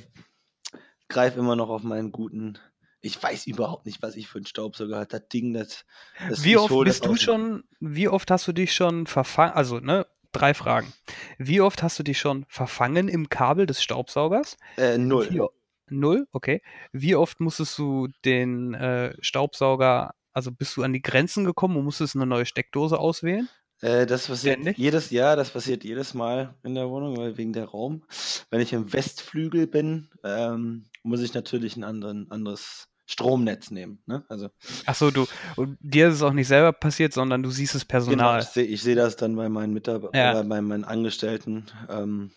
greife 1.09 1.39
immer 1.39 1.55
noch 1.55 1.69
auf 1.69 1.83
meinen 1.83 2.11
guten 2.11 2.59
ich 3.01 3.21
weiß 3.21 3.47
überhaupt 3.47 3.85
nicht, 3.85 4.01
was 4.01 4.15
ich 4.17 4.27
für 4.27 4.39
'n 4.39 4.45
Staubsauger 4.47 4.97
habe. 4.97 5.07
Das 5.07 5.29
Ding, 5.29 5.53
das 5.53 5.85
das 6.27 6.43
Wie 6.43 6.57
oft 6.57 6.83
bist 6.83 7.05
du 7.05 7.15
schon 7.15 7.63
wie 7.79 8.09
oft 8.09 8.31
hast 8.31 8.47
du 8.47 8.53
dich 8.53 8.73
schon 8.73 9.07
verfa 9.07 9.49
also, 9.49 9.79
ne, 9.79 10.07
3 10.33 10.53
Fragen. 10.53 10.93
Wie 11.37 11.61
oft 11.61 11.83
hast 11.83 11.99
du 11.99 12.03
dich 12.03 12.19
schon 12.19 12.45
verfangen 12.49 13.07
im 13.09 13.29
Kabel 13.29 13.65
des 13.65 13.81
Staubsaugers? 13.83 14.57
Äh, 14.77 14.97
0. 14.97 15.29
Wie 15.31 15.41
0, 15.89 16.27
okay. 16.33 16.61
Wie 16.91 17.15
oft 17.15 17.39
musstest 17.39 17.77
du 17.77 18.07
den, 18.25 18.73
äh, 18.73 19.13
Staubsauger 19.21 20.13
also 20.33 20.51
bist 20.51 20.77
du 20.77 20.83
an 20.83 20.93
die 20.93 21.01
Grenzen 21.01 21.45
gekommen 21.45 21.77
und 21.77 21.85
musstest 21.85 22.15
eine 22.15 22.25
neue 22.27 22.45
Steckdose 22.45 22.99
auswählen? 22.99 23.49
Äh, 23.81 24.05
das 24.05 24.27
passiert 24.27 24.55
Ständig? 24.55 24.77
jedes 24.77 25.09
Jahr, 25.11 25.35
das 25.35 25.51
passiert 25.51 25.83
jedes 25.83 26.13
Mal 26.13 26.55
in 26.63 26.75
der 26.75 26.89
Wohnung, 26.89 27.17
weil 27.17 27.37
wegen 27.37 27.53
der 27.53 27.65
Raum. 27.65 28.03
Wenn 28.49 28.61
ich 28.61 28.73
im 28.73 28.91
Westflügel 28.91 29.67
bin, 29.67 30.09
ähm, 30.23 30.85
muss 31.03 31.21
ich 31.21 31.33
natürlich 31.33 31.77
ein 31.77 31.83
anderen, 31.83 32.29
anderes 32.31 32.87
Stromnetz 33.05 33.71
nehmen. 33.71 34.01
Ne? 34.05 34.25
Also, 34.29 34.49
Ach 34.85 34.95
so, 34.95 35.11
du, 35.11 35.25
und 35.55 35.77
dir 35.79 36.09
ist 36.09 36.15
es 36.15 36.21
auch 36.23 36.33
nicht 36.33 36.47
selber 36.47 36.73
passiert, 36.73 37.13
sondern 37.13 37.43
du 37.43 37.49
siehst 37.51 37.75
es 37.75 37.87
genau, 37.87 37.91
Personal. 37.99 38.41
ich 38.41 38.47
sehe 38.49 38.77
seh 38.77 38.95
das 38.95 39.15
dann 39.15 39.35
bei 39.35 39.47
meinen 39.47 39.73
Mitarbeitern, 39.73 40.15
Ja. 40.19 40.41
äh, 40.41 40.43
bei 40.43 40.61
meinen 40.61 40.83
Angestellten. 40.83 41.65
Ähm, 41.89 42.31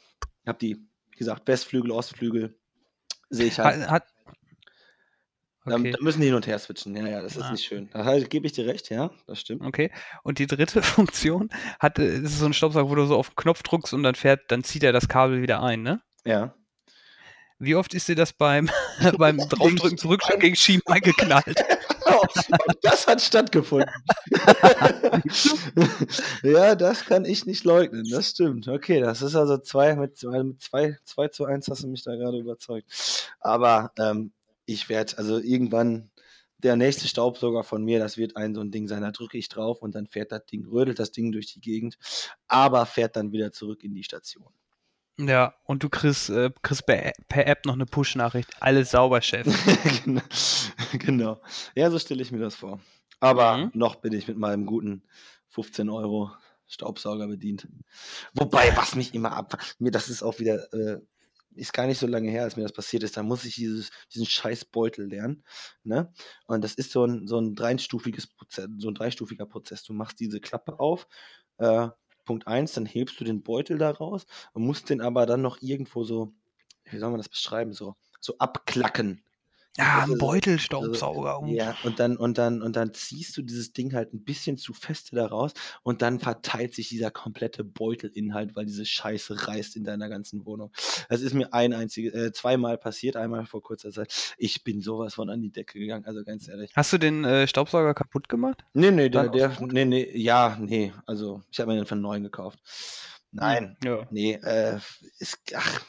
habe 0.46 0.58
die, 0.58 0.76
wie 1.10 1.16
gesagt, 1.16 1.48
Westflügel, 1.48 1.90
Ostflügel, 1.90 2.54
sehe 3.30 3.46
ich 3.46 3.58
halt. 3.58 3.80
Hat, 3.82 3.90
hat 3.90 4.04
okay, 5.66 5.92
da 5.92 5.98
müssen 6.00 6.20
die 6.20 6.26
hin 6.26 6.34
und 6.34 6.46
her 6.46 6.58
switchen. 6.58 6.96
Ja, 6.96 7.06
ja, 7.06 7.22
das 7.22 7.36
ist 7.36 7.42
Ah. 7.42 7.52
nicht 7.52 7.64
schön. 7.64 7.88
Da 7.92 8.04
halt, 8.04 8.30
gebe 8.30 8.46
ich 8.46 8.52
dir 8.52 8.66
recht, 8.66 8.88
ja, 8.90 9.10
das 9.26 9.40
stimmt. 9.40 9.62
okay. 9.62 9.90
Und 10.22 10.38
die 10.38 10.46
dritte 10.46 10.82
Funktion 10.82 11.50
hat, 11.78 11.98
äh, 11.98 12.18
ist 12.18 12.38
so 12.38 12.46
ein 12.46 12.52
Staubsauger, 12.54 12.88
wo 12.90 12.94
du 12.94 13.06
so 13.06 13.16
auf 13.16 13.30
den 13.30 13.36
Knopf 13.36 13.62
drückst 13.62 13.92
und 13.94 14.02
dann 14.02 14.14
fährt, 14.14 14.40
dann 14.50 14.64
zieht 14.64 14.82
er 14.84 14.92
das 14.92 15.08
Kabel 15.08 15.42
wieder 15.42 15.62
ein, 15.62 15.82
ne? 15.82 16.00
Ja. 16.24 16.54
Wie 17.58 17.74
oft 17.74 17.92
ist 17.92 18.08
dir 18.08 18.14
das 18.16 18.32
beim, 18.32 18.70
beim 19.18 19.36
Draufdrücken 19.48 19.98
zurückschieben 19.98 20.40
gegen 20.40 20.56
Schienen 20.56 20.82
eingeknallt? 20.86 21.62
Und 22.06 22.78
das 22.82 23.06
hat 23.06 23.20
stattgefunden. 23.20 23.88
ja, 26.42 26.74
das 26.74 27.04
kann 27.04 27.24
ich 27.24 27.46
nicht 27.46 27.64
leugnen. 27.64 28.06
Das 28.10 28.30
stimmt. 28.30 28.66
Okay, 28.68 29.00
das 29.00 29.22
ist 29.22 29.34
also 29.36 29.58
zwei 29.58 29.94
mit 29.96 30.16
zwei, 30.16 30.42
mit 30.42 30.60
zwei, 30.60 30.96
zwei 31.04 31.28
zu 31.28 31.44
eins 31.44 31.68
hast 31.68 31.82
du 31.82 31.88
mich 31.88 32.02
da 32.02 32.14
gerade 32.16 32.38
überzeugt. 32.38 33.30
Aber 33.40 33.92
ähm, 33.98 34.32
ich 34.70 34.88
werde, 34.88 35.18
also 35.18 35.38
irgendwann 35.38 36.10
der 36.58 36.76
nächste 36.76 37.08
Staubsauger 37.08 37.64
von 37.64 37.82
mir, 37.84 37.98
das 37.98 38.16
wird 38.18 38.36
ein 38.36 38.54
so 38.54 38.60
ein 38.60 38.70
Ding 38.70 38.86
sein. 38.86 39.02
Da 39.02 39.10
drücke 39.12 39.38
ich 39.38 39.48
drauf 39.48 39.80
und 39.82 39.94
dann 39.94 40.06
fährt 40.06 40.30
das 40.30 40.44
Ding, 40.46 40.66
rödelt 40.66 40.98
das 40.98 41.10
Ding 41.10 41.32
durch 41.32 41.52
die 41.52 41.60
Gegend, 41.60 41.96
aber 42.48 42.84
fährt 42.86 43.16
dann 43.16 43.32
wieder 43.32 43.50
zurück 43.52 43.82
in 43.82 43.94
die 43.94 44.04
Station. 44.04 44.52
Ja, 45.18 45.54
und 45.64 45.82
du 45.82 45.88
kriegst, 45.88 46.30
äh, 46.30 46.50
kriegst 46.62 46.86
per, 46.86 47.12
per 47.28 47.46
App 47.46 47.66
noch 47.66 47.74
eine 47.74 47.84
Push-Nachricht. 47.86 48.50
Alles 48.60 48.90
sauber, 48.92 49.20
Chef. 49.20 49.46
genau. 50.04 50.22
genau. 50.92 51.40
Ja, 51.74 51.90
so 51.90 51.98
stelle 51.98 52.22
ich 52.22 52.32
mir 52.32 52.38
das 52.38 52.54
vor. 52.54 52.80
Aber 53.20 53.56
Mhm. 53.58 53.70
noch 53.74 53.96
bin 53.96 54.12
ich 54.14 54.28
mit 54.28 54.38
meinem 54.38 54.64
guten 54.64 55.02
15 55.48 55.90
Euro 55.90 56.30
Staubsauger 56.66 57.26
bedient. 57.26 57.68
Wobei, 58.32 58.74
was 58.76 58.94
mich 58.94 59.12
immer 59.14 59.32
ab, 59.32 59.58
mir 59.78 59.90
das 59.90 60.08
ist 60.08 60.22
auch 60.22 60.38
wieder, 60.38 60.72
äh, 60.72 61.00
ist 61.54 61.72
gar 61.72 61.86
nicht 61.86 61.98
so 61.98 62.06
lange 62.06 62.30
her, 62.30 62.44
als 62.44 62.56
mir 62.56 62.62
das 62.62 62.72
passiert 62.72 63.02
ist. 63.02 63.16
Da 63.16 63.22
muss 63.22 63.44
ich 63.44 63.54
dieses, 63.54 63.90
diesen 64.12 64.26
scheiß 64.26 64.66
Beutel 64.66 65.08
lernen. 65.08 65.44
Ne? 65.82 66.12
Und 66.46 66.62
das 66.62 66.74
ist 66.74 66.92
so 66.92 67.04
ein, 67.04 67.26
so 67.26 67.38
ein 67.38 67.54
dreistufiges 67.54 68.26
Prozess, 68.28 68.68
so 68.78 68.88
ein 68.88 68.94
dreistufiger 68.94 69.46
Prozess. 69.46 69.82
Du 69.82 69.92
machst 69.92 70.20
diese 70.20 70.40
Klappe 70.40 70.78
auf. 70.78 71.06
Äh, 71.58 71.88
Punkt 72.24 72.46
1, 72.46 72.74
dann 72.74 72.86
hebst 72.86 73.18
du 73.18 73.24
den 73.24 73.42
Beutel 73.42 73.78
da 73.78 73.90
raus 73.90 74.26
und 74.52 74.64
musst 74.64 74.88
den 74.90 75.00
aber 75.00 75.26
dann 75.26 75.42
noch 75.42 75.60
irgendwo 75.62 76.04
so, 76.04 76.32
wie 76.84 76.98
soll 76.98 77.10
man 77.10 77.18
das 77.18 77.28
beschreiben, 77.28 77.72
so, 77.72 77.96
so 78.20 78.38
abklacken. 78.38 79.24
Ja, 79.78 80.00
Also 80.00 80.14
ein 80.14 80.18
so- 80.18 80.26
Beutelstaubsauger. 80.26 81.38
Also, 81.40 81.46
ja, 81.46 81.76
und 81.84 82.00
dann, 82.00 82.16
und 82.16 82.38
dann, 82.38 82.60
und 82.60 82.74
dann 82.74 82.92
ziehst 82.92 83.36
du 83.36 83.42
dieses 83.42 83.72
Ding 83.72 83.94
halt 83.94 84.12
ein 84.12 84.24
bisschen 84.24 84.56
zu 84.56 84.72
feste 84.74 85.14
da 85.14 85.26
raus 85.26 85.52
und 85.82 86.02
dann 86.02 86.18
verteilt 86.18 86.74
sich 86.74 86.88
dieser 86.88 87.10
komplette 87.12 87.62
Beutelinhalt, 87.62 88.56
weil 88.56 88.66
diese 88.66 88.84
Scheiße 88.84 89.46
reißt 89.46 89.76
in 89.76 89.84
deiner 89.84 90.08
ganzen 90.08 90.44
Wohnung. 90.44 90.72
Das 91.08 91.20
ist 91.20 91.34
mir 91.34 91.54
ein 91.54 91.72
einziges, 91.72 92.12
äh, 92.14 92.32
zweimal 92.32 92.78
passiert, 92.78 93.16
einmal 93.16 93.46
vor 93.46 93.62
kurzer 93.62 93.92
Zeit. 93.92 94.34
Ich 94.38 94.64
bin 94.64 94.80
sowas 94.80 95.14
von 95.14 95.30
an 95.30 95.40
die 95.40 95.52
Decke 95.52 95.78
gegangen, 95.78 96.04
also 96.04 96.24
ganz 96.24 96.48
ehrlich. 96.48 96.72
Hast 96.74 96.92
du 96.92 96.98
den 96.98 97.24
äh, 97.24 97.46
Staubsauger 97.46 97.94
kaputt 97.94 98.28
gemacht? 98.28 98.64
Nee, 98.74 98.90
nee, 98.90 99.08
der, 99.08 99.28
der, 99.28 99.56
nee, 99.60 99.84
nee, 99.84 100.10
ja, 100.18 100.58
nee, 100.60 100.92
also 101.06 101.42
ich 101.50 101.60
habe 101.60 101.70
mir 101.70 101.76
den 101.76 101.86
von 101.86 102.00
neuen 102.00 102.24
gekauft. 102.24 102.58
Nein, 103.30 103.76
Ja. 103.84 104.06
nee, 104.10 104.32
äh, 104.42 104.78
ist, 105.18 105.38
ach, 105.54 105.80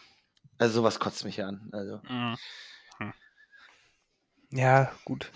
also 0.60 0.76
sowas 0.82 1.00
kotzt 1.00 1.26
mich 1.26 1.44
an, 1.44 1.68
also. 1.72 2.00
Mhm. 2.08 2.36
Hm. 4.52 4.58
Ja, 4.60 4.92
gut. 5.06 5.32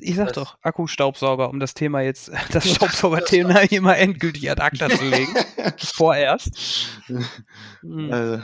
Ich 0.00 0.16
sag 0.16 0.26
Das- 0.28 0.34
doch, 0.34 0.58
Akkustaubsauger, 0.62 1.48
um 1.50 1.60
das 1.60 1.74
Thema 1.74 2.00
jetzt, 2.00 2.30
das 2.52 2.68
Staubsaugerthema 2.68 3.60
hier 3.60 3.80
mal 3.80 3.94
endgültig 3.94 4.50
ad 4.50 4.60
acta 4.60 4.88
zu 4.90 5.04
legen. 5.08 5.32
Vorerst. 5.78 6.90
Mhm. 7.82 8.12
also, 8.12 8.42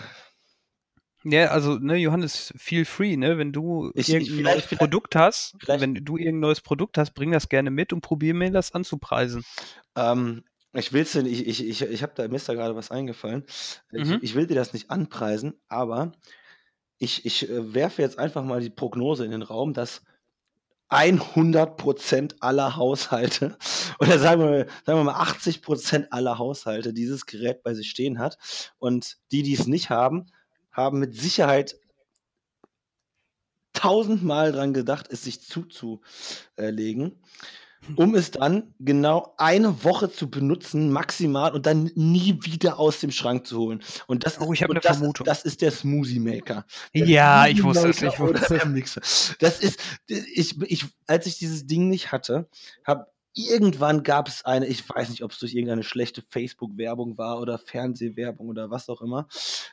Ja, 1.25 1.47
also, 1.49 1.75
ne, 1.75 1.97
Johannes, 1.97 2.53
feel 2.57 2.85
free, 2.85 3.17
ne? 3.17 3.37
Wenn 3.37 3.53
du 3.53 3.91
Ich- 3.95 4.09
ich- 4.09 4.15
irgendein 4.15 4.37
vielleicht- 4.37 4.55
neues 4.57 4.65
vielleicht- 4.67 4.79
Produkt 4.81 5.17
hast, 5.17 5.55
vielleicht- 5.61 5.81
wenn 5.83 5.95
du 5.95 6.17
irgendein 6.17 6.41
neues 6.41 6.61
Produkt 6.61 6.97
hast, 6.99 7.13
bring 7.15 7.31
das 7.33 7.49
gerne 7.49 7.71
mit 7.71 7.93
und 7.93 8.01
probier 8.01 8.33
mir 8.33 8.51
das 8.53 8.73
anzupreisen. 8.73 9.45
Ähm, 9.97 10.45
ich 10.73 10.93
will's 10.93 11.13
dir, 11.13 11.27
ich, 11.27 11.47
ich, 11.49 11.67
ich, 11.67 11.83
ich 11.83 12.03
habe 12.05 12.13
da, 12.15 12.27
mir 12.29 12.37
ist 12.37 12.49
da 12.49 12.55
gerade 12.55 12.77
was 12.77 12.91
eingefallen. 12.93 13.45
Ich, 13.93 14.05
Mhm. 14.07 14.19
ich 14.23 14.35
will 14.37 14.47
dir 14.47 14.55
das 14.55 14.73
nicht 14.73 14.89
anpreisen, 14.91 15.61
aber 15.69 16.13
ich, 17.01 17.25
ich 17.27 17.49
äh, 17.49 17.75
werfe 17.75 18.03
jetzt 18.03 18.19
einfach 18.19 18.45
mal 18.45 18.61
die 18.61 18.71
Prognose 18.71 19.25
in 19.25 19.33
den 19.33 19.43
Raum, 19.43 19.75
dass 19.75 20.03
100% 20.91 22.37
aller 22.41 22.77
Haushalte 22.77 23.57
oder 24.01 24.19
sagen 24.19 24.41
wir, 24.43 24.51
mal- 24.51 24.67
sagen 24.85 24.99
wir 25.01 25.05
mal 25.05 25.21
80% 25.21 26.09
aller 26.11 26.39
Haushalte 26.39 26.93
dieses 26.93 27.27
Gerät 27.27 27.63
bei 27.63 27.75
sich 27.75 27.91
stehen 27.91 28.19
hat. 28.19 28.39
Und 28.79 29.17
die, 29.33 29.43
die 29.43 29.55
es 29.55 29.67
nicht 29.67 29.91
haben, 29.91 30.27
haben 30.73 30.99
mit 31.01 31.15
Sicherheit 31.17 31.77
tausendmal 33.73 34.53
dran 34.53 34.75
gedacht, 34.75 35.07
es 35.11 35.23
sich 35.25 35.41
zuzulegen, 35.43 37.23
um 37.97 38.15
es 38.15 38.31
dann 38.31 38.75
genau 38.79 39.35
eine 39.37 39.85
Woche 39.85 40.11
zu 40.11 40.31
benutzen, 40.31 40.91
maximal, 40.91 41.53
und 41.53 41.67
dann 41.67 41.91
nie 41.95 42.39
wieder 42.43 42.79
aus 42.79 43.01
dem 43.01 43.11
Schrank 43.11 43.47
zu 43.47 43.59
holen. 43.59 43.83
Und 44.07 44.25
das, 44.27 44.41
Oh, 44.41 44.53
ist, 44.53 44.59
ich 44.59 44.63
hab 44.63 44.71
und 44.71 44.75
ne 44.77 44.81
das, 44.81 44.99
Vermutung. 44.99 45.25
das 45.27 45.45
ist 45.45 45.61
der 45.63 45.71
Smoothie 45.71 46.21
Maker. 46.21 46.65
Der 46.95 47.07
Ja, 47.07 47.45
Smoothie 47.45 47.53
ich 47.53 47.65
wusste 47.65 47.89
es, 47.89 48.03
ich 48.03 48.21
wusste 48.21 49.01
es. 49.01 49.35
Das 49.41 49.61
ist, 49.61 49.81
ich, 50.09 50.61
ich, 50.63 50.85
als 51.07 51.27
ich 51.27 51.39
dieses 51.39 51.67
Ding 51.67 51.89
nicht 51.89 52.13
hatte, 52.13 52.49
habe 52.85 53.07
irgendwann 53.35 54.03
gab 54.03 54.29
es 54.29 54.45
eine, 54.45 54.67
ich 54.67 54.89
weiß 54.89 55.11
nicht, 55.11 55.23
ob 55.23 55.33
es 55.33 55.39
durch 55.39 55.55
irgendeine 55.55 55.83
schlechte 55.83 56.23
Facebook-Werbung 56.29 57.19
war 57.19 57.41
oder 57.41 57.59
Fernsehwerbung 57.59 58.49
oder 58.49 58.71
was 58.71 58.89
auch 58.89 59.03
immer. 59.03 59.27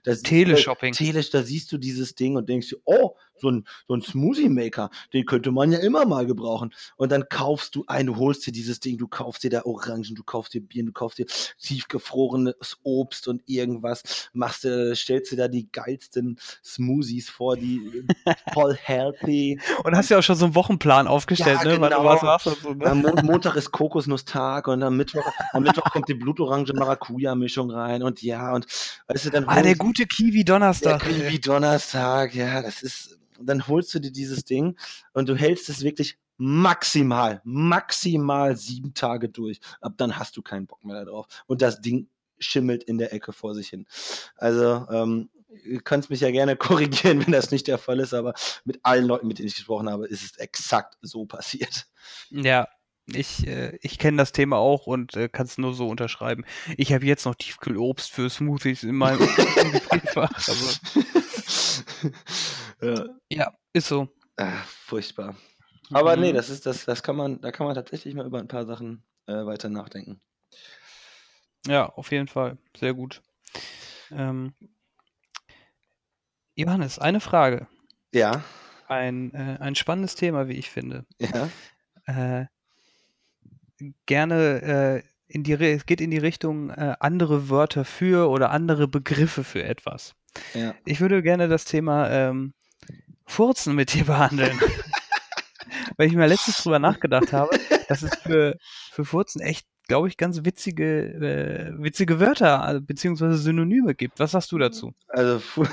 Da 0.04 0.13
du- 0.13 0.22
Teleshopping. 0.22 0.93
Tele, 0.93 1.24
da 1.32 1.43
siehst 1.43 1.72
du 1.72 1.78
dieses 1.78 2.15
Ding 2.15 2.36
und 2.36 2.48
denkst 2.50 2.70
dir, 2.70 2.78
oh, 2.86 3.15
so 3.39 3.52
ein, 3.52 3.67
so 3.88 3.93
ein 3.93 4.02
Smoothie-Maker, 4.02 4.89
den 5.13 5.26
könnte 5.28 5.52
man 5.52 5.72
ja 5.72 5.78
immer 5.78 6.06
mal 6.08 6.26
gebrauchen. 6.26 6.74
Und 6.96 7.12
dann 7.12 7.30
kaufst 7.30 7.76
du 7.76 7.84
ein, 7.86 8.08
du 8.08 8.15
holst 8.15 8.48
dir 8.48 8.52
dieses 8.52 8.80
Ding, 8.80 8.98
du 8.98 9.08
kaufst 9.08 9.43
dir 9.43 9.52
da 9.52 9.62
Orangen, 9.63 10.15
du 10.15 10.24
kaufst 10.24 10.56
dir 10.56 10.62
Bier, 10.62 10.84
du 10.84 10.91
kaufst 10.91 11.20
dir 11.20 11.28
tiefgefrorenes 11.62 12.78
Obst 12.84 13.28
und 13.28 13.43
irgendwas, 13.46 14.30
machst 14.34 14.63
dir, 14.63 14.96
stellst 14.96 15.32
dir 15.32 15.36
da 15.38 15.48
die 15.48 15.72
geilsten 15.72 16.39
Smoothies 16.63 17.30
vor, 17.30 17.56
die 17.58 18.06
voll 18.54 18.76
healthy. 18.76 19.60
Und 19.84 19.96
hast 19.96 20.10
ja 20.10 20.17
auch 20.20 20.24
schon 20.24 20.36
so 20.36 20.46
einen 20.46 20.56
Wochenplan 20.56 21.08
aufgestellt, 21.08 21.60
Ja, 21.63 21.76
ne? 21.76 21.82
Wann 21.82 21.91
du 21.91 21.98
genau. 21.98 22.10
was 22.10 22.22
machst 22.24 22.48
und 22.48 22.58
so, 22.58 22.74
ne? 22.74 22.86
Am 22.86 23.02
Mon 23.02 23.41
Montag 23.48 23.58
ist 23.58 23.72
Kokosnusstag 23.72 24.68
und 24.68 24.84
am 24.84 24.98
Mittwoch, 24.98 25.24
am 25.54 25.64
Mittwoch 25.64 25.84
kommt 25.92 26.10
die 26.10 26.16
Blutorange-Maracuja-Mischung 26.16 27.72
rein 27.72 28.04
und 28.04 28.22
ja, 28.22 28.54
und 28.54 28.66
weißt 29.08 29.26
du, 29.26 29.30
dann 29.30 29.46
Ah, 29.48 29.62
der 29.62 29.76
gute 29.76 30.06
Kiwi-Donnerstag. 30.06 31.02
Kiwi 31.02 31.40
Donnerstag, 31.40 32.36
ja, 32.36 32.62
das 32.62 32.84
ist, 32.84 33.18
dann 33.40 33.66
holst 33.68 33.94
du 33.94 34.00
dir 34.00 34.12
dieses 34.12 34.44
Ding 34.44 34.78
und 35.14 35.30
du 35.30 35.36
hältst 35.36 35.70
es 35.70 35.82
wirklich 35.82 36.18
maximal, 36.36 37.40
maximal 37.46 38.58
sieben 38.58 38.94
Tage 38.94 39.30
durch. 39.30 39.62
Ab 39.80 39.94
dann 39.96 40.20
hast 40.20 40.36
du 40.36 40.42
keinen 40.42 40.68
Bock 40.68 40.84
mehr 40.84 41.06
darauf. 41.06 41.28
Und 41.46 41.62
das 41.62 41.80
Ding 41.80 42.10
schimmelt 42.40 42.84
in 42.84 42.98
der 42.98 43.14
Ecke 43.14 43.32
vor 43.32 43.56
sich 43.56 43.70
hin. 43.70 43.88
Also, 44.36 44.86
ähm, 44.92 45.30
du 45.48 45.80
kannst 45.82 46.10
mich 46.10 46.20
ja 46.20 46.32
gerne 46.32 46.56
korrigieren, 46.58 47.26
wenn 47.26 47.32
das 47.32 47.52
nicht 47.52 47.68
der 47.68 47.78
Fall 47.78 48.02
ist, 48.02 48.14
aber 48.14 48.34
mit 48.66 48.82
allen 48.84 49.06
Leuten, 49.06 49.28
mit 49.28 49.40
denen 49.40 49.48
ich 49.48 49.56
gesprochen 49.56 49.90
habe, 49.90 50.06
ist 50.06 50.24
es 50.24 50.38
exakt 50.38 50.98
so 51.02 51.26
passiert. 51.26 51.88
Ja, 52.30 52.68
ich, 53.13 53.48
äh, 53.48 53.78
ich 53.82 53.98
kenne 54.00 54.17
das 54.17 54.32
Thema 54.32 54.58
auch 54.58 54.86
und 54.88 55.15
äh, 55.15 55.30
kann 55.30 55.46
es 55.46 55.58
nur 55.58 55.74
so 55.74 55.88
unterschreiben. 55.88 56.46
Ich 56.78 56.93
habe 56.93 57.06
jetzt 57.06 57.26
noch 57.26 57.36
Tiefkühlobst 57.36 58.12
für 58.12 58.30
Smoothies 58.30 58.84
in 58.84 58.96
meinem 58.96 59.20
Gefrierfach. 59.20 60.32
Ja, 62.82 63.06
ja, 63.32 63.54
ist 63.74 63.88
so. 63.88 64.08
ah, 64.38 64.62
furchtbar. 64.67 65.36
Aber 65.91 66.15
nee, 66.15 66.32
Mhm. 66.32 66.36
das 66.36 66.50
ist 66.50 66.65
das, 66.65 66.86
das 66.86 67.02
kann 67.02 67.15
man, 67.15 67.41
da 67.41 67.52
kann 67.52 67.65
man 67.65 67.76
tatsächlich 67.76 68.13
mal 68.13 68.26
über 68.26 68.39
ein 68.39 68.48
paar 68.48 68.65
Sachen 68.65 69.04
äh, 69.26 69.46
weiter 69.46 69.70
nachdenken. 69.70 70.22
Ja, 71.67 71.88
auf 71.88 72.12
jeden 72.12 72.28
Fall. 72.28 72.58
Sehr 72.78 72.93
gut. 72.93 73.22
Ähm, 74.12 74.54
Johannes, 76.56 77.00
eine 77.00 77.20
Frage. 77.20 77.67
Ja, 78.13 78.43
Ein, 78.88 79.34
äh, 79.34 79.58
ein 79.60 79.76
spannendes 79.76 80.15
Thema, 80.15 80.48
wie 80.48 80.54
ich 80.58 80.70
finde. 80.70 81.06
ja. 81.20 81.50
Äh, 83.80 83.92
gerne 84.06 85.04
äh, 85.04 85.04
in 85.28 85.43
die, 85.43 85.54
es 85.54 85.86
geht 85.86 86.01
in 86.01 86.12
die 86.12 86.18
Richtung 86.18 86.70
äh, 86.70 86.95
andere 86.99 87.49
Wörter 87.49 87.86
für 87.86 88.30
oder 88.30 88.51
andere 88.51 88.88
Begriffe 88.88 89.43
für 89.43 89.64
etwas. 89.64 90.16
Ja. 90.54 90.74
Ich 90.86 91.01
würde 91.01 91.22
gerne 91.22 91.47
das 91.47 91.66
Thema 91.66 92.10
ähm, 92.10 92.54
Furzen 93.26 93.76
mit 93.76 93.93
dir 93.93 94.06
behandeln. 94.06 94.58
weil 95.97 96.08
ich 96.08 96.14
mir 96.14 96.28
letztens 96.28 96.58
drüber 96.58 96.80
nachgedacht 96.80 97.34
habe, 97.34 97.58
dass 97.89 98.04
es 98.04 98.16
für, 98.16 98.58
für 98.91 99.06
Furzen 99.06 99.41
echt, 99.41 99.68
glaube 99.88 100.08
ich, 100.08 100.18
ganz 100.18 100.43
witzige, 100.43 101.08
äh, 101.14 101.84
witzige 101.84 102.20
Wörter 102.20 102.62
also, 102.64 102.82
beziehungsweise 102.82 103.38
Synonyme 103.38 103.95
gibt. 103.95 104.20
Was 104.20 104.32
sagst 104.32 104.51
du 104.51 104.58
dazu? 104.58 104.93
Also, 105.08 105.41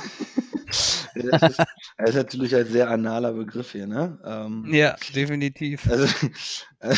das 1.15 1.43
ist, 1.43 1.59
das 1.99 2.09
ist 2.11 2.15
natürlich 2.15 2.57
ein 2.57 2.67
sehr 2.67 2.91
analer 2.91 3.33
Begriff 3.33 3.73
hier, 3.73 3.87
ne? 3.87 4.19
Ähm, 4.25 4.67
Ja, 4.73 4.97
definitiv. 5.15 5.89
also, 5.91 6.07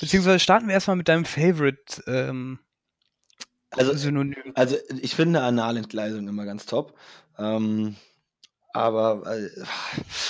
Beziehungsweise 0.00 0.38
starten 0.40 0.66
wir 0.66 0.74
erstmal 0.74 0.96
mit 0.96 1.08
deinem 1.08 1.24
Favorite 1.24 2.02
ähm, 2.06 2.58
also, 3.70 3.94
Synonym. 3.94 4.52
also 4.54 4.76
ich 5.00 5.14
finde 5.14 5.42
Analentgleisung 5.42 6.28
immer 6.28 6.44
ganz 6.44 6.66
top. 6.66 6.94
Ähm, 7.38 7.96
aber 8.72 9.22
äh, 9.34 9.48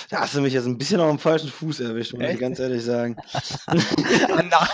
da 0.08 0.20
hast 0.20 0.36
du 0.36 0.40
mich 0.40 0.52
jetzt 0.52 0.66
ein 0.66 0.78
bisschen 0.78 1.00
auf 1.00 1.10
dem 1.10 1.18
falschen 1.18 1.48
Fuß 1.48 1.80
erwischt, 1.80 2.12
muss 2.12 2.22
ich 2.22 2.28
Echt? 2.28 2.40
ganz 2.40 2.60
ehrlich 2.60 2.84
sagen. 2.84 3.16
Anal- 3.66 4.68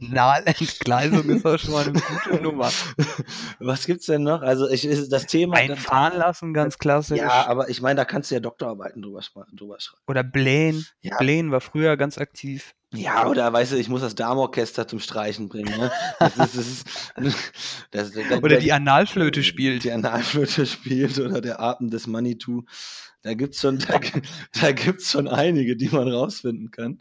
Analentgleisung 0.00 1.28
ist 1.30 1.44
doch 1.44 1.56
schon 1.56 1.70
mal 1.70 1.84
eine 1.84 1.92
gute 1.92 2.34
Nummer. 2.42 2.70
Was 3.60 3.86
gibt's 3.86 4.06
denn 4.06 4.24
noch? 4.24 4.42
Also 4.42 4.68
ich, 4.68 4.88
das 5.08 5.26
Thema. 5.26 5.56
Einfahren 5.56 6.18
lassen, 6.18 6.52
ganz 6.52 6.78
klassisch. 6.78 7.18
ja, 7.18 7.46
aber 7.46 7.68
ich 7.68 7.80
meine, 7.80 7.94
da 7.96 8.04
kannst 8.04 8.32
du 8.32 8.34
ja 8.34 8.40
Doktorarbeiten 8.40 9.02
drüber, 9.02 9.20
drüber 9.52 9.78
schreiben. 9.78 10.02
Oder 10.08 10.24
Blähen. 10.24 10.84
Ja. 11.00 11.16
Blähen 11.18 11.52
war 11.52 11.60
früher 11.60 11.96
ganz 11.96 12.18
aktiv. 12.18 12.74
Ja, 12.96 13.26
oder 13.28 13.52
weißt 13.52 13.72
du, 13.72 13.76
ich 13.76 13.88
muss 13.88 14.00
das 14.00 14.14
Darmorchester 14.14 14.88
zum 14.88 14.98
Streichen 15.00 15.48
bringen. 15.48 15.78
Ne? 15.78 15.90
Das 16.18 16.36
ist, 16.36 16.56
das 16.56 16.66
ist, 16.66 16.86
das, 17.90 18.12
das, 18.12 18.42
Oder 18.42 18.58
die 18.58 18.72
Analflöte 18.72 19.42
spielt. 19.44 19.84
die 19.84 19.92
Analflöte 19.92 20.66
spielt 20.66 21.18
oder 21.18 21.40
der 21.40 21.60
Atem 21.60 21.90
des 21.90 22.06
Manitou. 22.06 22.62
Da 23.22 23.34
gibt's 23.34 23.60
schon, 23.60 23.78
da, 23.78 23.98
da 24.60 24.72
gibt's 24.72 25.10
schon 25.10 25.26
einige, 25.28 25.76
die 25.76 25.88
man 25.88 26.08
rausfinden 26.08 26.70
kann. 26.70 27.00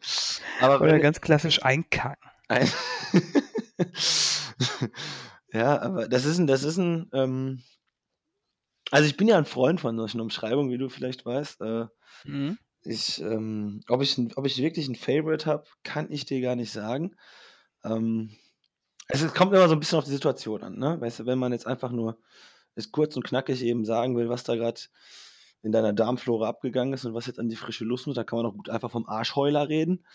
Aber 0.62 0.82
Oder 0.82 1.00
ganz 1.00 1.22
klassisch 1.22 1.64
einkacken. 1.64 2.30
ein 2.48 2.68
ja, 5.54 5.82
aber 5.82 6.08
das 6.08 6.26
ist 6.26 6.38
ein, 6.38 6.48
das 6.48 6.64
ist 6.64 6.78
ein, 6.78 7.10
ähm, 7.14 7.62
also 8.92 9.08
ich 9.08 9.18
bin 9.18 9.28
ja 9.28 9.38
ein 9.38 9.46
Freund 9.46 9.82
von 9.82 9.98
solchen 9.98 10.22
Umschreibungen, 10.22 10.72
wie 10.72 10.78
du 10.78 10.90
vielleicht 10.90 11.26
weißt. 11.26 11.62
Äh, 11.62 11.86
Mhm. 12.24 12.58
Ich, 12.86 13.22
ähm, 13.22 13.82
ob, 13.90 14.02
ich, 14.02 14.18
ob 14.36 14.46
ich 14.46 14.58
wirklich 14.62 14.88
ein 14.88 14.96
Favorite 14.96 15.46
habe, 15.46 15.66
kann 15.84 16.12
ich 16.12 16.26
dir 16.26 16.42
gar 16.42 16.56
nicht 16.56 16.72
sagen. 16.72 17.16
Ähm, 17.84 18.32
es 19.08 19.22
ist- 19.22 19.36
kommt 19.36 19.54
immer 19.54 19.68
so 19.68 19.76
ein 19.76 19.80
bisschen 19.80 20.00
auf 20.00 20.06
die 20.06 20.12
Situation 20.12 20.64
an, 20.64 20.78
ne? 20.78 21.00
Weißt 21.00 21.20
du, 21.20 21.26
wenn 21.26 21.40
man 21.40 21.52
jetzt 21.52 21.68
einfach 21.68 21.92
nur 21.92 22.18
es 22.76 22.92
kurz 22.92 23.16
und 23.16 23.24
knackig 23.24 23.64
eben 23.64 23.86
sagen 23.86 24.18
will, 24.18 24.30
was 24.30 24.44
da 24.44 24.56
gerade 24.56 24.82
in 25.62 25.72
deiner 25.72 25.94
Darmflora 25.94 26.48
abgegangen 26.50 26.94
ist 26.94 27.06
und 27.06 27.14
was 27.16 27.26
jetzt 27.26 27.40
an 27.40 27.50
die 27.50 27.56
frische 27.56 27.86
Luft 27.86 28.06
muss, 28.06 28.16
da 28.16 28.24
kann 28.24 28.38
man 28.38 28.46
auch 28.46 28.54
gut 28.54 28.70
einfach 28.70 28.92
vom 28.92 29.08
Arschheuler 29.08 29.68
reden. 29.70 30.06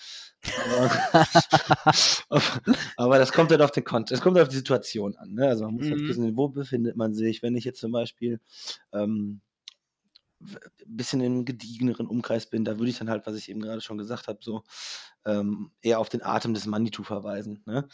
Aber, 0.65 1.27
aber 2.97 3.19
das 3.19 3.33
kommt 3.33 3.51
halt 3.51 3.63
auf 3.63 3.73
den 3.73 3.85
Kontext, 3.85 4.13
es 4.13 4.21
kommt 4.23 4.39
auf 4.39 4.49
die 4.49 4.57
Situation 4.57 5.17
an. 5.17 5.33
Ne? 5.35 5.49
Also 5.49 5.65
man 5.65 5.75
muss 5.75 5.91
halt 5.91 6.01
Mhm. 6.03 6.09
wissen, 6.09 6.37
wo 6.37 6.49
befindet 6.49 6.97
man 6.97 7.15
sich. 7.15 7.43
Wenn 7.43 7.57
ich 7.57 7.65
jetzt 7.65 7.81
zum 7.81 7.93
Beispiel 7.93 8.41
ähm, 8.93 9.41
ein 10.41 10.97
bisschen 10.97 11.21
im 11.21 11.45
gediegeneren 11.45 12.07
Umkreis 12.07 12.47
bin, 12.47 12.65
da 12.65 12.79
würde 12.79 12.91
ich 12.91 12.99
dann 12.99 13.11
halt, 13.11 13.27
was 13.27 13.37
ich 13.37 13.51
eben 13.51 13.61
gerade 13.61 13.81
schon 13.81 13.99
gesagt 13.99 14.27
habe, 14.29 14.39
so 14.41 14.65
ähm, 15.27 15.71
eher 15.83 15.99
auf 15.99 16.09
den 16.09 16.23
Atem 16.23 16.55
des 16.55 16.67
Manitou 16.67 17.03
verweisen. 17.03 17.63
Ne? 17.67 17.87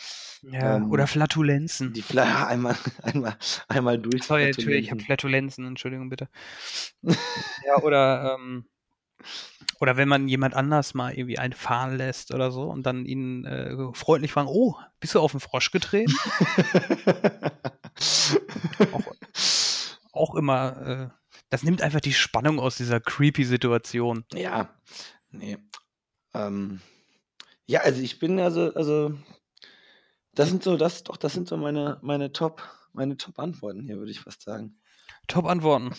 Ja, 0.43 0.77
Ähm, 0.77 0.91
oder 0.91 1.07
Flatulenzen. 1.07 1.93
Die 1.93 2.03
Fla 2.03 2.23
einmal, 2.47 2.77
einmal, 3.03 3.37
einmal 3.69 3.99
durch. 3.99 4.23
Sorry, 4.23 4.47
Entschuldigung, 4.47 4.83
ich 4.83 4.91
habe 4.91 5.03
Flatulenzen, 5.03 5.67
Entschuldigung 5.67 6.09
bitte. 6.09 6.29
ja, 7.03 7.83
oder, 7.83 8.37
ähm, 8.39 8.67
oder 9.81 9.97
wenn 9.97 10.09
man 10.09 10.29
jemand 10.29 10.55
anders 10.55 10.95
mal 10.95 11.13
irgendwie 11.13 11.39
einfahren 11.39 11.97
lässt 11.97 12.33
oder 12.33 12.51
so 12.53 12.63
und 12.63 12.85
dann 12.85 13.05
ihn 13.07 13.45
äh, 13.45 13.75
freundlich 13.95 14.33
fragen, 14.33 14.49
oh, 14.49 14.77
bist 15.01 15.15
du 15.15 15.21
auf 15.21 15.33
den 15.33 15.41
Frosch 15.41 15.71
getreten? 15.73 16.15
Auch 20.13 20.35
immer, 20.35 20.87
äh, 20.87 21.09
das 21.51 21.63
nimmt 21.63 21.83
einfach 21.83 22.01
die 22.01 22.13
Spannung 22.13 22.59
aus 22.59 22.77
dieser 22.77 23.01
creepy 23.01 23.45
Situation. 23.45 24.25
Ja, 24.33 24.75
nee. 25.31 25.59
Ähm, 26.35 26.81
ja, 27.67 27.81
also 27.81 28.01
ich 28.01 28.19
bin 28.19 28.39
also, 28.41 28.75
also 28.75 29.15
das 30.35 30.49
sind 30.49 30.63
so, 30.63 30.77
das 30.77 31.05
doch, 31.05 31.17
das 31.17 31.33
sind 31.33 31.49
so 31.49 31.57
meine, 31.57 31.99
meine 32.03 32.33
Top, 32.33 32.63
meine 32.93 33.17
Top-Antworten 33.17 33.83
hier, 33.83 33.97
würde 33.97 34.11
ich 34.11 34.21
fast 34.21 34.43
sagen. 34.43 34.79
Top 35.29 35.47
Antworten. 35.47 35.95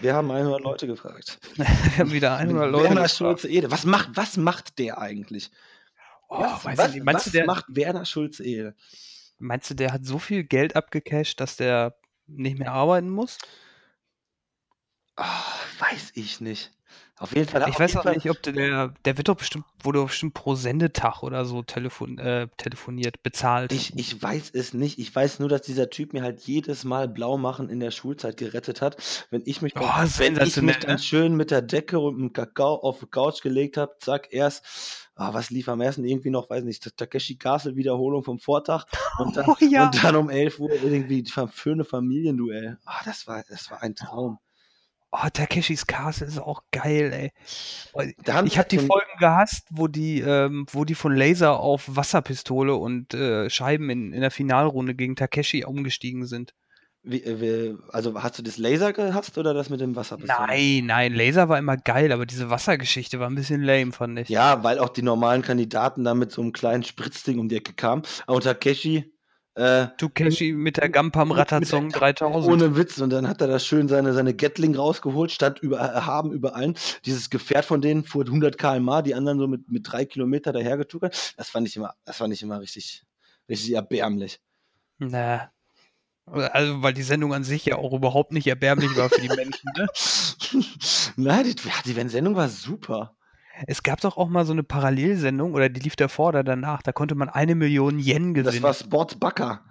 Wir 0.00 0.14
haben 0.14 0.30
100 0.30 0.60
Leute 0.60 0.86
gefragt. 0.86 1.38
Wir 1.56 1.98
haben 1.98 2.12
wieder 2.12 2.36
100 2.36 2.70
Leute. 2.70 2.84
Werner 2.84 3.02
gefragt. 3.02 3.16
Schulze-Ede. 3.16 3.70
Was 3.70 3.84
macht, 3.84 4.10
was 4.14 4.36
macht 4.36 4.78
der 4.78 4.98
eigentlich? 4.98 5.50
Oh, 6.28 6.40
was 6.40 6.64
weiß 6.64 6.78
was, 6.78 6.88
ich 6.88 6.94
nicht. 6.96 7.04
Meinst, 7.04 7.26
was 7.26 7.32
du, 7.32 7.38
der, 7.38 7.46
macht 7.46 7.64
Werner 7.68 8.04
Schulze-Ede? 8.04 8.74
meinst 9.38 9.70
du, 9.70 9.74
der 9.74 9.92
hat 9.92 10.04
so 10.04 10.18
viel 10.18 10.44
Geld 10.44 10.76
abgecasht, 10.76 11.40
dass 11.40 11.56
der 11.56 11.96
nicht 12.26 12.58
mehr 12.58 12.72
arbeiten 12.72 13.10
muss? 13.10 13.38
Oh, 15.16 15.22
weiß 15.80 16.12
ich 16.14 16.40
nicht. 16.40 16.72
Auf 17.18 17.34
jeden 17.34 17.48
Fall. 17.48 17.62
Ich 17.62 17.68
auf 17.68 17.80
weiß 17.80 17.90
jeden 17.92 17.98
auch 18.00 18.02
Fall, 18.02 18.14
nicht, 18.14 18.30
ob 18.30 18.42
der, 18.42 18.92
der, 19.06 19.16
wird 19.16 19.28
doch 19.28 19.36
bestimmt, 19.36 19.64
wurde 19.82 20.00
doch 20.00 20.08
bestimmt 20.08 20.34
pro 20.34 20.54
Sendetag 20.54 21.22
oder 21.22 21.46
so 21.46 21.62
telefon, 21.62 22.18
äh, 22.18 22.48
telefoniert, 22.58 23.22
bezahlt. 23.22 23.72
Ich, 23.72 23.96
ich 23.96 24.22
weiß 24.22 24.50
es 24.52 24.74
nicht. 24.74 24.98
Ich 24.98 25.14
weiß 25.16 25.38
nur, 25.38 25.48
dass 25.48 25.62
dieser 25.62 25.88
Typ 25.88 26.12
mir 26.12 26.22
halt 26.22 26.40
jedes 26.42 26.84
Mal 26.84 27.08
blau 27.08 27.38
machen 27.38 27.70
in 27.70 27.80
der 27.80 27.90
Schulzeit 27.90 28.36
gerettet 28.36 28.82
hat. 28.82 29.26
Wenn 29.30 29.42
ich 29.46 29.62
mich, 29.62 29.72
dann, 29.72 29.84
Oh, 29.84 30.18
wenn 30.18 30.36
ich 30.36 30.60
mich 30.60 30.78
dann 30.80 30.92
ne? 30.92 30.98
schön 30.98 31.34
mit 31.36 31.50
der 31.50 31.62
Decke 31.62 31.98
und 31.98 32.18
dem 32.18 32.32
Kakao 32.34 32.74
auf 32.74 32.98
die 32.98 33.06
Couch 33.06 33.40
gelegt 33.40 33.78
habe, 33.78 33.94
zack, 33.98 34.28
erst, 34.30 35.08
ah, 35.14 35.32
was 35.32 35.48
lief 35.48 35.70
am 35.70 35.80
ersten? 35.80 36.04
Irgendwie 36.04 36.30
noch, 36.30 36.50
weiß 36.50 36.64
nicht, 36.64 36.98
Takeshi 36.98 37.38
Castle 37.38 37.76
Wiederholung 37.76 38.24
vom 38.24 38.38
Vortag 38.38 38.84
und 39.18 39.34
dann, 39.38 39.46
Oh 39.48 39.56
ja. 39.60 39.86
und 39.86 40.04
dann 40.04 40.16
um 40.16 40.28
11 40.28 40.58
Uhr 40.60 40.70
irgendwie 40.70 41.22
die 41.22 41.32
schöne 41.54 41.86
Familienduell. 41.86 42.76
Ah, 42.84 43.00
das 43.06 43.26
war, 43.26 43.42
das 43.48 43.70
war 43.70 43.82
ein 43.82 43.94
Traum. 43.94 44.38
Oh, 45.12 45.28
Takeshis 45.32 45.86
Castle 45.86 46.26
ist 46.26 46.38
auch 46.38 46.62
geil, 46.72 47.12
ey. 47.12 47.32
Oh, 47.94 48.02
Ich 48.44 48.58
habe 48.58 48.68
die 48.68 48.78
Folgen 48.78 49.18
gehasst, 49.18 49.68
wo 49.70 49.86
die, 49.88 50.20
ähm, 50.20 50.66
wo 50.70 50.84
die 50.84 50.94
von 50.94 51.14
Laser 51.14 51.58
auf 51.60 51.84
Wasserpistole 51.86 52.74
und 52.74 53.14
äh, 53.14 53.48
Scheiben 53.48 53.88
in, 53.88 54.12
in 54.12 54.20
der 54.20 54.30
Finalrunde 54.30 54.94
gegen 54.94 55.16
Takeshi 55.16 55.64
umgestiegen 55.64 56.26
sind. 56.26 56.52
Wie, 57.08 57.22
äh, 57.22 57.40
wie, 57.40 57.78
also 57.92 58.20
hast 58.20 58.38
du 58.38 58.42
das 58.42 58.58
Laser 58.58 58.92
gehasst 58.92 59.38
oder 59.38 59.54
das 59.54 59.70
mit 59.70 59.80
dem 59.80 59.94
Wasserpistole? 59.94 60.48
Nein, 60.48 60.86
nein, 60.86 61.14
Laser 61.14 61.48
war 61.48 61.56
immer 61.56 61.76
geil, 61.76 62.10
aber 62.10 62.26
diese 62.26 62.50
Wassergeschichte 62.50 63.20
war 63.20 63.30
ein 63.30 63.36
bisschen 63.36 63.62
lame, 63.62 63.92
fand 63.92 64.18
ich. 64.18 64.28
Ja, 64.28 64.64
weil 64.64 64.80
auch 64.80 64.88
die 64.88 65.02
normalen 65.02 65.42
Kandidaten 65.42 66.02
da 66.02 66.14
mit 66.14 66.32
so 66.32 66.42
einem 66.42 66.52
kleinen 66.52 66.82
Spritzding 66.82 67.38
um 67.38 67.48
die 67.48 67.56
Ecke 67.56 67.74
kamen. 67.74 68.02
Aber 68.26 68.40
Takeshi, 68.40 69.15
äh, 69.56 69.88
Takeshi 69.96 70.52
mit 70.52 70.76
der 70.76 70.90
Gampam 70.90 71.32
Ratazong 71.32 71.88
3000. 71.88 72.52
ohne 72.52 72.76
Witz. 72.76 72.98
Und 72.98 73.10
dann 73.10 73.26
hat 73.26 73.40
er 73.40 73.48
da 73.48 73.58
schön 73.58 73.88
seine, 73.88 74.12
seine 74.12 74.34
Gatling 74.34 74.76
rausgeholt, 74.76 75.32
stand 75.32 75.58
über, 75.60 75.78
erhaben 75.78 76.32
über 76.32 76.54
allen. 76.54 76.76
Dieses 77.06 77.30
Gefährt 77.30 77.64
von 77.64 77.80
denen 77.80 78.04
fuhr 78.04 78.24
100 78.24 78.58
km/h, 78.58 79.02
die 79.02 79.14
anderen 79.14 79.38
so 79.38 79.48
mit, 79.48 79.70
mit 79.70 79.90
drei 79.90 80.04
Kilometer 80.04 80.52
dahergetuckert. 80.52 81.34
Das 81.38 81.48
fand 81.48 81.66
ich 81.66 81.76
immer, 81.76 81.94
das 82.04 82.18
fand 82.18 82.34
ich 82.34 82.42
immer 82.42 82.60
richtig, 82.60 83.04
richtig 83.48 83.72
erbärmlich. 83.72 84.40
Na. 84.98 85.50
Also, 86.26 86.82
weil 86.82 86.92
die 86.92 87.02
Sendung 87.02 87.32
an 87.32 87.44
sich 87.44 87.64
ja 87.64 87.76
auch 87.76 87.92
überhaupt 87.92 88.32
nicht 88.32 88.48
erbärmlich 88.48 88.94
war 88.96 89.08
für 89.08 89.20
die 89.20 89.28
Menschen, 89.28 89.70
ne? 89.76 89.86
Nein, 91.16 91.44
die, 91.44 91.68
ja, 91.68 91.74
die 91.84 92.08
Sendung 92.08 92.34
war 92.34 92.48
super. 92.48 93.16
Es 93.66 93.82
gab 93.82 94.00
doch 94.00 94.16
auch 94.16 94.28
mal 94.28 94.44
so 94.44 94.52
eine 94.52 94.62
Parallelsendung, 94.62 95.54
oder 95.54 95.68
die 95.68 95.80
lief 95.80 95.96
davor 95.96 96.28
oder 96.28 96.44
danach, 96.44 96.82
da 96.82 96.92
konnte 96.92 97.14
man 97.14 97.28
eine 97.28 97.54
Million 97.54 97.98
Yen 97.98 98.34
Das 98.34 98.44
gewinnen. 98.46 98.62
war 98.62 98.74
Sport 98.74 99.18
Backer. 99.20 99.62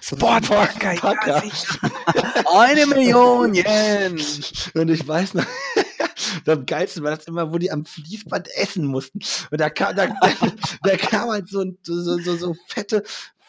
Sportbacker, 0.00 0.96
Sportbacker. 0.96 1.42
ja. 1.44 2.44
Eine 2.54 2.86
Million 2.86 3.54
Yen. 3.54 4.20
Und 4.74 4.88
ich 4.88 5.06
weiß 5.06 5.34
noch, 5.34 5.44
am 6.46 6.66
geilsten 6.66 7.02
war 7.02 7.16
das 7.16 7.26
immer, 7.26 7.52
wo 7.52 7.58
die 7.58 7.70
am 7.70 7.84
Fließband 7.84 8.48
essen 8.56 8.86
mussten. 8.86 9.18
Und 9.50 9.60
da 9.60 9.68
kam, 9.70 9.96
da, 9.96 10.06
da 10.84 10.96
kam 10.96 11.30
halt 11.30 11.48
so, 11.48 11.64
so, 11.82 12.18
so, 12.18 12.36
so 12.36 12.54
fette, 12.68 13.02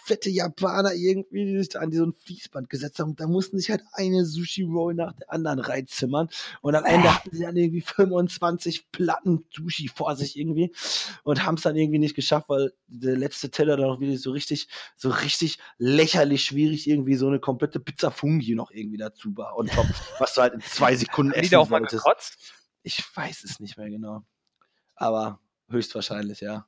fette 0.03 0.29
Japaner 0.29 0.93
irgendwie, 0.93 1.45
die 1.45 1.57
sich 1.57 1.69
da 1.69 1.79
an 1.79 1.91
so 1.91 2.05
ein 2.05 2.13
Fließband 2.13 2.69
gesetzt 2.69 2.99
haben. 2.99 3.15
Da 3.15 3.27
mussten 3.27 3.57
sich 3.57 3.69
halt 3.69 3.83
eine 3.93 4.25
Sushi-Roll 4.25 4.95
nach 4.95 5.13
der 5.13 5.31
anderen 5.31 5.59
reinzimmern. 5.59 6.29
Und 6.61 6.75
am 6.75 6.83
Ende 6.83 7.13
hatten 7.13 7.29
sie 7.31 7.43
dann 7.43 7.55
irgendwie 7.55 7.81
25 7.81 8.91
Platten 8.91 9.45
Sushi 9.53 9.87
vor 9.87 10.15
sich 10.15 10.37
irgendwie 10.37 10.73
und 11.23 11.45
haben 11.45 11.55
es 11.55 11.61
dann 11.61 11.75
irgendwie 11.75 11.99
nicht 11.99 12.15
geschafft, 12.15 12.49
weil 12.49 12.73
der 12.87 13.15
letzte 13.15 13.49
Teller 13.49 13.77
dann 13.77 13.87
noch 13.87 13.99
wieder 13.99 14.17
so 14.17 14.31
richtig, 14.31 14.67
so 14.97 15.09
richtig 15.09 15.59
lächerlich 15.77 16.43
schwierig 16.43 16.87
irgendwie 16.87 17.15
so 17.15 17.27
eine 17.27 17.39
komplette 17.39 17.79
Pizza 17.79 18.11
Fungi 18.11 18.55
noch 18.55 18.71
irgendwie 18.71 18.97
dazu 18.97 19.35
war 19.37 19.55
und 19.55 19.71
top, 19.71 19.87
was 20.19 20.33
du 20.33 20.41
halt 20.41 20.53
in 20.53 20.61
zwei 20.61 20.95
Sekunden 20.95 21.31
essen 21.31 21.55
auch 21.55 21.69
mal 21.69 21.79
gekotzt? 21.79 22.53
Ich 22.81 23.03
weiß 23.15 23.45
es 23.45 23.59
nicht 23.59 23.77
mehr 23.77 23.89
genau. 23.89 24.23
Aber 24.95 25.39
höchstwahrscheinlich, 25.69 26.41
ja. 26.41 26.67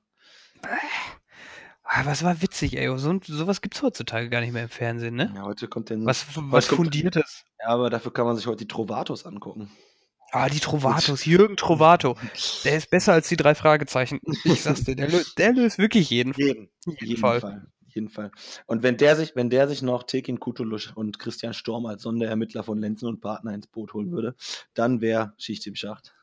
Ah, 1.86 2.02
Aber 2.02 2.12
es 2.12 2.24
war 2.24 2.42
witzig, 2.42 2.78
ey. 2.78 2.88
So, 2.98 3.20
sowas 3.24 3.62
gibt's 3.62 3.82
heutzutage 3.82 4.30
gar 4.30 4.42
nicht 4.42 4.52
mehr 4.54 4.64
im 4.64 4.70
Fernsehen, 4.70 5.16
ne? 5.16 5.32
ja 5.36 5.44
heute 5.44 5.68
kommt 5.68 5.90
der 5.90 6.04
Was, 6.04 6.26
was 6.36 6.66
Fundiertes. 6.66 7.46
Ja, 7.60 7.68
aber 7.68 7.90
dafür 7.90 8.12
kann 8.12 8.26
man 8.26 8.36
sich 8.36 8.48
heute 8.48 8.66
die 8.66 8.68
Trovatos 8.68 9.26
angucken. 9.26 9.70
Ah, 10.32 10.50
die 10.50 10.60
Trovatos, 10.60 11.26
Jürgen 11.26 11.56
Trovato. 11.56 12.18
Der 12.66 12.76
ist 12.76 12.90
besser 12.90 13.14
als 13.14 13.30
die 13.30 13.38
drei 13.38 13.56
Fragezeichen. 13.56 14.20
Ich 14.44 14.64
sag's 14.64 14.84
dir, 14.84 14.96
der, 14.96 15.08
lö 15.08 15.24
der 15.38 15.54
löst 15.54 15.78
wirklich 15.78 16.10
jeden, 16.10 16.34
jeden, 16.36 16.68
jeden, 16.86 17.06
jeden 17.06 17.22
Fall. 17.22 17.40
Fall. 17.40 17.68
Jeden 17.88 18.10
Fall. 18.10 18.32
Und 18.66 18.84
wenn 18.84 18.98
der 18.98 19.16
sich, 19.16 19.38
wenn 19.38 19.50
der 19.50 19.70
sich 19.70 19.82
noch 19.82 20.04
Tekin 20.04 20.42
Kutulusch 20.42 20.92
und 20.94 21.20
Christian 21.20 21.54
Storm 21.54 21.86
als 21.86 22.02
Sonderermittler 22.02 22.64
von 22.64 22.80
Lenzen 22.80 23.08
und 23.08 23.22
Partner 23.22 23.54
ins 23.54 23.68
Boot 23.68 23.94
holen 23.94 24.12
würde, 24.12 24.36
dann 24.74 25.00
wäre 25.00 25.34
Schicht 25.38 25.66
im 25.68 25.76
Schacht. 25.76 26.14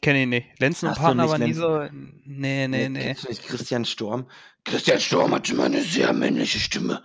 Kenne 0.00 0.22
ich 0.22 0.28
nicht. 0.28 0.46
Lenzen 0.60 0.86
und 0.86 0.92
Hast 0.92 1.00
Partner 1.00 1.24
nicht 1.24 1.32
war 1.32 1.38
nie 1.38 1.52
so. 1.52 1.98
Nee, 2.24 2.68
nee, 2.68 2.88
nee. 2.88 3.14
Du 3.20 3.28
nicht 3.28 3.46
Christian 3.46 3.84
Storm? 3.84 4.26
Christian 4.64 5.00
Storm 5.00 5.34
hat 5.34 5.48
immer 5.50 5.64
eine 5.64 5.82
sehr 5.82 6.12
männliche 6.12 6.58
Stimme. 6.58 7.02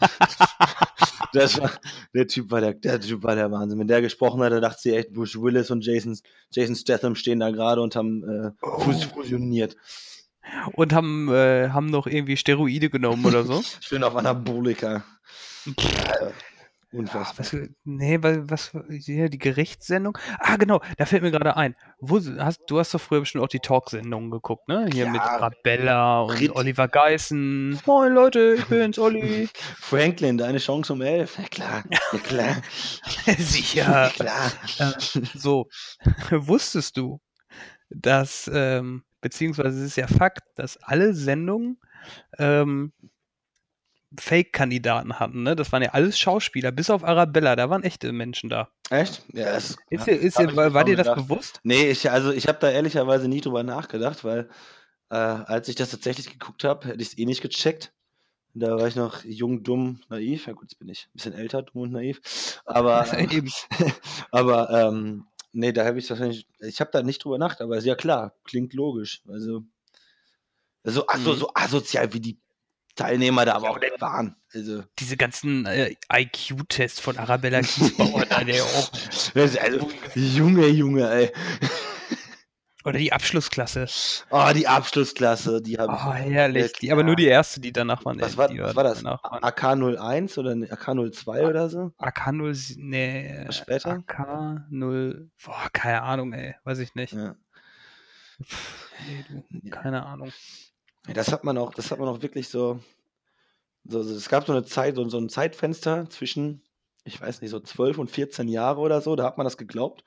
das 1.32 1.58
war, 1.60 1.70
der 2.14 2.26
Typ 2.26 2.50
war 2.50 2.60
der, 2.60 2.74
der 2.74 3.00
Typ 3.00 3.22
war 3.22 3.34
der 3.34 3.50
Wahnsinn. 3.50 3.78
Wenn 3.78 3.88
der 3.88 4.02
gesprochen 4.02 4.42
hat, 4.42 4.52
da 4.52 4.60
dachte 4.60 4.80
sie 4.80 4.94
echt, 4.94 5.12
Bruce 5.12 5.40
Willis 5.40 5.70
und 5.70 5.84
Jason, 5.84 6.18
Jason 6.50 6.74
Statham 6.76 7.14
stehen 7.14 7.40
da 7.40 7.50
gerade 7.50 7.80
und 7.80 7.96
haben 7.96 8.22
äh, 8.28 8.50
Oh. 8.62 8.78
fusioniert. 8.80 9.76
Und 10.74 10.92
haben, 10.92 11.28
äh, 11.32 11.70
haben 11.70 11.86
noch 11.86 12.06
irgendwie 12.06 12.36
Steroide 12.36 12.90
genommen 12.90 13.24
oder 13.24 13.44
so. 13.44 13.62
Schön 13.80 14.04
auf 14.04 14.14
Anabolika. 14.14 15.04
Äh, 16.92 16.96
Ah, 16.96 16.98
Unfassbar. 17.00 17.46
was, 17.52 17.56
nee, 17.84 18.22
weil, 18.22 18.48
was, 18.48 18.72
hier, 18.88 19.28
die 19.28 19.38
Gerichtssendung. 19.38 20.16
Ah, 20.38 20.56
genau, 20.56 20.80
da 20.96 21.04
fällt 21.04 21.22
mir 21.22 21.30
gerade 21.32 21.56
ein. 21.56 21.74
Wo, 21.98 22.20
hast, 22.38 22.60
du 22.68 22.78
hast 22.78 22.94
doch 22.94 23.00
früher 23.00 23.20
bestimmt 23.20 23.42
auch 23.44 23.48
die 23.48 23.58
Talksendungen 23.58 24.30
geguckt, 24.30 24.68
ne? 24.68 24.86
Hier 24.92 25.06
mit 25.08 25.20
Ja. 25.20 25.26
Arabella 25.28 26.20
und 26.22 26.36
Brit- 26.38 26.54
Oliver 26.54 26.86
Geissen. 26.88 27.80
Moin 27.86 28.12
Leute, 28.12 28.54
ich 28.58 28.64
bin's, 28.68 28.98
Olli. 28.98 29.48
Franklin, 29.78 30.38
deine 30.38 30.58
Chance 30.58 30.92
um 30.92 31.02
elf. 31.02 31.36
Ja 31.38 31.44
klar, 31.48 31.84
ja 31.90 32.18
klar, 32.20 32.56
Sicher. 33.38 34.10
klar. 34.14 34.52
Äh, 34.78 34.92
so, 35.34 35.68
wusstest 36.30 36.96
du, 36.96 37.20
dass, 37.90 38.48
ähm, 38.52 39.02
beziehungsweise 39.20 39.78
es 39.80 39.86
ist 39.86 39.96
ja 39.96 40.06
Fakt, 40.06 40.42
dass 40.54 40.76
alle 40.78 41.14
Sendungen 41.14 41.78
ähm, 42.38 42.92
Fake-Kandidaten 44.18 45.18
hatten, 45.18 45.42
ne? 45.42 45.56
Das 45.56 45.72
waren 45.72 45.82
ja 45.82 45.90
alles 45.90 46.18
Schauspieler, 46.18 46.72
bis 46.72 46.90
auf 46.90 47.04
Arabella, 47.04 47.56
da 47.56 47.70
waren 47.70 47.82
echte 47.82 48.12
Menschen 48.12 48.50
da. 48.50 48.68
Echt? 48.90 49.24
Ja, 49.32 49.46
das, 49.46 49.76
Ist 49.90 50.08
ist 50.08 50.38
ich 50.38 50.56
war, 50.56 50.74
war 50.74 50.84
dir 50.84 50.96
das 50.96 51.06
gedacht. 51.08 51.28
bewusst? 51.28 51.60
Nee, 51.62 51.90
ich, 51.90 52.10
also 52.10 52.32
ich 52.32 52.48
habe 52.48 52.58
da 52.60 52.70
ehrlicherweise 52.70 53.28
nie 53.28 53.40
drüber 53.40 53.62
nachgedacht, 53.62 54.24
weil 54.24 54.48
äh, 55.10 55.14
als 55.16 55.68
ich 55.68 55.76
das 55.76 55.90
tatsächlich 55.90 56.30
geguckt 56.30 56.64
habe, 56.64 56.88
hätte 56.88 57.02
ich 57.02 57.08
es 57.08 57.18
eh 57.18 57.24
nicht 57.24 57.42
gecheckt. 57.42 57.92
Da 58.54 58.78
war 58.78 58.88
ich 58.88 58.96
noch 58.96 59.22
jung, 59.24 59.62
dumm, 59.62 60.00
naiv. 60.08 60.46
Ja 60.46 60.54
gut, 60.54 60.62
jetzt 60.70 60.78
bin 60.78 60.88
ich 60.88 61.06
ein 61.06 61.12
bisschen 61.12 61.34
älter, 61.34 61.62
dumm 61.62 61.82
und 61.82 61.92
naiv. 61.92 62.20
Aber, 62.64 63.06
ähm, 63.18 63.50
aber 64.30 64.70
ähm, 64.70 65.26
nee, 65.52 65.72
da 65.72 65.84
habe 65.84 65.98
ich 65.98 66.08
wahrscheinlich, 66.08 66.46
ich 66.60 66.80
habe 66.80 66.90
da 66.90 67.02
nicht 67.02 67.22
drüber 67.22 67.38
nachgedacht, 67.38 67.62
aber 67.62 67.76
ist 67.76 67.84
ja 67.84 67.94
klar, 67.94 68.34
klingt 68.44 68.72
logisch. 68.72 69.22
Also 69.28 69.62
so, 70.88 71.04
also, 71.08 71.34
so 71.34 71.50
asozial 71.52 72.12
wie 72.12 72.20
die 72.20 72.38
Teilnehmer 72.96 73.44
da 73.44 73.54
aber 73.54 73.70
auch 73.70 73.78
nicht 73.80 74.00
waren. 74.00 74.34
Also, 74.52 74.82
Diese 74.98 75.16
ganzen 75.16 75.66
äh, 75.66 75.94
IQ-Tests 76.12 76.98
von 76.98 77.18
Arabella 77.18 77.60
Kiesbauer, 77.60 78.24
da, 78.26 78.42
der 78.42 78.62
auch, 78.64 78.90
also 79.34 79.90
Junge, 80.14 80.66
Junge, 80.68 81.08
ey. 81.10 81.32
oder 82.84 82.98
die 82.98 83.12
Abschlussklasse. 83.12 83.86
Oh, 84.30 84.50
die 84.54 84.66
Abschlussklasse, 84.66 85.60
die 85.60 85.76
habe 85.76 85.92
ich. 85.94 86.00
Oh, 86.04 86.12
herrlich. 86.12 86.62
Ja, 86.72 86.78
Die, 86.80 86.92
aber 86.92 87.02
nur 87.04 87.16
die 87.16 87.26
erste, 87.26 87.60
die 87.60 87.72
danach 87.72 88.04
waren. 88.04 88.20
Was 88.20 88.36
war, 88.36 88.48
was 88.50 88.74
war 88.76 88.84
das? 88.84 89.02
danach 89.02 89.22
waren. 89.24 89.42
AK01 89.42 90.38
oder 90.38 90.54
ne, 90.54 90.66
AK02 90.66 91.48
oder 91.48 91.68
so? 91.68 91.92
AK0, 91.98 92.74
nee, 92.78 93.42
Was 93.46 93.58
später? 93.58 94.02
AK0, 94.06 95.28
boah, 95.44 95.68
keine 95.72 96.02
Ahnung, 96.02 96.32
ey, 96.32 96.54
weiß 96.64 96.78
ich 96.78 96.94
nicht. 96.94 97.12
Ja. 97.12 97.34
Nee, 98.38 99.24
du, 99.28 99.70
keine 99.70 100.04
Ahnung. 100.06 100.32
Ja, 101.08 101.14
Das 101.14 101.32
hat 101.32 101.44
man 101.44 101.58
auch, 101.58 101.72
das 101.74 101.90
hat 101.90 101.98
man 101.98 102.08
auch 102.08 102.22
wirklich 102.22 102.48
so, 102.48 102.80
so, 103.84 104.02
so 104.02 104.14
es 104.14 104.28
gab 104.28 104.46
so 104.46 104.52
eine 104.52 104.64
Zeit, 104.64 104.96
so, 104.96 105.08
so 105.08 105.18
ein 105.18 105.28
Zeitfenster 105.28 106.08
zwischen, 106.10 106.62
ich 107.04 107.20
weiß 107.20 107.40
nicht, 107.40 107.50
so 107.50 107.60
12 107.60 107.98
und 107.98 108.10
14 108.10 108.48
Jahre 108.48 108.80
oder 108.80 109.00
so, 109.00 109.16
da 109.16 109.24
hat 109.24 109.38
man 109.38 109.44
das 109.44 109.56
geglaubt 109.56 110.04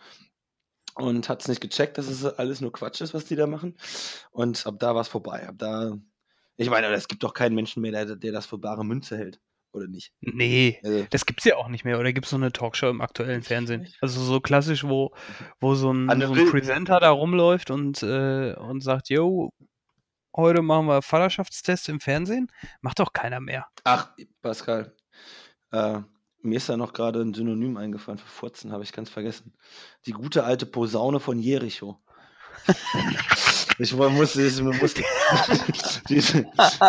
und 0.95 1.29
hat 1.29 1.41
es 1.41 1.47
nicht 1.47 1.61
gecheckt, 1.61 1.97
dass 1.97 2.07
es 2.07 2.25
alles 2.25 2.61
nur 2.61 2.71
Quatsch 2.71 3.01
ist, 3.01 3.13
was 3.13 3.25
die 3.25 3.35
da 3.35 3.47
machen. 3.47 3.77
Und 4.31 4.65
ab 4.65 4.75
da 4.79 4.95
war 4.95 5.01
es 5.01 5.07
vorbei. 5.07 5.47
Ab 5.47 5.55
da, 5.57 5.97
ich 6.57 6.69
meine, 6.69 6.87
es 6.87 7.07
gibt 7.07 7.23
doch 7.23 7.33
keinen 7.33 7.55
Menschen 7.55 7.81
mehr, 7.81 8.05
der, 8.05 8.15
der 8.15 8.31
das 8.31 8.45
für 8.45 8.57
bare 8.57 8.83
Münze 8.83 9.17
hält, 9.17 9.39
oder 9.71 9.87
nicht? 9.87 10.11
Nee, 10.19 10.79
Also, 10.83 11.05
das 11.09 11.25
gibt's 11.25 11.45
ja 11.45 11.55
auch 11.55 11.69
nicht 11.69 11.85
mehr. 11.85 11.99
Oder 11.99 12.11
gibt's 12.11 12.31
so 12.31 12.35
eine 12.35 12.51
Talkshow 12.51 12.89
im 12.89 13.01
aktuellen 13.01 13.43
Fernsehen? 13.43 13.87
Also 14.01 14.19
so 14.21 14.41
klassisch, 14.41 14.83
wo, 14.83 15.13
wo 15.61 15.75
so 15.75 15.93
ein, 15.93 16.09
so 16.21 16.33
ein 16.33 16.49
Presenter 16.49 16.99
da 16.99 17.11
rumläuft 17.11 17.71
und, 17.71 18.03
äh, 18.03 18.55
und 18.55 18.81
sagt, 18.81 19.09
yo, 19.09 19.53
heute 20.39 20.61
machen 20.61 20.87
wir 20.87 21.01
Vaterschaftstest 21.01 21.89
im 21.89 21.99
Fernsehen. 21.99 22.51
Macht 22.81 22.99
doch 22.99 23.13
keiner 23.13 23.39
mehr. 23.39 23.67
ach, 23.83 24.11
Pascal, 24.41 24.93
äh, 25.71 25.99
mir 26.41 26.57
ist 26.57 26.69
da 26.69 26.77
noch 26.77 26.93
gerade 26.93 27.21
ein 27.21 27.33
Synonym 27.33 27.77
eingefallen 27.77 28.17
für 28.17 28.27
Furzen, 28.27 28.71
habe 28.71 28.83
ich 28.83 28.93
ganz 28.93 29.09
vergessen. 29.09 29.53
Die 30.05 30.11
gute 30.11 30.43
alte 30.45 30.65
Posaune 30.65 31.19
von 31.19 31.39
Jericho. 31.39 31.99
Ich 33.81 33.93
musste, 33.95 34.41
ich 34.45 34.61
musste, 34.61 35.03
die, 36.09 36.21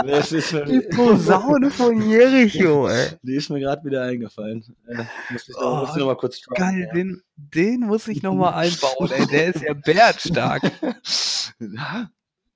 das 0.09 0.33
ist 0.33 0.53
mir, 0.53 0.89
Posaune 0.89 1.71
von 1.71 2.03
Jericho, 2.11 2.89
ey. 2.89 3.11
die 3.23 3.37
ist 3.37 3.49
mir 3.49 3.61
gerade 3.61 3.85
wieder 3.85 4.03
eingefallen. 4.03 4.65
Äh, 4.89 5.05
musste 5.31 5.53
ich 5.53 5.57
Oh, 5.59 5.87
noch 5.87 5.97
mal 5.97 6.17
kurz 6.17 6.41
droppen, 6.41 6.61
Geil, 6.65 6.81
ja. 6.89 6.93
den, 6.93 7.23
den 7.37 7.81
muss 7.83 8.09
ich 8.09 8.25
nochmal 8.25 8.55
einbauen, 8.55 9.09
ey. 9.13 9.25
Der 9.29 9.55
ist 9.55 9.63
ja 9.63 9.73
bärtstark. 9.75 10.63
Ja, 11.61 12.11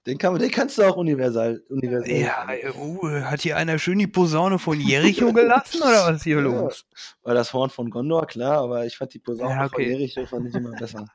den, 0.07 0.19
kann 0.19 0.39
den 0.39 0.51
kannst 0.51 0.77
du 0.77 0.83
auch 0.83 0.97
universal. 0.97 1.63
universal 1.69 2.11
Ja, 2.11 2.47
ey, 2.51 2.69
uh, 2.71 3.09
hat 3.23 3.41
hier 3.41 3.57
einer 3.57 3.79
schön 3.79 3.99
die 3.99 4.07
Posaune 4.07 4.59
von 4.59 4.79
Jericho 4.79 5.33
gelassen 5.33 5.81
oder 5.83 6.07
was 6.07 6.17
ist 6.17 6.25
hier 6.25 6.37
Ja. 6.41 6.43
los? 6.43 6.85
War 7.23 7.35
das 7.35 7.53
Horn 7.53 7.71
von 7.71 7.89
Gondor, 7.91 8.27
klar, 8.27 8.59
aber 8.59 8.85
ich 8.85 8.97
fand 8.97 9.15
die 9.15 9.19
Posaune 9.19 9.51
Ja, 9.55 9.69
von 9.69 9.75
okay. 9.81 9.91
Jericho 9.91 10.27
fand 10.27 10.49
ich 10.49 10.55
immer 10.55 10.73
besser. 10.73 11.07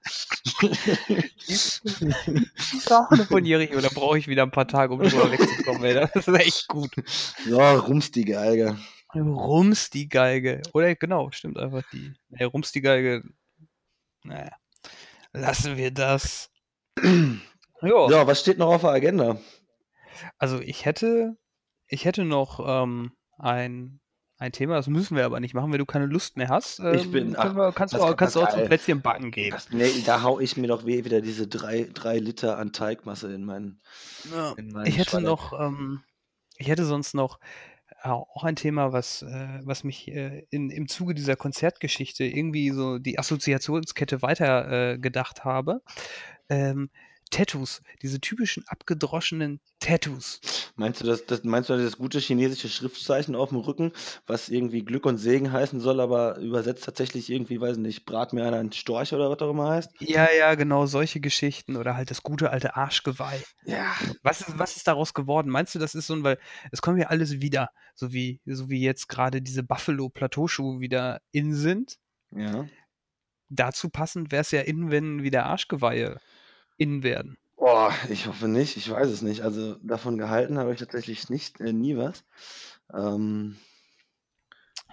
Posaune 2.72 3.26
von 3.26 3.46
Jericho, 3.46 3.80
da 3.80 3.90
brauche 3.94 4.18
ich 4.18 4.28
wieder 4.28 4.44
ein 4.44 4.52
paar 4.52 4.68
Tage, 4.68 4.94
um 4.94 5.00
drüber 5.02 5.32
wegzukommen, 5.32 5.84
ey. 5.84 5.94
Das 5.94 6.28
ist 6.28 6.28
echt 6.40 6.68
gut. 6.68 6.92
so, 7.46 7.60
rums 7.60 8.12
die 8.12 8.26
Geige. 8.26 8.78
Rums 9.16 9.90
die 9.90 10.08
Geige. 10.10 10.62
Oder 10.74 10.96
genau, 10.96 11.32
stimmt 11.32 11.58
einfach 11.58 11.84
die. 11.92 12.14
Nee, 12.30 12.44
Rums 12.44 12.72
die 12.72 12.82
Geige. 12.82 13.24
Naja. 14.24 14.52
Lassen 15.34 15.78
wir 15.78 15.92
das. 15.92 16.50
Jo. 17.82 18.10
Ja, 18.10 18.28
was 18.28 18.40
steht 18.42 18.58
noch 18.58 18.68
auf 18.74 18.82
der 18.82 18.92
Agenda? 18.92 19.38
Also 20.38 20.60
ich 20.60 20.86
hätte, 20.86 21.38
ich 21.88 22.06
hätte 22.06 22.26
noch 22.26 22.60
ähm, 22.66 23.12
ein, 23.38 24.00
ein 24.38 24.52
Thema, 24.52 24.76
das 24.76 24.88
müssen 24.88 25.16
wir 25.16 25.26
aber 25.26 25.40
nicht 25.40 25.54
machen, 25.54 25.72
wenn 25.72 25.80
du 25.80 25.86
keine 25.86 26.06
Lust 26.06 26.36
mehr 26.38 26.50
hast. 26.50 26.80
Ähm, 26.80 26.94
Ich 26.96 27.12
bin- 27.12 27.34
können 27.34 27.56
wir, 27.56 27.72
kannst, 27.72 27.94
du, 27.94 27.98
das- 27.98 28.06
auch- 28.08 28.16
kannst 28.18 28.36
du 28.36 28.42
das 28.42 28.50
auch 28.54 28.58
zum. 28.58 28.66
Plätzchen 28.68 29.02
backen 29.02 29.32
gehen. 29.32 29.52
Das, 29.52 29.70
nee, 29.72 29.90
da 30.06 30.22
hau 30.24 30.40
ich 30.40 30.58
mir 30.58 30.68
doch 30.68 30.86
weh 30.86 31.06
wieder 31.06 31.22
diese 31.22 31.48
drei, 31.48 31.88
drei 31.94 32.18
Liter 32.18 32.58
an 32.58 32.74
Teigmasse 32.74 33.34
in 33.34 33.46
meinen. 33.46 33.82
Ja. 34.34 34.54
In 34.58 34.72
meinen 34.72 34.88
Ich 34.88 34.98
hätte 34.98 35.12
Schwalleck. 35.12 35.28
noch, 35.28 35.60
ähm, 35.60 36.04
ich 36.58 36.68
hätte 36.68 36.84
sonst 36.86 37.14
noch 37.16 37.40
äh, 38.04 38.10
auch 38.10 38.44
ein 38.44 38.56
Thema, 38.58 38.92
was, 38.92 39.22
äh, 39.22 39.60
was 39.64 39.84
mich 39.86 40.10
äh, 40.10 40.46
in, 40.50 40.70
im 40.70 40.88
Zuge 40.90 41.14
dieser 41.14 41.36
Konzertgeschichte 41.38 42.24
irgendwie 42.26 42.72
so 42.72 42.98
die 43.00 43.20
Assoziationskette 43.20 44.22
weiter 44.22 44.94
äh, 44.94 44.98
gedacht 45.00 45.44
habe. 45.46 45.82
Ähm, 46.50 46.90
Tattoos, 47.30 47.82
diese 48.02 48.20
typischen 48.20 48.64
abgedroschenen 48.68 49.60
Tattoos. 49.80 50.40
Meinst 50.76 51.02
du 51.02 51.06
das, 51.06 51.26
das, 51.26 51.44
meinst 51.44 51.70
du 51.70 51.78
das 51.78 51.98
gute 51.98 52.20
chinesische 52.20 52.70
Schriftzeichen 52.70 53.36
auf 53.36 53.50
dem 53.50 53.60
Rücken, 53.60 53.92
was 54.26 54.50
irgendwie 54.50 54.84
Glück 54.84 55.06
und 55.06 55.18
Segen 55.18 55.52
heißen 55.52 55.80
soll, 55.80 56.00
aber 56.00 56.38
übersetzt 56.38 56.84
tatsächlich 56.84 57.30
irgendwie, 57.30 57.62
weiß 57.62 57.78
nicht, 57.78 58.06
brat 58.06 58.34
mir 58.34 58.46
einer 58.46 58.58
einen 58.58 58.72
Storch 58.72 59.14
oder 59.14 59.30
was 59.30 59.40
auch 59.40 59.52
immer 59.52 59.70
heißt? 59.70 59.92
Ja, 60.00 60.28
ja, 60.32 60.56
genau, 60.56 60.86
solche 60.86 61.20
Geschichten 61.20 61.76
oder 61.76 61.96
halt 61.96 62.10
das 62.10 62.24
gute 62.24 62.50
alte 62.50 62.76
Arschgeweih. 62.76 63.44
Ja. 63.64 63.94
Was 64.24 64.42
ist, 64.42 64.58
was 64.58 64.76
ist 64.76 64.88
daraus 64.88 65.14
geworden? 65.14 65.50
Meinst 65.50 65.76
du, 65.76 65.80
das 65.80 65.96
ist 65.96 66.08
so 66.08 66.16
ein, 66.16 66.24
weil 66.24 66.40
es 66.72 66.82
kommen 66.82 66.98
ja 66.98 67.08
alles 67.08 67.42
wieder, 67.42 67.70
so 67.94 68.12
wie, 68.12 68.42
so 68.46 68.70
wie 68.70 68.82
jetzt 68.82 69.08
gerade 69.08 69.42
diese 69.42 69.64
Buffalo-Plateauschuhe 69.64 70.80
wieder 70.80 71.22
in 71.32 71.54
sind. 71.54 71.98
Ja. 72.32 72.68
Dazu 73.50 73.90
passend 73.90 74.32
wäre 74.32 74.42
es 74.42 74.52
ja 74.52 74.62
in, 74.62 74.92
wenn 74.92 75.24
wieder 75.24 75.46
Arschgeweihe 75.46 76.20
in 76.80 77.04
werden. 77.04 77.38
Boah, 77.58 77.94
ich 78.10 78.26
hoffe 78.28 78.48
nicht, 78.48 78.78
ich 78.78 78.90
weiß 78.90 79.10
es 79.10 79.22
nicht. 79.22 79.42
Also 79.42 79.76
davon 79.84 80.18
gehalten 80.18 80.58
habe 80.58 80.74
ich 80.74 80.80
tatsächlich 80.80 81.30
nicht, 81.30 81.60
äh, 81.62 81.74
nie 81.74 81.98
was. 81.98 82.24
Ähm, 82.94 83.58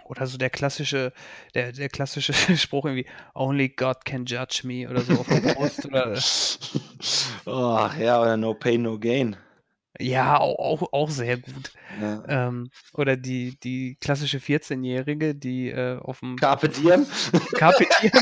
Oder 0.04 0.26
so 0.26 0.38
der 0.38 0.50
klassische, 0.50 1.12
der, 1.54 1.72
der 1.72 1.88
klassische 1.88 2.32
Spruch 2.56 2.84
irgendwie, 2.86 3.06
only 3.34 3.68
God 3.70 4.04
can 4.04 4.24
judge 4.24 4.60
me 4.64 4.88
oder 4.88 5.00
so 5.02 5.14
auf 5.20 5.26
der 5.28 5.54
Brust 5.54 5.84
oder 5.86 6.12
oh, 7.46 7.88
ja, 7.98 8.20
oder 8.20 8.36
No 8.36 8.54
Pain, 8.54 8.82
No 8.82 8.98
Gain. 8.98 9.36
ja, 9.98 10.38
auch, 10.38 10.58
auch, 10.82 10.92
auch 10.92 11.10
sehr 11.10 11.38
gut. 11.38 11.72
Ja. 12.00 12.22
Ähm, 12.28 12.70
oder 12.94 13.16
die, 13.16 13.58
die 13.60 13.96
klassische 14.00 14.38
14-Jährige, 14.38 15.34
die 15.34 15.70
äh, 15.70 15.98
auf 15.98 16.20
dem 16.20 16.36
Carpe 16.36 16.68
Diem. 16.68 17.06
Carpe 17.56 17.86
Diem. 18.02 18.12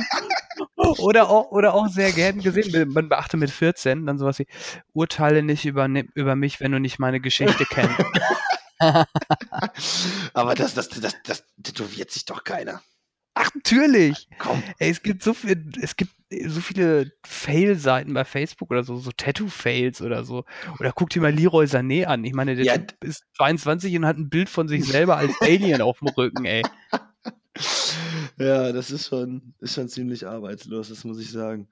Oder 0.98 1.28
auch, 1.30 1.50
oder 1.50 1.74
auch 1.74 1.88
sehr 1.88 2.12
gern 2.12 2.40
gesehen, 2.40 2.92
man 2.92 3.08
beachte 3.08 3.36
mit 3.36 3.50
14 3.50 4.06
dann 4.06 4.18
sowas 4.18 4.38
wie, 4.38 4.46
urteile 4.92 5.42
nicht 5.42 5.64
über, 5.64 5.88
ne, 5.88 6.06
über 6.14 6.36
mich, 6.36 6.60
wenn 6.60 6.72
du 6.72 6.78
nicht 6.80 6.98
meine 6.98 7.20
Geschichte 7.20 7.64
kennst. 7.68 7.98
Aber 10.34 10.54
das, 10.54 10.74
das, 10.74 10.88
das, 10.88 11.14
das 11.24 11.44
tätowiert 11.62 12.10
sich 12.10 12.24
doch 12.24 12.44
keiner. 12.44 12.82
Ach, 13.34 13.48
natürlich. 13.54 14.28
Komm. 14.38 14.62
Ey, 14.78 14.90
es 14.90 15.02
gibt 15.02 15.22
so 15.22 15.34
viel, 15.34 15.72
es 15.80 15.96
gibt 15.96 16.12
so 16.46 16.60
viele 16.60 17.10
Fail-Seiten 17.26 18.14
bei 18.14 18.24
Facebook 18.24 18.70
oder 18.70 18.84
so, 18.84 18.96
so 18.98 19.10
Tattoo-Fails 19.10 20.02
oder 20.02 20.24
so. 20.24 20.44
Oder 20.78 20.92
guck 20.92 21.10
dir 21.10 21.20
mal 21.20 21.32
Leroy 21.32 21.64
Sané 21.64 22.04
an. 22.04 22.22
Ich 22.24 22.32
meine, 22.32 22.54
der 22.54 22.64
Ja. 22.64 22.78
Typ 22.78 23.02
ist 23.02 23.24
22 23.36 23.96
und 23.96 24.06
hat 24.06 24.18
ein 24.18 24.28
Bild 24.28 24.48
von 24.48 24.68
sich 24.68 24.84
selber 24.84 25.16
als 25.16 25.32
Alien 25.40 25.82
auf 25.82 25.98
dem 25.98 26.08
Rücken, 26.08 26.44
ey. 26.44 26.62
Ja, 28.38 28.72
das 28.72 28.90
ist 28.90 29.06
schon, 29.08 29.54
ist 29.60 29.74
schon 29.74 29.88
ziemlich 29.88 30.26
arbeitslos, 30.26 30.88
das 30.88 31.04
muss 31.04 31.20
ich 31.20 31.30
sagen. 31.30 31.68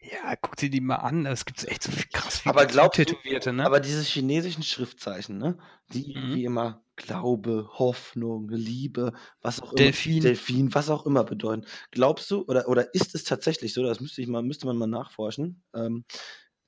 Ja, 0.00 0.36
guck 0.36 0.56
dir 0.56 0.70
die 0.70 0.80
mal 0.80 0.96
an. 0.96 1.26
Es 1.26 1.44
gibt 1.44 1.64
echt 1.64 1.82
so 1.82 1.90
viel 1.92 2.06
krass 2.12 2.40
viel 2.40 2.52
Aber 2.52 2.66
glaubst 2.66 2.92
Tätowierte, 2.92 3.52
ne? 3.52 3.68
Aber 3.68 3.80
diese 3.80 4.02
chinesischen 4.02 4.62
Schriftzeichen, 4.62 5.38
ne? 5.38 5.58
Die 5.92 6.14
Mhm. 6.14 6.32
wie 6.32 6.44
immer 6.44 6.84
Glaube, 6.96 7.68
Hoffnung, 7.74 8.48
Liebe, 8.50 9.12
was 9.42 9.60
auch 9.60 9.74
immer, 9.74 9.92
Delfin. 9.92 10.22
Delfin, 10.22 10.74
was 10.74 10.88
auch 10.90 11.04
immer 11.06 11.24
bedeuten. 11.24 11.66
Glaubst 11.90 12.30
du, 12.30 12.44
oder, 12.48 12.68
oder 12.68 12.94
ist 12.94 13.14
es 13.14 13.24
tatsächlich 13.24 13.74
so, 13.74 13.82
das 13.82 14.00
müsste 14.00 14.22
ich 14.22 14.28
mal, 14.28 14.42
müsste 14.42 14.66
man 14.66 14.78
mal 14.78 14.86
nachforschen, 14.86 15.62
ähm, 15.74 16.04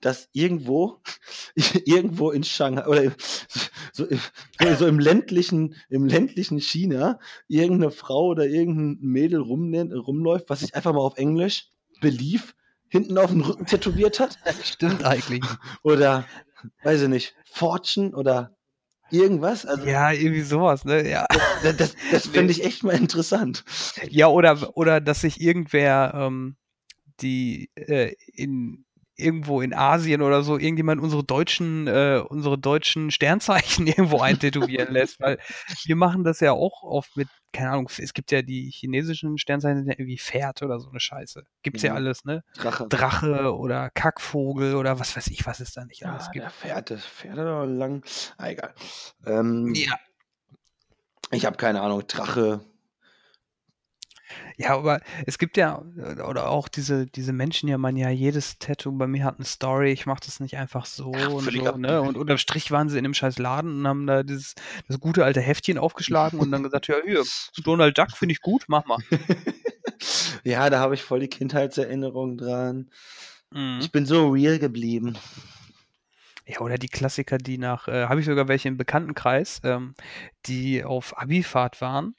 dass 0.00 0.28
irgendwo, 0.32 1.00
irgendwo 1.84 2.30
in 2.30 2.44
Shanghai 2.44 2.86
oder 2.86 3.12
so, 3.92 4.06
im- 4.06 4.20
so, 4.78 4.86
im 4.86 4.98
ländlichen, 4.98 5.74
im 5.88 6.06
ländlichen 6.06 6.60
China 6.60 7.18
irgendeine 7.48 7.90
Frau 7.90 8.26
oder 8.26 8.46
irgendein 8.46 8.98
Mädel 9.00 9.40
rumnennt, 9.40 9.92
rumläuft, 9.92 10.48
was 10.50 10.60
sich 10.60 10.74
einfach 10.74 10.92
mal 10.92 11.00
auf 11.00 11.16
Englisch 11.18 11.68
Belief 12.00 12.54
hinten 12.88 13.18
auf 13.18 13.30
den 13.30 13.40
Rücken 13.40 13.66
tätowiert 13.66 14.20
hat? 14.20 14.38
Stimmt 14.62 15.04
eigentlich. 15.04 15.44
oder 15.82 16.24
weiß 16.82 17.02
ich 17.02 17.08
nicht, 17.08 17.34
Fortune 17.44 18.12
oder 18.14 18.56
irgendwas. 19.10 19.64
Also 19.66 19.84
Ja, 19.86 20.12
irgendwie 20.12 20.42
sowas, 20.42 20.84
ne? 20.84 21.08
Ja. 21.08 21.26
das, 21.62 21.76
das, 21.76 21.96
das 22.12 22.26
fände 22.28 22.52
ich 22.52 22.64
echt 22.64 22.84
mal 22.84 22.94
interessant. 22.96 23.64
Ja, 24.10 24.28
oder, 24.28 24.76
oder 24.76 25.00
dass 25.00 25.22
sich 25.22 25.40
irgendwer, 25.40 26.12
ähm, 26.14 26.56
die 27.20 27.70
äh, 27.74 28.14
in 28.32 28.84
irgendwo 29.18 29.60
in 29.60 29.74
Asien 29.74 30.22
oder 30.22 30.42
so 30.42 30.56
irgendjemand 30.58 31.00
unsere 31.02 31.24
deutschen, 31.24 31.86
äh, 31.86 32.22
unsere 32.26 32.56
deutschen 32.58 33.10
Sternzeichen 33.10 33.86
irgendwo 33.86 34.20
eintätowieren 34.20 34.92
lässt, 34.92 35.20
weil 35.20 35.38
wir 35.84 35.96
machen 35.96 36.24
das 36.24 36.40
ja 36.40 36.52
auch 36.52 36.82
oft 36.82 37.16
mit, 37.16 37.28
keine 37.52 37.70
Ahnung, 37.70 37.90
es 37.98 38.14
gibt 38.14 38.30
ja 38.30 38.42
die 38.42 38.70
chinesischen 38.70 39.38
Sternzeichen 39.38 39.78
sind 39.78 39.88
ja 39.88 39.94
irgendwie 39.98 40.18
Pferd 40.18 40.62
oder 40.62 40.78
so 40.80 40.88
eine 40.90 41.00
Scheiße. 41.00 41.44
Gibt's 41.62 41.82
ja 41.82 41.90
Mhm. 41.90 41.96
alles, 41.96 42.24
ne? 42.24 42.42
Drache. 42.54 42.86
Drache 42.88 43.56
oder 43.56 43.90
Kackvogel 43.90 44.74
oder 44.76 44.98
was 45.00 45.16
weiß 45.16 45.26
ich, 45.28 45.46
was 45.46 45.60
es 45.60 45.72
da 45.72 45.84
nicht 45.84 46.00
ja, 46.02 46.12
alles 46.12 46.30
gibt. 46.30 46.44
der 46.44 46.50
Pferd, 46.50 46.90
das 46.90 47.04
Pferd 47.04 47.38
aber 47.38 47.66
lang. 47.66 48.02
Ah, 48.36 48.48
egal. 48.48 48.74
Ähm, 49.26 49.74
Ja. 49.74 49.94
Ich 51.30 51.44
habe 51.44 51.56
keine 51.58 51.82
Ahnung, 51.82 52.06
Drache. 52.06 52.60
Ja, 54.56 54.76
aber 54.76 55.00
es 55.26 55.38
gibt 55.38 55.56
ja, 55.56 55.82
äh, 55.96 56.20
oder 56.20 56.48
auch 56.48 56.68
diese, 56.68 57.06
diese 57.06 57.32
Menschen, 57.32 57.68
ja, 57.68 57.78
man 57.78 57.96
ja, 57.96 58.10
jedes 58.10 58.58
Tattoo 58.58 58.92
bei 58.92 59.06
mir 59.06 59.24
hat 59.24 59.36
eine 59.36 59.44
Story, 59.44 59.92
ich 59.92 60.06
mache 60.06 60.20
das 60.24 60.40
nicht 60.40 60.56
einfach 60.56 60.86
so 60.86 61.12
Ach, 61.14 61.30
und 61.30 61.44
völliger 61.44 61.72
so, 61.72 61.78
ne? 61.78 62.02
Und 62.02 62.16
unterm 62.16 62.38
Strich 62.38 62.70
waren 62.70 62.88
sie 62.88 62.98
in 62.98 63.04
dem 63.04 63.14
scheiß 63.14 63.38
Laden 63.38 63.80
und 63.80 63.86
haben 63.86 64.06
da 64.06 64.22
dieses, 64.22 64.54
das 64.88 65.00
gute 65.00 65.24
alte 65.24 65.40
Heftchen 65.40 65.78
aufgeschlagen 65.78 66.40
und 66.40 66.50
dann 66.50 66.62
gesagt, 66.62 66.88
ja, 66.88 66.96
hier, 67.04 67.22
Donald 67.64 67.96
Duck 67.96 68.12
finde 68.12 68.32
ich 68.32 68.40
gut, 68.40 68.64
mach 68.68 68.84
mal. 68.86 68.98
ja, 70.44 70.68
da 70.70 70.80
habe 70.80 70.94
ich 70.94 71.02
voll 71.02 71.20
die 71.20 71.28
Kindheitserinnerungen 71.28 72.38
dran. 72.38 72.90
Mhm. 73.52 73.78
Ich 73.80 73.92
bin 73.92 74.06
so 74.06 74.28
real 74.28 74.58
geblieben. 74.58 75.16
Ja, 76.46 76.60
oder 76.60 76.78
die 76.78 76.88
Klassiker, 76.88 77.38
die 77.38 77.58
nach, 77.58 77.88
äh, 77.88 78.06
habe 78.06 78.20
ich 78.20 78.26
sogar 78.26 78.48
welche 78.48 78.68
im 78.68 78.78
Bekanntenkreis, 78.78 79.60
ähm, 79.64 79.94
die 80.46 80.82
auf 80.82 81.16
Abifahrt 81.18 81.80
waren 81.80 82.14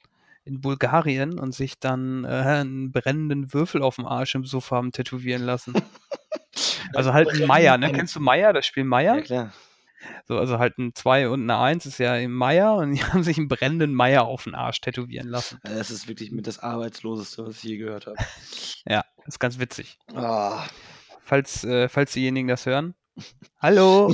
in 0.50 0.62
Bulgarien 0.62 1.40
und 1.40 1.54
sich 1.54 1.80
dann 1.80 2.26
äh, 2.26 2.28
einen 2.28 2.92
brennenden 2.92 3.54
Würfel 3.54 3.82
auf 3.82 3.96
dem 3.96 4.06
Arsch 4.06 4.36
im 4.36 4.46
Sofa 4.46 4.76
haben 4.76 4.92
tätowieren 4.92 5.44
lassen. 5.44 5.74
Also 6.96 7.14
halt 7.14 7.30
ein 7.30 7.46
Meier, 7.46 7.78
ne? 7.78 7.92
Kennst 7.92 8.16
du 8.16 8.20
Meier, 8.20 8.52
das 8.52 8.66
Spiel 8.66 8.84
Meier? 8.84 9.18
Ja, 9.18 9.22
klar. 9.22 9.54
So, 10.28 10.40
also 10.40 10.58
halt 10.58 10.78
ein 10.80 10.96
2 10.96 11.30
und 11.30 11.44
eine 11.44 11.60
1 11.60 11.86
ist 11.86 12.00
ja 12.00 12.16
im 12.16 12.34
Meier 12.34 12.76
und 12.76 12.94
die 12.94 13.04
haben 13.06 13.24
sich 13.24 13.38
einen 13.38 13.48
brennenden 13.48 13.94
Meier 13.94 14.24
auf 14.24 14.46
den 14.46 14.56
Arsch 14.56 14.82
tätowieren 14.82 15.28
lassen. 15.28 15.60
Also 15.64 15.78
Das 15.78 15.92
ist 15.92 16.08
wirklich 16.08 16.32
mit 16.32 16.48
das 16.48 16.60
Arbeitsloseste, 16.60 17.46
was 17.46 17.58
ich 17.58 17.64
je 17.64 17.78
gehört 17.78 18.08
habe. 18.08 18.18
Ja, 18.86 19.04
das 19.18 19.36
ist 19.36 19.40
ganz 19.40 19.60
witzig. 19.60 20.00
Ah, 20.16 20.66
Falls, 21.24 21.64
äh, 21.64 21.88
falls 21.90 22.14
diejenigen 22.14 22.48
das 22.48 22.66
hören. 22.66 22.96
Hallo, 23.62 24.14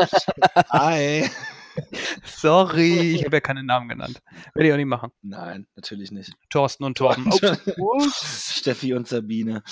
hi. 0.70 1.28
sorry, 2.24 3.14
ich 3.14 3.24
habe 3.24 3.36
ja 3.36 3.40
keinen 3.40 3.66
Namen 3.66 3.88
genannt. 3.88 4.20
Werde 4.54 4.68
ich 4.68 4.72
auch 4.72 4.76
nicht 4.76 4.86
machen. 4.86 5.10
Nein, 5.22 5.66
natürlich 5.76 6.10
nicht. 6.10 6.32
Thorsten 6.50 6.84
und 6.84 6.96
Torben. 6.98 7.30
Steffi 8.24 8.94
und 8.94 9.08
Sabine. 9.08 9.62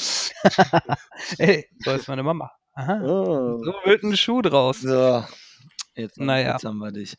Ey, 1.38 1.68
so 1.78 1.92
ist 1.92 2.08
meine 2.08 2.22
Mama. 2.22 2.50
Aha. 2.74 3.00
Oh. 3.02 3.62
So 3.62 3.72
wird 3.84 4.02
ein 4.02 4.16
Schuh 4.16 4.42
draus. 4.42 4.80
So, 4.80 5.24
jetzt, 5.94 6.18
Naja. 6.18 6.52
jetzt 6.52 6.64
haben 6.64 6.78
wir 6.78 6.92
dich. 6.92 7.16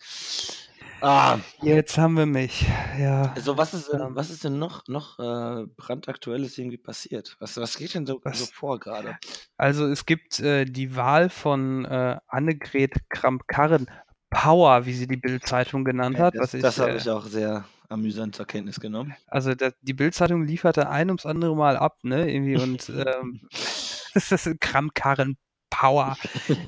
Ah, 1.05 1.39
Jetzt 1.61 1.97
haben 1.97 2.15
wir 2.15 2.25
mich. 2.25 2.65
Ja. 2.97 3.34
also 3.36 3.57
was 3.57 3.73
ist 3.73 3.91
denn, 3.91 3.99
Ähm. 3.99 4.15
was 4.15 4.29
ist 4.29 4.45
denn 4.45 4.57
noch, 4.57 4.88
noch 4.88 5.19
äh, 5.19 5.65
brandaktuelles 5.75 6.57
irgendwie 6.57 6.77
passiert? 6.77 7.36
Was, 7.39 7.57
was 7.57 7.75
geht 7.77 7.93
denn 7.93 8.05
so, 8.05 8.21
so 8.31 8.45
vor 8.45 8.79
gerade? 8.79 9.17
Also 9.57 9.86
es 9.88 10.05
gibt 10.05 10.39
äh, 10.39 10.63
die 10.63 10.95
Wahl 10.95 11.29
von 11.29 11.84
äh, 11.84 12.17
Annegret 12.27 12.93
Kramp-Karren 13.09 13.88
Power, 14.34 14.86
wie 14.86 14.93
sie 14.93 15.07
die 15.07 15.17
Bild-Zeitung 15.17 15.84
genannt 15.84 16.17
hat. 16.17 16.36
das 16.36 16.51
das 16.51 16.79
habe 16.79 16.91
äh, 16.91 16.97
ich 16.97 17.09
auch 17.09 17.25
sehr 17.25 17.65
amüsant 17.89 18.36
zur 18.36 18.45
Kenntnis 18.45 18.79
genommen. 18.79 19.15
Also 19.27 19.55
da, 19.55 19.71
die 19.81 19.93
Bild-Zeitung 19.93 20.45
lieferte 20.45 20.89
ein 20.89 21.09
ums 21.09 21.25
andere 21.25 21.55
Mal 21.55 21.77
ab, 21.77 21.99
ne? 22.03 22.31
Irgendwie 22.31 22.57
und 22.57 22.89
ähm, 23.05 23.41
das 24.13 24.31
ist 24.31 24.59
Kramkarren 24.59 25.38
Power. 25.69 26.15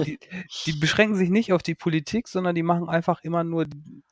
Die, 0.04 0.20
die 0.66 0.74
beschränken 0.74 1.16
sich 1.16 1.30
nicht 1.30 1.54
auf 1.54 1.62
die 1.62 1.76
Politik, 1.76 2.28
sondern 2.28 2.56
die 2.56 2.64
machen 2.64 2.90
einfach 2.90 3.22
immer 3.22 3.44
nur, 3.44 3.68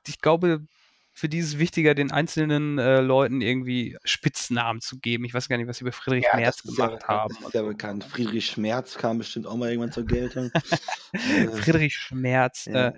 ich 0.07 0.19
glaube, 0.21 0.65
für 1.13 1.29
die 1.29 1.37
ist 1.37 1.47
es 1.47 1.59
wichtiger, 1.59 1.93
den 1.93 2.11
einzelnen 2.11 2.79
äh, 2.79 2.99
Leuten 2.99 3.41
irgendwie 3.41 3.97
Spitznamen 4.03 4.81
zu 4.81 4.97
geben. 4.97 5.25
Ich 5.25 5.33
weiß 5.33 5.47
gar 5.47 5.57
nicht, 5.57 5.67
was 5.67 5.77
sie 5.77 5.85
bei 5.85 5.91
Friedrich 5.91 6.25
Merz 6.33 6.63
das 6.63 6.71
ist 6.71 6.77
ja, 6.77 6.87
gemacht 6.87 7.07
haben. 7.07 7.35
Das 7.35 7.47
ist 7.47 7.53
ja 7.53 7.61
bekannt. 7.61 8.03
Friedrich 8.03 8.47
Schmerz 8.47 8.97
kam 8.97 9.19
bestimmt 9.19 9.45
auch 9.45 9.55
mal 9.55 9.69
irgendwann 9.69 9.91
zur 9.91 10.05
Geltung. 10.05 10.49
Äh, 11.13 11.47
Friedrich 11.61 11.93
Schmerz. 11.93 12.65
ja. 12.65 12.87
Äh, 12.87 12.93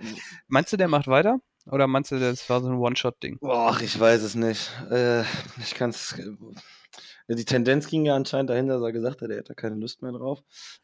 meinst 0.48 0.72
du, 0.72 0.78
der 0.78 0.88
macht 0.88 1.08
weiter? 1.08 1.40
Oder 1.66 1.88
meinst 1.88 2.12
du, 2.12 2.20
das 2.20 2.50
war 2.50 2.62
so 2.62 2.70
ein 2.70 2.78
One-Shot-Ding? 2.78 3.40
Boah, 3.40 3.78
ich 3.82 4.00
weiß 4.00 4.22
es 4.22 4.36
nicht. 4.36 4.72
Äh, 4.90 5.24
ich 5.62 5.74
kann 5.74 5.90
es. 5.90 6.16
Die 7.28 7.46
Tendenz 7.46 7.88
ging 7.88 8.06
ja 8.06 8.16
anscheinend 8.16 8.52
dahin, 8.52 8.68
dass 8.68 8.82
er 8.82 8.92
gesagt 8.92 9.24
hat, 9.24 9.32
er 9.32 9.38
hätte 9.38 9.56
keine 9.56 9.76
Lust 9.76 10.04
mehr 10.04 10.12
drauf. 10.12 10.42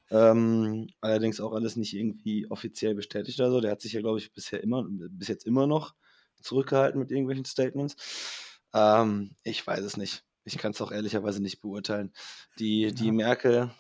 Ähm, 0.10 0.88
allerdings 1.00 1.40
auch 1.40 1.54
alles 1.54 1.76
nicht 1.76 1.94
irgendwie 1.94 2.50
offiziell 2.50 2.96
bestätigt 2.96 3.40
oder 3.40 3.52
so. 3.52 3.62
Der 3.62 3.72
hat 3.72 3.82
sich 3.82 3.94
ja, 3.94 4.02
glaube 4.02 4.18
ich, 4.18 4.34
bisher 4.34 4.62
immer, 4.64 4.84
bis 4.90 5.28
jetzt 5.28 5.46
immer 5.46 5.68
noch 5.68 5.94
zurückgehalten 6.42 7.00
mit 7.00 7.12
irgendwelchen 7.12 7.46
Statements. 7.46 7.96
Ähm, 8.74 9.36
ich 9.44 9.66
weiß 9.66 9.82
es 9.84 9.98
nicht. 9.98 10.24
Ich 10.44 10.58
kann 10.58 10.72
es 10.72 10.82
auch 10.82 10.92
ehrlicherweise 10.92 11.42
nicht 11.42 11.62
beurteilen. 11.62 12.14
Die, 12.60 12.94
die 12.94 13.08
Ja. 13.08 13.12
Merkel 13.12 13.72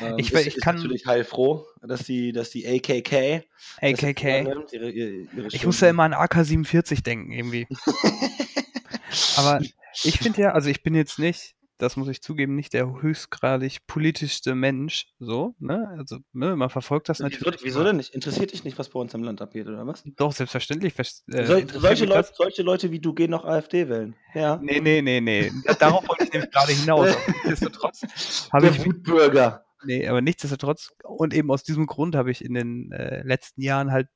ähm, 0.00 0.18
Ich- 0.18 0.32
ist, 0.32 0.46
ich 0.46 0.56
ist 0.56 0.62
kann- 0.62 0.76
natürlich 0.76 1.06
heilfroh, 1.06 1.66
dass 1.82 2.04
die, 2.04 2.32
dass 2.32 2.50
die 2.50 2.66
AKK 2.66 3.44
AKK. 3.82 4.40
übernimmt, 4.42 4.72
ihre, 4.72 4.90
ihre, 4.90 5.10
ihre 5.36 5.46
Ich 5.48 5.66
muss 5.66 5.80
ja 5.80 5.90
immer 5.90 6.04
an 6.04 6.14
AK-47 6.14 7.02
denken, 7.02 7.32
irgendwie. 7.32 7.66
Aber 9.36 9.60
ich 10.02 10.18
finde 10.18 10.42
ja, 10.42 10.52
also 10.52 10.68
ich 10.70 10.82
bin 10.82 10.94
jetzt 10.94 11.18
nicht, 11.18 11.54
das 11.84 11.96
muss 11.96 12.08
ich 12.08 12.20
zugeben, 12.22 12.56
nicht 12.56 12.72
der 12.72 13.00
höchstgradig 13.00 13.86
politischste 13.86 14.54
Mensch, 14.54 15.06
so, 15.18 15.54
ne? 15.58 15.88
Also, 15.98 16.18
ne, 16.32 16.56
man 16.56 16.70
verfolgt 16.70 17.08
das 17.08 17.18
Wieso, 17.20 17.28
natürlich. 17.28 17.60
wieso 17.64 17.84
denn 17.84 17.96
nicht? 17.96 18.14
Interessiert 18.14 18.52
dich 18.52 18.64
nicht, 18.64 18.78
was 18.78 18.88
bei 18.88 18.98
uns 18.98 19.14
im 19.14 19.22
Land 19.22 19.40
abgeht, 19.42 19.66
oder 19.68 19.86
was? 19.86 20.02
Doch, 20.16 20.32
selbstverständlich. 20.32 20.94
vers- 20.94 21.22
Äh, 21.32 21.44
Sol 21.46 21.58
interessiert 21.60 21.82
solche, 21.82 22.04
Leute, 22.06 22.28
solche 22.34 22.62
Leute 22.62 22.90
wie 22.90 22.98
du 23.00 23.14
gehen 23.14 23.30
noch 23.30 23.44
AfD 23.44 23.88
wählen. 23.88 24.16
Ja. 24.34 24.56
Nee, 24.62 24.80
nee, 24.80 25.00
nee, 25.02 25.20
nee. 25.20 25.52
Da- 25.64 25.74
Darauf 25.74 26.08
wollte 26.08 26.24
ich 26.24 26.32
nämlich 26.32 26.50
gerade 26.50 26.72
hinaus. 26.72 27.08
Nichtsdestotrotz 27.44 28.48
habe 28.52 28.68
ich, 28.68 28.84
Wutbürger. 28.84 29.64
nee, 29.84 30.08
aber 30.08 30.20
nichtsdestotrotz, 30.20 30.90
und 31.04 31.34
eben 31.34 31.50
aus 31.50 31.62
diesem 31.62 31.86
Grund 31.86 32.16
habe 32.16 32.30
ich 32.30 32.44
in 32.44 32.54
den 32.54 32.90
äh, 32.92 33.22
letzten 33.22 33.60
Jahren 33.62 33.92
halt 33.92 34.08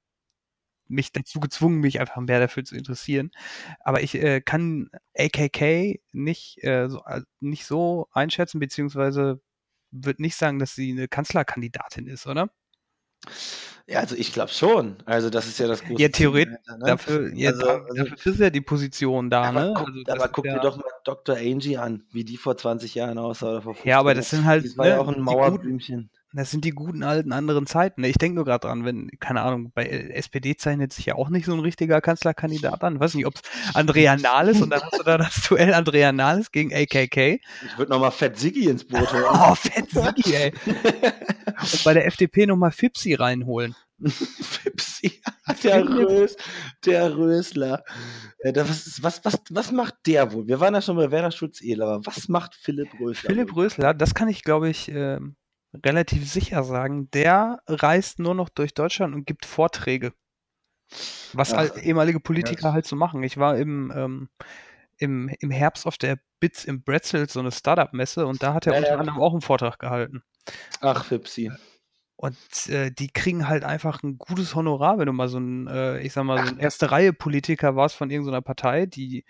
mich 0.89 1.13
dazu 1.13 1.41
gezwungen, 1.41 1.81
mich 1.81 2.01
einfach 2.01 2.17
mehr 2.21 2.41
dafür 2.41 2.65
zu 2.65 2.77
interessieren. 2.77 3.31
Aber 3.81 4.03
ich 4.03 4.15
äh, 4.17 4.41
kann 4.41 4.91
AKK 5.17 6.01
nicht, 6.13 6.63
äh, 6.65 6.89
so, 6.89 7.03
äh, 7.07 7.23
nicht 7.41 7.67
so 7.67 8.09
einschätzen, 8.13 8.59
beziehungsweise 8.61 9.41
würde 9.91 10.23
nicht 10.23 10.37
sagen, 10.37 10.59
dass 10.59 10.75
sie 10.75 10.91
eine 10.93 11.09
Kanzlerkandidatin 11.09 12.07
ist, 12.07 12.27
oder? 12.27 12.51
Ja, 13.87 14.01
also 14.01 14.15
ich 14.17 14.33
glaube 14.33 14.51
schon. 14.53 14.97
Also 15.07 15.31
das 15.31 15.47
ist 15.47 15.59
ja 15.59 15.67
das 15.67 15.83
große 15.83 16.03
Ja, 16.03 16.09
theoretisch, 16.09 16.57
ne? 16.79 16.79
dafür, 16.85 17.33
ja, 17.35 17.51
Also, 17.51 17.63
da, 17.63 17.75
also, 17.89 18.05
dafür 18.05 18.33
ist 18.33 18.41
ja 18.41 18.51
die 18.51 18.61
Position 18.61 19.31
da, 19.31 19.49
aber 19.49 19.61
ne? 19.61 19.73
guck, 19.75 19.89
Also 19.89 20.13
aber 20.13 20.29
guck 20.29 20.45
dir 20.45 20.51
ja, 20.57 20.61
doch 20.61 20.77
mal 20.77 20.91
Dr. 21.05 21.37
Angie 21.37 21.77
an, 21.79 22.07
wie 22.13 22.25
die 22.25 22.37
vor 22.37 22.57
20 22.57 22.95
Jahren 22.95 23.19
aussah 23.19 23.51
oder 23.51 23.63
vor 23.63 23.75
ja, 23.85 23.99
aber 23.99 24.15
15. 24.15 24.17
das 24.17 24.31
sind 24.31 24.45
halt, 24.45 24.65
Das 24.65 24.77
war 24.77 24.87
ja 24.89 24.97
ne, 24.97 25.01
auch 25.01 25.09
ein 25.09 25.21
Mauerblümchen. 25.21 26.11
Das 26.33 26.51
sind 26.51 26.65
die 26.65 26.71
guten 26.71 27.03
alten 27.03 27.33
anderen 27.33 27.67
Zeiten. 27.67 28.03
Ne? 28.03 28.09
Ich 28.09 28.19
denke 28.19 28.37
nur 28.37 28.45
gerade 28.45 28.67
dran, 28.67 28.85
wenn, 28.85 29.11
keine 29.19 29.43
Ahnung, 29.43 29.73
bei 29.75 29.87
SPD 29.87 30.57
zeichnet 30.57 30.93
sich 30.93 31.07
ja 31.07 31.15
auch 31.15 31.31
nicht 31.31 31.47
so 31.47 31.55
ein 31.55 31.61
richtiger 31.61 32.01
Kanzlerkandidat 32.01 32.85
an. 32.85 32.97
Ich 32.97 33.01
weiß 33.01 33.15
nicht, 33.15 33.27
ob 33.27 33.35
es 33.37 33.43
Andrea 33.75 34.17
Nahles 34.17 34.61
und 34.61 34.71
dann 34.71 34.83
hast 34.83 34.99
du 34.99 35.03
da 35.03 35.19
das 35.19 35.49
Duell 35.49 35.73
Andrea 35.73 36.13
Nahles 36.13 36.53
gegen 36.53 36.73
AKK. 36.75 37.41
Ich 37.67 37.79
würde 37.79 37.93
nochmal 37.93 38.11
Fett 38.11 38.39
Siggi 38.39 38.69
ins 38.69 38.85
Boot 38.85 39.13
holen. 39.13 39.25
Oh, 39.29 39.55
fett 39.55 39.91
Sigi, 39.91 40.35
ey. 40.35 40.53
Und 41.61 41.85
bei 41.85 41.95
der 41.95 42.07
FDP 42.07 42.47
nochmal 42.47 42.71
Fipsi 42.71 43.15
reinholen. 43.15 43.75
Fipsi, 44.07 45.21
der, 45.65 45.89
Rös, 45.89 46.37
der 46.85 47.17
Rösler. 47.17 47.83
Da, 48.45 48.69
was, 48.69 49.03
was, 49.03 49.25
was, 49.25 49.41
was 49.51 49.73
macht 49.73 49.95
der 50.07 50.33
wohl? 50.33 50.47
Wir 50.47 50.61
waren 50.61 50.75
ja 50.75 50.81
schon 50.81 50.97
bei 50.97 51.11
Werner 51.11 51.33
Schulz-Ehl, 51.33 51.83
aber 51.83 52.07
was 52.07 52.29
macht 52.29 52.55
Philipp 52.55 52.89
Rösler? 53.01 53.31
Philipp? 53.31 53.57
Rösler, 53.57 53.95
das 53.95 54.15
kann 54.15 54.29
ich, 54.29 54.45
glaube 54.45 54.69
ich, 54.69 54.89
ähm, 54.89 55.35
relativ 55.75 56.31
sicher 56.31 56.63
sagen. 56.65 57.11
Der 57.11 57.61
reist 57.67 58.19
nur 58.19 58.35
noch 58.35 58.49
durch 58.49 58.75
Deutschland 58.75 59.15
und 59.15 59.27
gibt 59.27 59.47
Vorträge. 59.47 60.13
Was 61.33 61.53
Ach, 61.53 61.59
halt 61.59 61.77
ehemalige 61.79 62.21
Politiker 62.21 62.69
ja. 62.69 62.73
halt 62.73 62.87
so 62.87 62.97
machen. 62.97 63.23
Ich 63.23 63.37
war 63.37 63.57
im, 63.59 63.93
ähm, 63.95 64.29
im, 64.97 65.29
im 65.41 65.51
Herbst 65.51 65.87
auf 65.87 65.99
der 65.99 66.19
Bits 66.41 66.65
im 66.65 66.83
Bretzel, 66.83 67.29
so 67.29 67.41
eine 67.41 67.53
Startup-Messe, 67.53 68.27
und 68.27 68.43
da 68.43 68.55
hat 68.55 68.67
er 68.67 68.73
Ja, 68.73 68.79
unter 68.79 68.91
ja. 68.91 68.99
anderem 68.99 69.21
auch 69.21 69.33
einen 69.33 69.43
Vortrag 69.43 69.79
gehalten. 69.79 70.23
Ach, 70.81 71.05
Fipsi. 71.05 71.51
Und 72.17 72.37
äh, 72.69 72.91
die 72.91 73.09
kriegen 73.09 73.49
halt 73.49 73.63
einfach 73.63 74.03
ein 74.03 74.19
gutes 74.19 74.55
Honorar, 74.55 74.99
wenn 74.99 75.07
du 75.07 75.13
mal 75.13 75.29
so 75.29 75.39
ein, 75.39 75.69
äh, 75.69 76.01
ich 76.01 76.13
sag 76.13 76.25
mal, 76.25 76.45
so 76.45 76.53
ein 76.53 76.59
erste 76.59 76.91
Reihe 76.91 77.13
Politiker 77.13 77.77
warst 77.77 77.95
von 77.95 78.11
irgendeiner 78.11 78.43
Partei, 78.43 78.87
die 78.87 79.25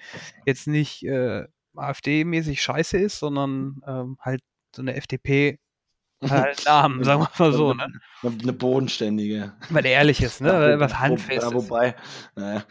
jetzt 0.47 0.67
nicht 0.67 1.05
äh, 1.05 1.45
AfD-mäßig 1.77 2.63
scheiße 2.63 2.97
ist, 2.97 3.19
sondern 3.19 3.83
ähm, 3.87 4.17
halt 4.21 4.41
so 4.75 4.81
eine 4.81 4.95
FDP 4.95 5.59
halt 6.23 6.65
Namen, 6.65 7.05
sagen 7.05 7.23
wir 7.23 7.31
mal 7.39 7.53
so, 7.53 7.75
ne? 7.75 7.93
Eine, 8.23 8.53
bodenständige. 8.53 9.53
Weil 9.71 9.83
der 9.83 9.93
ehrlich 9.93 10.23
ist, 10.23 10.41
ne? 10.41 10.53
Weil 10.53 10.81
was 10.81 10.99
handfest 10.99 11.43
ja. 11.43 11.55
Wobei, 11.55 11.95
naja. 12.35 12.65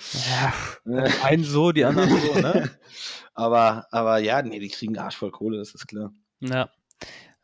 Ja, 0.86 1.04
einen 1.24 1.44
so, 1.44 1.72
die 1.72 1.86
anderen 1.86 2.10
so, 2.10 2.40
ne? 2.40 2.70
aber, 3.34 3.88
aber 3.92 4.18
ja, 4.20 4.42
nee, 4.42 4.60
die 4.60 4.70
kriegen 4.70 4.98
Arsch 4.98 5.18
voll 5.18 5.32
Kohle, 5.32 5.58
das 5.58 5.74
ist 5.74 5.88
klar. 5.88 6.12
Ja. 6.40 6.70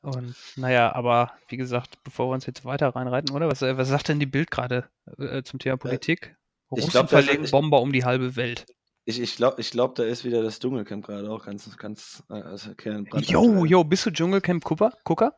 Und 0.02 0.36
naja, 0.58 0.94
aber 0.94 1.32
wie 1.48 1.56
gesagt, 1.56 2.04
bevor 2.04 2.28
wir 2.30 2.34
uns 2.34 2.46
jetzt 2.46 2.66
weiter 2.66 2.90
reinreiten, 2.90 3.34
oder? 3.34 3.48
Was, 3.48 3.62
äh, 3.62 3.78
was 3.78 3.88
sagt 3.88 4.10
denn 4.10 4.20
die 4.20 4.26
Bild 4.26 4.52
gerade 4.52 4.90
äh, 5.18 5.44
zum 5.44 5.60
Thema 5.60 5.78
Politik? 5.78 6.36
ich 6.76 6.84
Russen 6.84 6.92
glaub, 6.92 7.10
verlegen 7.10 7.50
Bomber 7.50 7.82
um 7.82 7.94
die 7.94 8.04
halbe 8.04 8.36
Welt. 8.36 8.66
Ich, 9.06 9.20
ich 9.20 9.36
glaube, 9.36 9.62
ich 9.62 9.72
glaub, 9.72 9.96
da 9.96 10.04
ist 10.04 10.24
wieder 10.24 10.42
das 10.44 10.60
Dschungelcamp 10.60 11.06
gerade 11.06 11.30
auch 11.30 11.46
ganz, 11.46 11.78
ganz 11.78 12.24
äh, 12.30 12.36
also 12.36 12.72
Jo, 13.20 13.66
jo, 13.66 13.84
bist 13.84 14.06
du 14.06 14.12
Dschungelcamp-Gucker? 14.12 15.36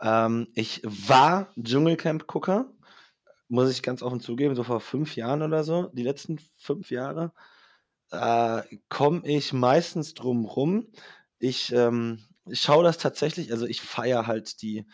Ähm, 0.00 0.48
ich 0.54 0.82
war 0.84 1.52
Dschungelcamp-Gucker, 1.60 2.70
muss 3.48 3.70
ich 3.70 3.82
ganz 3.82 4.02
offen 4.02 4.20
zugeben, 4.20 4.54
so 4.54 4.62
vor 4.64 4.80
fünf 4.80 5.16
Jahren 5.16 5.42
oder 5.42 5.64
so, 5.64 5.90
die 5.92 6.02
letzten 6.02 6.38
fünf 6.56 6.90
Jahre, 6.90 7.32
äh, 8.10 8.62
komme 8.88 9.22
ich 9.26 9.52
meistens 9.52 10.14
drum 10.14 10.44
rum. 10.44 10.88
Ich, 11.38 11.72
ähm, 11.72 12.24
ich 12.46 12.60
schaue 12.60 12.84
das 12.84 12.98
tatsächlich, 12.98 13.52
also 13.52 13.66
ich 13.66 13.80
feiere 13.80 14.26
halt 14.26 14.62
die, 14.62 14.86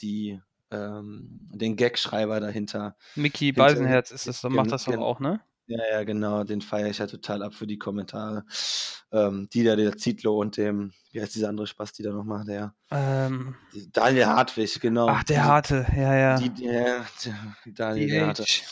die, 0.00 0.40
ähm, 0.70 1.40
den 1.52 1.76
Gagschreiber 1.76 2.40
dahinter. 2.40 2.96
Mickey 3.16 3.52
Beisenherz 3.52 4.10
ist 4.10 4.26
es, 4.26 4.42
gen- 4.42 4.52
macht 4.52 4.72
das 4.72 4.84
doch 4.84 4.92
gen- 4.92 5.00
auch, 5.00 5.20
ne? 5.20 5.40
Ja, 5.66 5.78
ja, 5.90 6.04
genau, 6.04 6.42
den 6.44 6.60
feiere 6.60 6.88
ich 6.90 6.98
ja 6.98 7.06
total 7.06 7.42
ab 7.42 7.54
für 7.54 7.66
die 7.66 7.78
Kommentare. 7.78 8.44
Ähm, 9.12 9.48
die 9.52 9.62
da, 9.62 9.76
der 9.76 9.96
Zitlo 9.96 10.38
und 10.40 10.56
dem, 10.56 10.92
wie 11.12 11.20
heißt 11.22 11.34
dieser 11.34 11.48
andere 11.48 11.66
Spaß, 11.66 11.92
die 11.92 12.02
da 12.02 12.10
noch 12.10 12.24
macht, 12.24 12.48
der 12.48 12.74
Ähm, 12.90 13.54
Daniel 13.92 14.26
Hartwig, 14.26 14.80
genau. 14.80 15.06
ach, 15.08 15.22
der 15.24 15.36
Die- 15.36 15.42
Harte, 15.42 15.86
ja, 15.96 16.14
ja. 16.16 16.38
Die, 16.38 16.50
die, 16.50 16.64
ja, 16.64 17.04
die- 17.64 17.74
Daniel 17.74 18.08
der 18.08 18.26
Harte. 18.28 18.42
DH. 18.44 18.64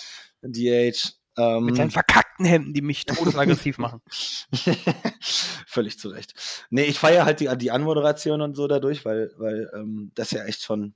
DH. 0.43 1.13
Ähm, 1.39 1.65
Mit 1.67 1.77
seinen 1.77 1.91
verkackten 1.93 2.45
Hemden, 2.45 2.75
die 2.75 2.83
mich 2.83 3.07
todesaggressiv 3.07 3.79
machen. 3.79 4.03
Völlig 5.67 5.99
zu 5.99 6.09
Recht. 6.09 6.35
Nee, 6.71 6.85
ich 6.85 6.99
feiere 6.99 7.25
halt 7.25 7.41
die, 7.41 7.49
die 7.57 7.71
Anmoderation 7.71 8.41
und 8.41 8.57
so 8.57 8.67
dadurch, 8.67 9.05
weil, 9.05 9.33
weil 9.37 9.71
ähm, 9.75 10.11
das 10.15 10.33
ja 10.33 10.45
echt 10.45 10.63
schon. 10.63 10.95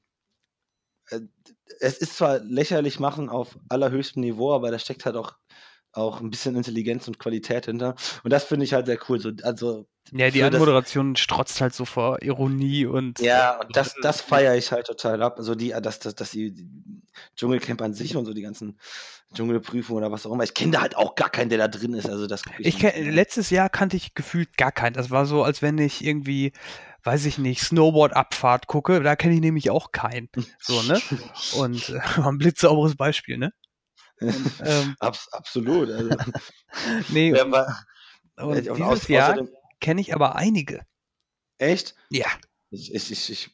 Äh, 1.11 1.21
es 1.81 1.99
ist 1.99 2.17
zwar 2.17 2.39
lächerlich 2.41 2.99
machen 2.99 3.29
auf 3.29 3.59
allerhöchstem 3.69 4.23
Niveau, 4.23 4.53
aber 4.55 4.71
da 4.71 4.79
steckt 4.79 5.05
halt 5.07 5.17
auch, 5.17 5.35
auch 5.95 6.21
ein 6.21 6.31
bisschen 6.31 6.57
Intelligenz 6.57 7.07
und 7.09 7.19
Qualität 7.19 7.67
hinter. 7.67 7.95
Und 8.23 8.33
das 8.33 8.45
finde 8.45 8.65
ich 8.65 8.73
halt 8.75 8.87
sehr 8.87 8.99
cool. 9.09 9.21
So, 9.21 9.31
also, 9.43 9.87
Ja, 10.13 10.27
die 10.31 10.39
Für 10.41 10.51
das- 10.51 10.55
Anmoderation 10.55 11.17
strotzt 11.17 11.61
halt 11.61 11.75
so 11.75 11.85
vor 11.85 12.23
Ironie 12.23 12.85
und. 12.87 13.19
ja, 13.21 13.59
und 13.61 13.75
das, 13.77 13.95
das 14.03 14.21
feiere 14.21 14.55
ich 14.57 14.71
halt 14.73 14.87
total 14.87 15.23
ab. 15.23 15.39
Also 15.39 15.55
die, 15.55 15.71
dass, 15.81 15.99
dass, 16.01 16.15
dass 16.15 16.31
die, 16.33 16.53
die 16.53 16.69
Dschungelcamp 17.37 17.81
an 17.83 17.95
sich 17.95 18.17
und 18.17 18.25
so 18.27 18.35
die 18.35 18.43
ganzen 18.43 18.79
Dschungelprüfungen 19.35 20.03
oder 20.05 20.13
was 20.13 20.27
auch 20.27 20.33
immer. 20.33 20.45
Ich 20.45 20.55
kenne 20.55 20.73
da 20.73 20.81
halt 20.83 20.97
auch 20.97 21.15
gar 21.15 21.31
keinen, 21.31 21.49
der 21.49 21.59
da 21.59 21.69
drin 21.69 21.95
ist. 21.95 22.09
Also 22.09 22.27
das 22.27 22.43
Ich 22.59 22.79
nicht. 22.79 22.79
kenn, 22.81 23.13
letztes 23.15 23.51
Jahr 23.51 23.69
kannte 23.69 23.97
ich 23.97 24.15
gefühlt 24.15 24.57
gar 24.57 24.73
keinen. 24.73 24.95
Das 24.95 25.11
war 25.11 25.27
so, 25.27 25.43
als 25.43 25.63
wenn 25.63 25.79
ich 25.79 26.05
irgendwie, 26.05 26.53
weiß 27.05 27.25
ich 27.27 27.39
nicht, 27.39 27.63
Snowboard-Abfahrt 27.63 28.67
gucke. 28.67 29.03
Da 29.03 29.17
kenne 29.17 29.35
ich 29.35 29.41
nämlich 29.41 29.71
auch 29.71 29.91
keinen. 29.93 30.29
So, 30.61 30.83
ne? 30.83 31.01
Und 31.57 31.89
äh, 31.89 32.01
ein 32.23 32.39
blitzsauberes 32.39 32.97
Beispiel, 32.97 33.39
ne? 33.39 33.53
Ähm, 34.65 34.97
Abs 35.01 35.29
absolut. 35.33 35.91
Also, 35.91 36.11
nee, 37.09 37.33
war, 37.33 37.85
und 38.37 38.69
und 38.69 38.79
dieses 38.79 39.07
auß- 39.07 39.13
Jahr 39.13 39.49
kenne 39.81 40.01
ich 40.01 40.15
aber 40.15 40.37
einige. 40.37 40.87
echt? 41.59 41.95
Ja. 42.11 42.27
Ich, 42.71 42.95
ich, 42.95 43.11
ich, 43.11 43.51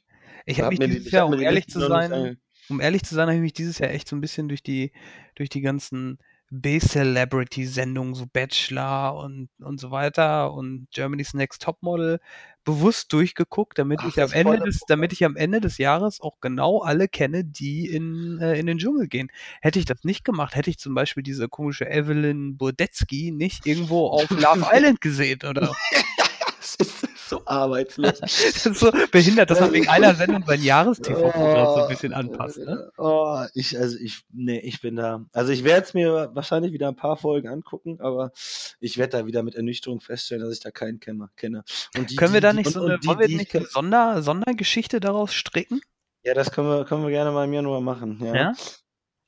ich 0.47 0.59
habe 0.61 0.67
hab 0.67 0.71
mich 0.71 0.79
die- 0.81 0.87
dieses 0.87 1.07
ich 1.07 1.13
Jahr, 1.13 1.27
um 1.27 1.37
die 1.37 1.45
ehrlich 1.45 1.67
zu 1.69 1.81
sein, 1.81 2.39
um 2.69 2.81
ehrlich 2.81 3.03
zu 3.03 3.15
sein, 3.15 3.27
habe 3.29 3.37
ich 3.37 3.43
mich 3.43 3.53
dieses 3.53 3.79
Jahr 3.79 3.91
echt 3.91 4.09
so 4.09 4.17
ein 4.17 4.21
bisschen 4.21 4.49
durch 4.49 4.63
die, 4.63 4.93
durch 5.35 5.49
die 5.49 5.61
ganzen 5.61 6.19
B-Celebrity-Sendungen, 6.51 8.15
so 8.15 8.27
Bachelor 8.27 9.15
und, 9.17 9.49
und 9.61 9.81
so 9.81 9.91
weiter 9.91 10.53
und 10.53 10.89
Germany's 10.93 11.33
Next 11.33 11.63
Topmodel 11.63 12.21
bewusst 12.65 13.13
durchgeguckt, 13.13 13.79
damit 13.79 14.01
Ach, 14.03 14.09
ich 14.09 14.21
am 14.21 14.33
Ende 14.33 14.59
des, 14.59 14.81
damit 14.87 15.13
ich 15.13 15.25
am 15.25 15.37
Ende 15.37 15.61
des 15.61 15.79
Jahres 15.79 16.21
auch 16.21 16.41
genau 16.41 16.81
alle 16.81 17.09
kenne, 17.09 17.45
die 17.45 17.87
in, 17.87 18.39
äh, 18.41 18.59
in 18.59 18.67
den 18.67 18.79
Dschungel 18.79 19.09
gehen. 19.09 19.31
Hätte 19.61 19.79
ich 19.79 19.85
das 19.85 20.05
nicht 20.05 20.25
gemacht, 20.25 20.55
hätte 20.55 20.71
ich 20.71 20.79
zum 20.79 20.95
Beispiel 20.95 21.23
diese 21.23 21.49
komische 21.49 21.89
Evelyn 21.89 22.57
Burdetzky 22.57 23.33
nicht 23.33 23.67
irgendwo 23.67 24.09
auf 24.09 24.29
Love 24.31 24.67
Island 24.73 25.01
gesehen, 25.01 25.41
oder? 25.49 25.73
Das 26.79 27.03
ist 27.03 27.29
so 27.29 27.43
arbeitslos. 27.47 28.19
Das 28.21 28.67
ist 28.67 28.79
so 28.81 28.91
behindert, 29.13 29.51
dass 29.51 29.61
man 29.61 29.73
wegen 29.73 29.89
einer 29.89 30.15
Sendung 30.17 30.45
sein 30.47 30.63
Jahrestv-Programm 30.63 31.75
so 31.75 31.83
ein 31.83 31.89
bisschen 31.89 32.13
anpasst, 32.13 32.59
ne? 32.59 32.91
Oh, 32.99 33.45
ich, 33.55 33.79
also 33.79 33.97
ich, 33.99 34.23
nee, 34.33 34.59
ich 34.61 34.81
bin 34.81 34.97
da. 34.97 35.25
Also 35.33 35.53
ich 35.53 35.65
werde 35.65 35.87
es 35.87 35.95
mir 35.95 36.31
wahrscheinlich 36.35 36.73
wieder 36.73 36.89
ein 36.89 36.97
paar 36.97 37.17
Folgen 37.17 37.49
angucken, 37.49 37.99
aber 38.01 38.33
ich 38.81 38.99
werde 38.99 39.19
da 39.19 39.27
wieder 39.27 39.43
mit 39.43 39.55
Ernüchterung 39.55 40.01
feststellen, 40.01 40.43
dass 40.45 40.53
ich 40.53 40.61
da 40.61 40.71
keinen 40.71 41.01
kenne. 41.01 41.31
kenne. 41.37 41.65
Und 41.97 42.11
die, 42.11 42.17
Können 42.17 42.35
wir 42.35 42.41
da 42.41 42.53
nicht 42.53 42.67
und- 42.67 42.73
so 42.73 42.85
eine, 42.85 42.99
die, 42.99 43.07
wollen 43.09 43.19
wir 43.21 43.27
die 43.27 43.33
ich 43.35 43.39
nicht 43.41 43.55
eine 43.55 43.65
kenn- 43.65 43.71
Sonder, 43.71 44.23
Sondergeschichte 44.23 45.01
daraus 45.01 45.33
stricken? 45.33 45.81
Ja, 46.23 46.35
das 46.35 46.51
können 46.53 46.69
wir, 46.69 46.85
können 46.85 47.03
wir 47.05 47.11
gerne 47.11 47.31
mal 47.31 47.45
im 47.45 47.53
Januar 47.53 47.81
machen. 47.81 48.19
Ja. 48.23 48.35
Ja? 48.35 48.53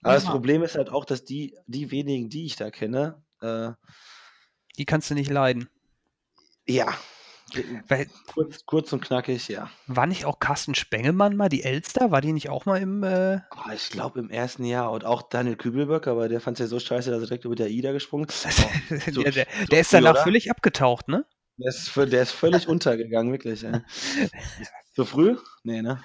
Aber 0.02 0.14
das. 0.14 0.24
Problem 0.24 0.62
ist 0.62 0.74
halt 0.74 0.90
auch, 0.90 1.04
dass 1.04 1.24
die, 1.24 1.56
die 1.66 1.90
wenigen, 1.90 2.28
die 2.28 2.44
ich 2.44 2.56
da 2.56 2.70
kenne, 2.70 3.22
äh, 3.40 3.70
Die 4.76 4.84
kannst 4.84 5.08
du 5.10 5.14
nicht 5.14 5.30
leiden. 5.30 5.68
ja, 6.66 6.92
kurz, 8.26 8.64
kurz 8.66 8.92
und 8.92 9.02
knackig, 9.02 9.48
ja. 9.48 9.70
war 9.86 10.06
nicht 10.06 10.24
auch 10.24 10.38
Carsten 10.38 10.74
Spengemann 10.74 11.36
mal 11.36 11.48
die 11.48 11.62
Elster? 11.62 12.10
War 12.10 12.20
die 12.20 12.32
nicht 12.32 12.48
auch 12.48 12.66
mal 12.66 12.80
im, 12.80 13.02
äh, 13.02 13.40
Oh, 13.50 13.70
ich 13.74 13.90
glaube 13.90 14.20
im 14.20 14.30
ersten 14.30 14.64
Jahr 14.64 14.90
und 14.92 15.04
auch 15.04 15.22
Daniel 15.22 15.56
Kübelböck, 15.56 16.06
aber 16.06 16.28
der 16.28 16.40
fand 16.40 16.58
es 16.58 16.64
ja 16.64 16.66
so 16.68 16.78
scheiße, 16.80 17.10
dass 17.10 17.20
er 17.20 17.26
direkt 17.26 17.44
über 17.44 17.54
der 17.54 17.68
Ida 17.68 17.92
gesprungen 17.92 18.26
ist. 18.28 18.46
Oh, 18.46 18.94
so- 19.12 19.22
der, 19.22 19.32
der, 19.32 19.46
so 19.60 19.66
der 19.66 19.80
ist 19.80 19.92
danach 19.92 20.12
oder? 20.12 20.22
völlig 20.24 20.50
abgetaucht, 20.50 21.08
ne? 21.08 21.24
Der 21.58 21.68
ist, 21.68 21.94
der 21.96 22.22
ist 22.22 22.32
völlig 22.32 22.66
untergegangen, 22.68 23.32
wirklich. 23.32 23.62
Ja. 23.62 23.82
So 24.94 25.06
früh? 25.06 25.38
Nee, 25.62 25.80
ne? 25.80 26.02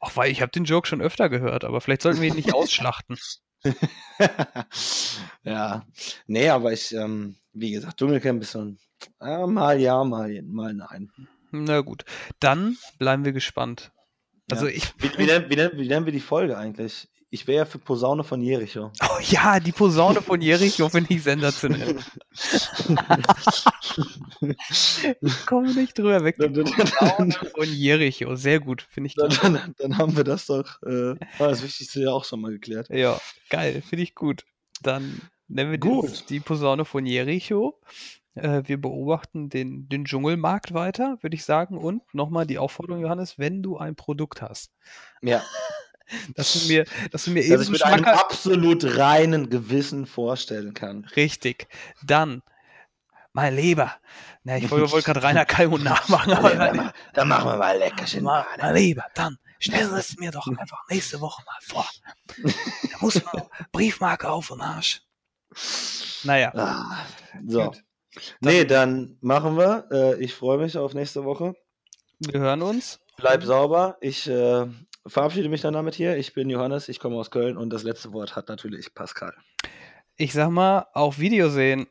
Ach, 0.00 0.16
weil 0.16 0.32
ich 0.32 0.42
habe 0.42 0.50
den 0.50 0.64
Joke 0.64 0.88
schon 0.88 1.00
öfter 1.00 1.28
gehört, 1.28 1.62
aber 1.64 1.80
vielleicht 1.80 2.02
sollten 2.02 2.20
wir 2.20 2.28
ihn 2.28 2.34
nicht 2.34 2.52
ausschlachten. 2.54 3.16
ja. 5.44 5.86
Nee, 6.26 6.48
aber 6.48 6.72
ich, 6.72 6.92
ähm, 6.92 7.36
wie 7.52 7.70
gesagt, 7.70 7.98
Dschungelcamp 7.98 8.42
ist 8.42 8.52
so 8.52 8.60
ein 8.60 8.78
äh, 9.20 9.46
mal 9.46 9.80
ja, 9.80 10.02
mal, 10.04 10.42
mal 10.42 10.74
nein. 10.74 11.10
Na 11.50 11.80
gut, 11.80 12.04
dann 12.40 12.76
bleiben 12.98 13.24
wir 13.24 13.32
gespannt. 13.32 13.92
Also 14.50 14.66
Ja. 14.66 14.72
ich, 14.74 14.92
Wie, 14.98 15.10
wie, 15.18 15.26
nennen, 15.26 15.50
wie, 15.50 15.56
nennen, 15.56 15.78
wie 15.78 15.88
nennen 15.88 16.06
wir 16.06 16.12
die 16.12 16.20
Folge 16.20 16.56
eigentlich? 16.58 17.08
ich 17.34 17.46
wäre 17.46 17.58
ja 17.60 17.64
für 17.64 17.78
Posaune 17.78 18.24
von 18.24 18.42
Jericho. 18.42 18.92
Oh 19.02 19.18
ja, 19.22 19.58
die 19.58 19.72
Posaune 19.72 20.20
von 20.20 20.40
Jericho 20.42 20.88
finde 20.90 21.14
ich 21.14 21.22
sensationell. 21.22 21.96
ich 25.20 25.46
komme 25.46 25.72
nicht 25.74 25.98
drüber 25.98 26.22
weg. 26.24 26.36
Die 26.38 26.48
Posaune 26.48 27.32
von 27.32 27.64
Jericho, 27.72 28.34
sehr 28.36 28.60
gut, 28.60 28.82
finde 28.82 29.08
ich. 29.08 29.14
Dann, 29.14 29.30
dann, 29.30 29.74
dann 29.78 29.98
haben 29.98 30.16
wir 30.16 30.24
das 30.24 30.46
doch, 30.46 30.82
äh, 30.82 31.14
war 31.38 31.48
das 31.48 31.62
Wichtigste 31.62 32.02
ja 32.02 32.10
auch 32.10 32.24
schon 32.24 32.40
mal 32.40 32.50
geklärt. 32.52 32.88
Ja, 32.90 33.18
geil, 33.48 33.82
finde 33.82 34.02
ich 34.02 34.14
gut. 34.14 34.44
Dann 34.82 35.20
nennen 35.48 35.70
wir 35.70 35.78
Gut. 35.78 36.10
das 36.10 36.26
die 36.26 36.40
Posaune 36.40 36.84
von 36.84 37.06
Jericho. 37.06 37.80
Äh, 38.34 38.62
wir 38.64 38.80
beobachten 38.80 39.48
den, 39.50 39.88
den 39.88 40.04
Dschungelmarkt 40.04 40.72
weiter, 40.74 41.18
würde 41.20 41.34
ich 41.36 41.44
sagen. 41.44 41.76
Und 41.78 42.02
nochmal 42.14 42.46
die 42.46 42.58
Aufforderung, 42.58 43.02
Johannes, 43.02 43.38
wenn 43.38 43.62
du 43.62 43.76
ein 43.78 43.94
Produkt 43.94 44.40
hast, 44.42 44.72
Ja, 45.20 45.42
dass 46.34 46.52
du 46.54 46.68
mir, 46.68 46.84
dass 47.10 47.24
du 47.24 47.30
mir 47.32 47.40
dass 47.42 47.50
eben 47.50 47.62
ich 47.62 47.68
mit 47.70 47.82
einem 47.84 48.04
absolut 48.04 48.96
reinen 48.96 49.50
Gewissen 49.50 50.06
vorstellen 50.06 50.72
kann. 50.74 51.04
Richtig. 51.16 51.68
Dann, 52.04 52.42
mein 53.34 53.54
Lieber. 53.56 53.94
Na, 54.44 54.56
ich 54.56 54.70
wollte 54.70 54.90
wollte 54.90 55.06
gerade 55.06 55.22
Rainer 55.22 55.44
Kalmund 55.46 55.84
nachmachen, 55.92 56.32
aber 56.32 56.54
dann, 56.54 56.76
dann, 56.76 56.92
dann 57.14 57.28
machen 57.28 57.50
wir 57.50 57.56
mal 57.56 57.78
Leckerchen. 57.78 58.24
mein, 58.24 58.44
mein 58.58 58.74
Lieber, 58.74 59.04
dann 59.14 59.38
stell 59.58 59.86
es 59.94 60.16
mir 60.18 60.30
doch 60.30 60.46
einfach 60.48 60.84
nächste 60.90 61.20
Woche 61.20 61.42
mal 61.44 61.58
vor. 61.62 61.88
Da 62.90 62.98
muss 63.00 63.22
man 63.24 63.42
Briefmarke 63.72 64.28
auf 64.28 64.48
den 64.48 64.60
Arsch. 64.60 65.02
Naja, 66.24 66.50
Ah, 66.54 67.04
so. 67.46 67.64
Gut. 67.64 67.84
Nee, 68.40 68.64
dann 68.64 69.16
machen 69.20 69.56
wir. 69.56 69.86
Äh, 69.90 70.22
ich 70.22 70.34
freue 70.34 70.58
mich 70.58 70.76
auf 70.76 70.94
nächste 70.94 71.24
Woche. 71.24 71.54
wir 72.20 72.40
hören 72.40 72.62
uns. 72.62 73.00
Bleib 73.16 73.42
sauber. 73.44 73.96
Ich 74.00 74.28
äh, 74.28 74.66
verabschiede 75.06 75.48
mich 75.48 75.60
dann 75.60 75.74
damit 75.74 75.94
hier. 75.94 76.16
Ich 76.16 76.34
bin 76.34 76.50
Johannes, 76.50 76.88
ich 76.88 76.98
komme 76.98 77.16
aus 77.16 77.30
Köln 77.30 77.56
und 77.56 77.70
das 77.70 77.82
letzte 77.82 78.12
Wort 78.12 78.36
hat 78.36 78.48
natürlich 78.48 78.94
Pascal. 78.94 79.34
Ich 80.16 80.32
sag 80.32 80.50
mal, 80.50 80.86
auf 80.92 81.18
Video 81.18 81.48
sehen. 81.48 81.86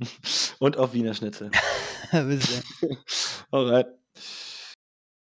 Und 0.58 0.76
auf 0.76 0.92
Wiener 0.92 1.14
Schnitzel. 1.14 1.50
Bis 2.10 2.62
dann. 2.80 2.96
Alright. 3.50 3.86